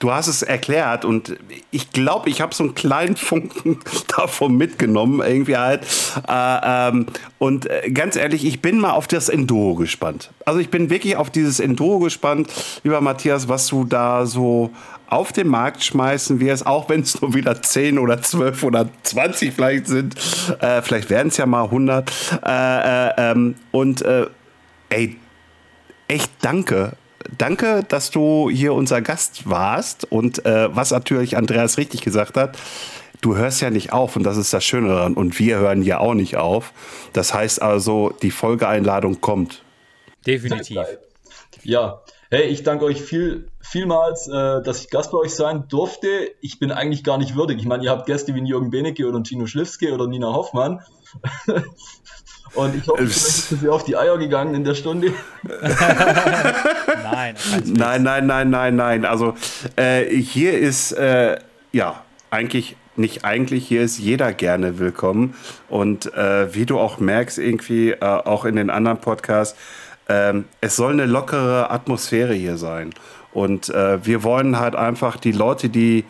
du 0.00 0.12
hast 0.12 0.26
es 0.26 0.42
erklärt 0.42 1.04
und 1.04 1.36
ich 1.70 1.92
glaube, 1.92 2.28
ich 2.30 2.40
habe 2.40 2.54
so 2.54 2.64
einen 2.64 2.74
kleinen 2.74 3.16
Funken 3.30 3.78
davon 4.16 4.56
mitgenommen, 4.56 5.20
irgendwie 5.24 5.56
halt. 5.56 5.86
Äh, 6.26 6.88
ähm, 6.88 7.06
und 7.38 7.70
äh, 7.70 7.90
ganz 7.90 8.16
ehrlich, 8.16 8.44
ich 8.44 8.60
bin 8.60 8.80
mal 8.80 8.90
auf 8.90 9.06
das 9.06 9.28
Enduro 9.28 9.76
gespannt. 9.76 10.30
Also 10.44 10.58
ich 10.58 10.70
bin 10.70 10.90
wirklich 10.90 11.16
auf 11.16 11.30
dieses 11.30 11.60
Enduro 11.60 12.00
gespannt, 12.00 12.50
lieber 12.82 13.00
Matthias, 13.00 13.48
was 13.48 13.68
du 13.68 13.84
da 13.84 14.26
so 14.26 14.70
auf 15.06 15.32
den 15.32 15.48
Markt 15.48 15.82
schmeißen 15.82 16.40
wirst, 16.40 16.66
auch 16.66 16.88
wenn 16.88 17.02
es 17.02 17.20
nur 17.20 17.34
wieder 17.34 17.62
10 17.62 17.98
oder 17.98 18.20
12 18.22 18.62
oder 18.64 18.88
20 19.02 19.52
vielleicht 19.52 19.86
sind. 19.86 20.14
Äh, 20.60 20.82
vielleicht 20.82 21.10
werden 21.10 21.28
es 21.28 21.36
ja 21.36 21.46
mal 21.46 21.64
100. 21.64 22.10
Äh, 22.44 22.48
äh, 22.48 23.12
ähm, 23.18 23.54
und 23.70 24.02
äh, 24.02 24.26
ey, 24.88 25.16
echt 26.08 26.30
danke. 26.40 26.96
Danke, 27.36 27.84
dass 27.86 28.10
du 28.10 28.48
hier 28.50 28.72
unser 28.72 29.02
Gast 29.02 29.48
warst 29.48 30.10
und 30.10 30.44
äh, 30.46 30.74
was 30.74 30.90
natürlich 30.90 31.36
Andreas 31.36 31.76
richtig 31.76 32.00
gesagt 32.02 32.36
hat, 32.36 32.56
du 33.20 33.36
hörst 33.36 33.60
ja 33.60 33.70
nicht 33.70 33.92
auf 33.92 34.16
und 34.16 34.22
das 34.22 34.36
ist 34.36 34.52
das 34.52 34.64
Schöne 34.64 34.88
daran 34.88 35.14
und 35.14 35.38
wir 35.38 35.58
hören 35.58 35.82
ja 35.82 35.98
auch 35.98 36.14
nicht 36.14 36.36
auf. 36.36 36.72
Das 37.12 37.34
heißt 37.34 37.60
also, 37.60 38.12
die 38.22 38.30
Folgeeinladung 38.30 39.20
kommt. 39.20 39.62
Definitiv. 40.26 40.78
Ja, 41.62 42.00
hey, 42.30 42.44
ich 42.44 42.62
danke 42.62 42.84
euch 42.84 43.02
viel, 43.02 43.48
vielmals, 43.60 44.28
äh, 44.28 44.62
dass 44.62 44.82
ich 44.82 44.90
Gast 44.90 45.12
bei 45.12 45.18
euch 45.18 45.34
sein 45.34 45.68
durfte. 45.68 46.30
Ich 46.40 46.58
bin 46.58 46.72
eigentlich 46.72 47.04
gar 47.04 47.18
nicht 47.18 47.36
würdig. 47.36 47.58
Ich 47.58 47.66
meine, 47.66 47.84
ihr 47.84 47.90
habt 47.90 48.06
Gäste 48.06 48.34
wie 48.34 48.40
Jürgen 48.40 48.70
Benecke 48.70 49.06
oder 49.06 49.22
Tino 49.22 49.46
Schliffske 49.46 49.92
oder 49.92 50.06
Nina 50.06 50.32
Hoffmann. 50.32 50.80
Und 52.54 52.74
ich 52.74 52.86
hoffe, 52.88 53.04
ich 53.04 53.48
bin 53.48 53.58
Sie 53.58 53.68
auf 53.68 53.84
die 53.84 53.96
Eier 53.96 54.18
gegangen 54.18 54.54
in 54.54 54.64
der 54.64 54.74
Stunde. 54.74 55.12
nein, 57.02 57.34
nein, 57.64 58.02
nein, 58.02 58.26
nein, 58.26 58.50
nein, 58.50 58.76
nein. 58.76 59.04
Also 59.04 59.34
äh, 59.76 60.04
hier 60.04 60.58
ist 60.58 60.92
äh, 60.92 61.38
ja 61.72 62.02
eigentlich 62.30 62.76
nicht 62.96 63.24
eigentlich, 63.24 63.66
hier 63.66 63.82
ist 63.82 63.98
jeder 63.98 64.32
gerne 64.32 64.78
willkommen. 64.78 65.34
Und 65.68 66.12
äh, 66.14 66.54
wie 66.54 66.66
du 66.66 66.78
auch 66.78 66.98
merkst, 66.98 67.38
irgendwie 67.38 67.90
äh, 67.90 68.00
auch 68.00 68.44
in 68.44 68.56
den 68.56 68.70
anderen 68.70 68.98
Podcasts, 68.98 69.56
ähm, 70.08 70.44
es 70.60 70.76
soll 70.76 70.92
eine 70.92 71.06
lockere 71.06 71.70
Atmosphäre 71.70 72.34
hier 72.34 72.56
sein. 72.56 72.90
Und 73.32 73.68
äh, 73.70 74.04
wir 74.04 74.22
wollen 74.22 74.58
halt 74.58 74.74
einfach 74.74 75.16
die 75.16 75.32
Leute, 75.32 75.68
die 75.68 76.04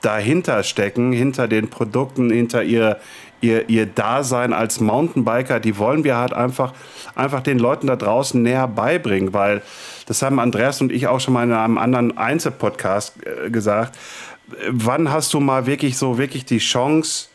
dahinter 0.00 0.62
stecken, 0.62 1.12
hinter 1.12 1.48
den 1.48 1.68
Produkten, 1.68 2.30
hinter 2.30 2.62
ihr, 2.62 2.98
ihr, 3.40 3.68
ihr 3.68 3.86
Dasein 3.86 4.52
als 4.52 4.80
Mountainbiker, 4.80 5.60
die 5.60 5.78
wollen 5.78 6.04
wir 6.04 6.16
halt 6.16 6.32
einfach, 6.32 6.72
einfach 7.14 7.42
den 7.42 7.58
Leuten 7.58 7.86
da 7.86 7.96
draußen 7.96 8.40
näher 8.42 8.68
beibringen, 8.68 9.32
weil 9.32 9.62
das 10.06 10.22
haben 10.22 10.38
Andreas 10.38 10.80
und 10.80 10.92
ich 10.92 11.06
auch 11.06 11.20
schon 11.20 11.34
mal 11.34 11.44
in 11.44 11.52
einem 11.52 11.78
anderen 11.78 12.16
Einzelpodcast 12.16 13.14
äh, 13.24 13.50
gesagt. 13.50 13.98
Wann 14.68 15.10
hast 15.12 15.32
du 15.32 15.40
mal 15.40 15.66
wirklich 15.66 15.96
so 15.96 16.18
wirklich 16.18 16.44
die 16.44 16.58
Chance, 16.58 17.28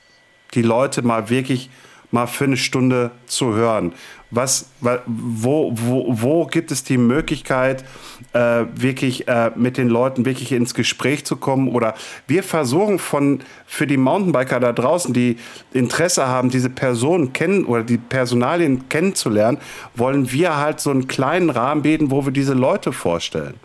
die 0.53 0.61
Leute 0.61 1.01
mal 1.01 1.29
wirklich 1.29 1.69
mal 2.11 2.27
für 2.27 2.43
eine 2.43 2.57
Stunde 2.57 3.11
zu 3.25 3.53
hören? 3.53 3.93
Was, 4.31 4.69
wo, 5.05 5.71
wo, 5.75 6.05
wo 6.09 6.45
gibt 6.45 6.71
es 6.71 6.83
die 6.83 6.97
Möglichkeit, 6.97 7.85
äh, 8.35 8.65
wirklich 8.75 9.27
äh, 9.27 9.51
mit 9.55 9.77
den 9.77 9.87
Leuten 9.87 10.25
wirklich 10.25 10.51
ins 10.51 10.73
Gespräch 10.73 11.25
zu 11.25 11.37
kommen? 11.37 11.69
Oder 11.69 11.95
wir 12.27 12.43
versuchen 12.43 12.99
von, 12.99 13.39
für 13.65 13.87
die 13.87 13.97
Mountainbiker 13.97 14.59
da 14.59 14.73
draußen, 14.73 15.13
die 15.13 15.37
Interesse 15.73 16.27
haben, 16.27 16.49
diese 16.49 16.69
Personen 16.69 17.31
kennen 17.33 17.65
oder 17.65 17.83
die 17.83 17.97
Personalien 17.97 18.89
kennenzulernen, 18.89 19.57
wollen 19.95 20.31
wir 20.31 20.57
halt 20.57 20.81
so 20.81 20.91
einen 20.91 21.07
kleinen 21.07 21.49
Rahmen 21.49 21.81
bieten, 21.81 22.11
wo 22.11 22.25
wir 22.25 22.33
diese 22.33 22.53
Leute 22.53 22.91
vorstellen. 22.91 23.55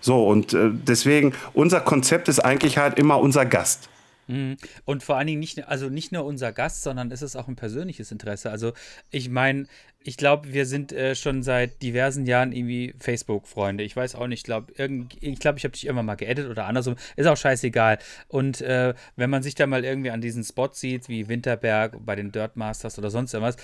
So, 0.00 0.26
und 0.26 0.54
äh, 0.54 0.70
deswegen, 0.72 1.34
unser 1.52 1.80
Konzept 1.80 2.28
ist 2.28 2.38
eigentlich 2.38 2.78
halt 2.78 2.98
immer 2.98 3.18
unser 3.18 3.44
Gast. 3.44 3.90
Mhm. 4.30 4.58
Und 4.84 5.02
vor 5.02 5.16
allen 5.16 5.26
Dingen 5.26 5.40
nicht, 5.40 5.66
also 5.66 5.88
nicht 5.88 6.12
nur 6.12 6.24
unser 6.24 6.52
Gast, 6.52 6.82
sondern 6.82 7.10
es 7.10 7.20
ist 7.20 7.34
auch 7.34 7.48
ein 7.48 7.56
persönliches 7.56 8.12
Interesse. 8.12 8.50
Also 8.50 8.72
ich 9.10 9.28
meine, 9.28 9.66
ich 10.02 10.16
glaube, 10.16 10.52
wir 10.52 10.64
sind 10.64 10.92
äh, 10.92 11.14
schon 11.14 11.42
seit 11.42 11.82
diversen 11.82 12.24
Jahren 12.24 12.52
irgendwie 12.52 12.94
Facebook-Freunde. 12.98 13.84
Ich 13.84 13.94
weiß 13.94 14.14
auch 14.14 14.28
nicht, 14.28 14.44
glaub, 14.44 14.78
irgend, 14.78 15.16
ich 15.20 15.38
glaube, 15.38 15.58
ich 15.58 15.64
habe 15.64 15.72
dich 15.72 15.84
irgendwann 15.84 16.06
mal 16.06 16.14
geedit 16.14 16.46
oder 16.46 16.66
andersrum. 16.66 16.96
Ist 17.16 17.26
auch 17.26 17.36
scheißegal. 17.36 17.98
Und 18.28 18.62
äh, 18.62 18.94
wenn 19.16 19.30
man 19.30 19.42
sich 19.42 19.54
da 19.54 19.66
mal 19.66 19.84
irgendwie 19.84 20.10
an 20.10 20.22
diesen 20.22 20.42
Spot 20.42 20.70
sieht, 20.72 21.08
wie 21.08 21.28
Winterberg 21.28 22.04
bei 22.04 22.16
den 22.16 22.32
Dirt 22.32 22.56
Masters 22.56 22.98
oder 22.98 23.10
sonst 23.10 23.34
irgendwas, 23.34 23.56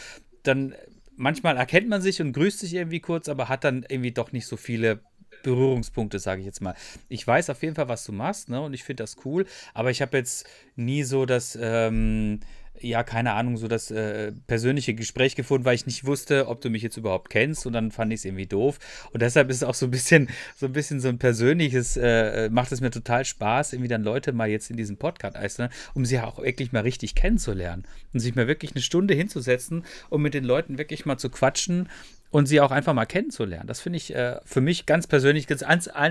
dann 0.42 0.74
manchmal 1.16 1.56
erkennt 1.56 1.88
man 1.88 2.02
sich 2.02 2.20
und 2.20 2.32
grüßt 2.32 2.60
sich 2.60 2.74
irgendwie 2.74 3.00
kurz, 3.00 3.28
aber 3.30 3.48
hat 3.48 3.64
dann 3.64 3.86
irgendwie 3.88 4.12
doch 4.12 4.32
nicht 4.32 4.46
so 4.46 4.58
viele 4.58 5.00
Berührungspunkte, 5.42 6.18
sage 6.18 6.40
ich 6.40 6.46
jetzt 6.46 6.60
mal. 6.60 6.74
Ich 7.08 7.26
weiß 7.26 7.50
auf 7.50 7.62
jeden 7.62 7.74
Fall, 7.74 7.88
was 7.88 8.04
du 8.04 8.12
machst, 8.12 8.48
ne? 8.48 8.60
Und 8.60 8.74
ich 8.74 8.84
finde 8.84 9.04
das 9.04 9.16
cool, 9.24 9.46
aber 9.74 9.90
ich 9.90 10.02
habe 10.02 10.16
jetzt 10.18 10.46
nie 10.74 11.02
so 11.02 11.24
das, 11.24 11.58
ähm, 11.60 12.40
ja, 12.80 13.02
keine 13.02 13.32
Ahnung, 13.32 13.56
so 13.56 13.68
das 13.68 13.90
äh, 13.90 14.32
persönliche 14.46 14.94
Gespräch 14.94 15.36
gefunden, 15.36 15.64
weil 15.64 15.74
ich 15.74 15.86
nicht 15.86 16.04
wusste, 16.04 16.48
ob 16.48 16.60
du 16.60 16.70
mich 16.70 16.82
jetzt 16.82 16.96
überhaupt 16.96 17.30
kennst 17.30 17.66
und 17.66 17.72
dann 17.72 17.90
fand 17.90 18.12
ich 18.12 18.20
es 18.20 18.24
irgendwie 18.24 18.46
doof. 18.46 18.78
Und 19.12 19.22
deshalb 19.22 19.50
ist 19.50 19.56
es 19.56 19.62
auch 19.62 19.74
so 19.74 19.86
ein 19.86 19.90
bisschen, 19.90 20.28
so 20.56 20.66
ein 20.66 20.72
bisschen 20.72 21.00
so 21.00 21.08
ein 21.08 21.18
persönliches, 21.18 21.96
äh, 21.96 22.48
macht 22.50 22.72
es 22.72 22.80
mir 22.80 22.90
total 22.90 23.24
Spaß, 23.24 23.72
irgendwie 23.72 23.88
dann 23.88 24.02
Leute 24.02 24.32
mal 24.32 24.48
jetzt 24.48 24.70
in 24.70 24.76
diesem 24.76 24.96
Podcast 24.96 25.36
einzeln, 25.36 25.70
um 25.94 26.04
sie 26.04 26.20
auch 26.20 26.38
wirklich 26.38 26.72
mal 26.72 26.80
richtig 26.80 27.14
kennenzulernen 27.14 27.84
und 28.12 28.20
sich 28.20 28.34
mal 28.34 28.48
wirklich 28.48 28.72
eine 28.72 28.82
Stunde 28.82 29.14
hinzusetzen, 29.14 29.84
um 30.10 30.22
mit 30.22 30.34
den 30.34 30.44
Leuten 30.44 30.78
wirklich 30.78 31.06
mal 31.06 31.18
zu 31.18 31.30
quatschen 31.30 31.88
und 32.30 32.46
sie 32.46 32.60
auch 32.60 32.70
einfach 32.70 32.92
mal 32.92 33.06
kennenzulernen. 33.06 33.66
Das 33.66 33.80
finde 33.80 33.98
ich 33.98 34.14
äh, 34.14 34.40
für 34.44 34.60
mich 34.60 34.86
ganz 34.86 35.06
persönlich, 35.06 35.46
ganz, 35.46 35.64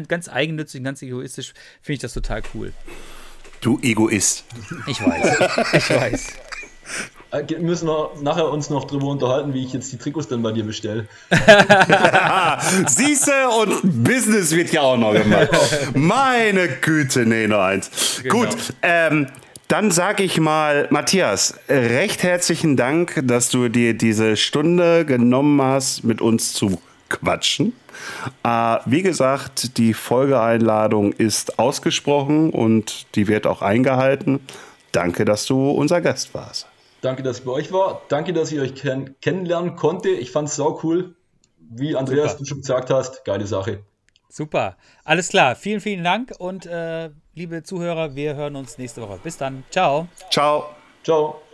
ganz 0.08 0.30
eigennützig, 0.30 0.84
ganz 0.84 1.02
egoistisch, 1.02 1.54
finde 1.82 1.96
ich 1.96 2.00
das 2.00 2.14
total 2.14 2.42
cool. 2.54 2.74
Du 3.66 3.80
Egoist. 3.82 4.44
Ich 4.86 5.02
weiß. 5.02 5.40
Ich 5.74 5.90
weiß. 5.90 6.28
Äh, 7.32 7.44
wir 7.48 7.58
müssen 7.58 7.88
wir 7.88 8.12
nachher 8.22 8.48
uns 8.52 8.70
noch 8.70 8.86
drüber 8.86 9.08
unterhalten, 9.08 9.56
wie 9.56 9.64
ich 9.64 9.74
jetzt 9.74 9.92
die 9.92 9.98
Trikots 9.98 10.28
dann 10.28 10.44
bei 10.44 10.52
dir 10.52 10.64
bestelle. 10.64 11.08
Siehste, 12.86 13.32
und 13.60 14.04
Business 14.04 14.52
wird 14.52 14.72
ja 14.72 14.82
auch 14.82 14.98
noch 14.98 15.14
gemacht. 15.14 15.50
Meine 15.96 16.68
Güte, 16.68 17.26
nee, 17.26 17.48
noch 17.48 17.62
eins. 17.62 17.90
Genau. 18.22 18.36
Gut, 18.36 18.56
ähm, 18.84 19.30
dann 19.68 19.90
sage 19.90 20.22
ich 20.22 20.40
mal, 20.40 20.88
Matthias, 20.92 21.56
recht 21.68 22.22
herzlichen 22.22 22.78
Dank, 22.78 23.20
dass 23.24 23.50
du 23.50 23.68
dir 23.68 23.96
diese 23.96 24.38
Stunde 24.38 25.06
genommen 25.06 25.60
hast, 25.60 26.04
mit 26.04 26.22
uns 26.22 26.54
zu 26.54 26.80
quatschen. 27.10 27.74
Äh, 28.44 28.78
wie 28.86 29.02
gesagt, 29.02 29.78
die 29.78 29.94
Folgeeinladung 29.94 31.14
ist 31.14 31.60
ausgesprochen 31.60 32.50
und 32.50 33.08
die 33.16 33.28
wird 33.28 33.48
auch 33.48 33.62
eingehalten. 33.62 34.40
Danke, 34.92 35.26
dass 35.26 35.46
du 35.46 35.72
unser 35.72 36.02
Gast 36.02 36.34
warst. 36.34 36.68
Danke, 37.02 37.22
dass 37.22 37.40
ich 37.40 37.46
bei 37.46 37.52
euch 37.52 37.72
war. 37.72 38.02
Danke, 38.10 38.34
dass 38.34 38.52
ich 38.52 38.60
euch 38.60 38.76
kenn 38.76 39.16
kennenlernen 39.22 39.76
konnte. 39.76 40.10
Ich 40.10 40.32
fand 40.32 40.50
es 40.50 40.56
sau 40.56 40.80
cool. 40.84 41.16
Wie 41.58 41.96
Andreas 41.96 42.32
Super. 42.32 42.40
du 42.40 42.46
schon 42.46 42.62
gesagt 42.62 42.90
hast, 42.90 43.26
geile 43.26 43.46
Sache. 43.48 43.84
Super. 44.30 44.78
Alles 45.04 45.30
klar. 45.30 45.56
Vielen, 45.56 45.82
vielen 45.82 46.04
Dank 46.04 46.34
und 46.38 46.66
äh, 46.66 47.10
liebe 47.34 47.64
Zuhörer, 47.64 48.16
wir 48.16 48.36
hören 48.36 48.56
uns 48.56 48.78
nächste 48.78 49.02
Woche. 49.02 49.20
Bis 49.24 49.38
dann. 49.38 49.64
Ciao. 49.70 50.08
Ciao. 50.30 50.76
Ciao. 51.04 51.45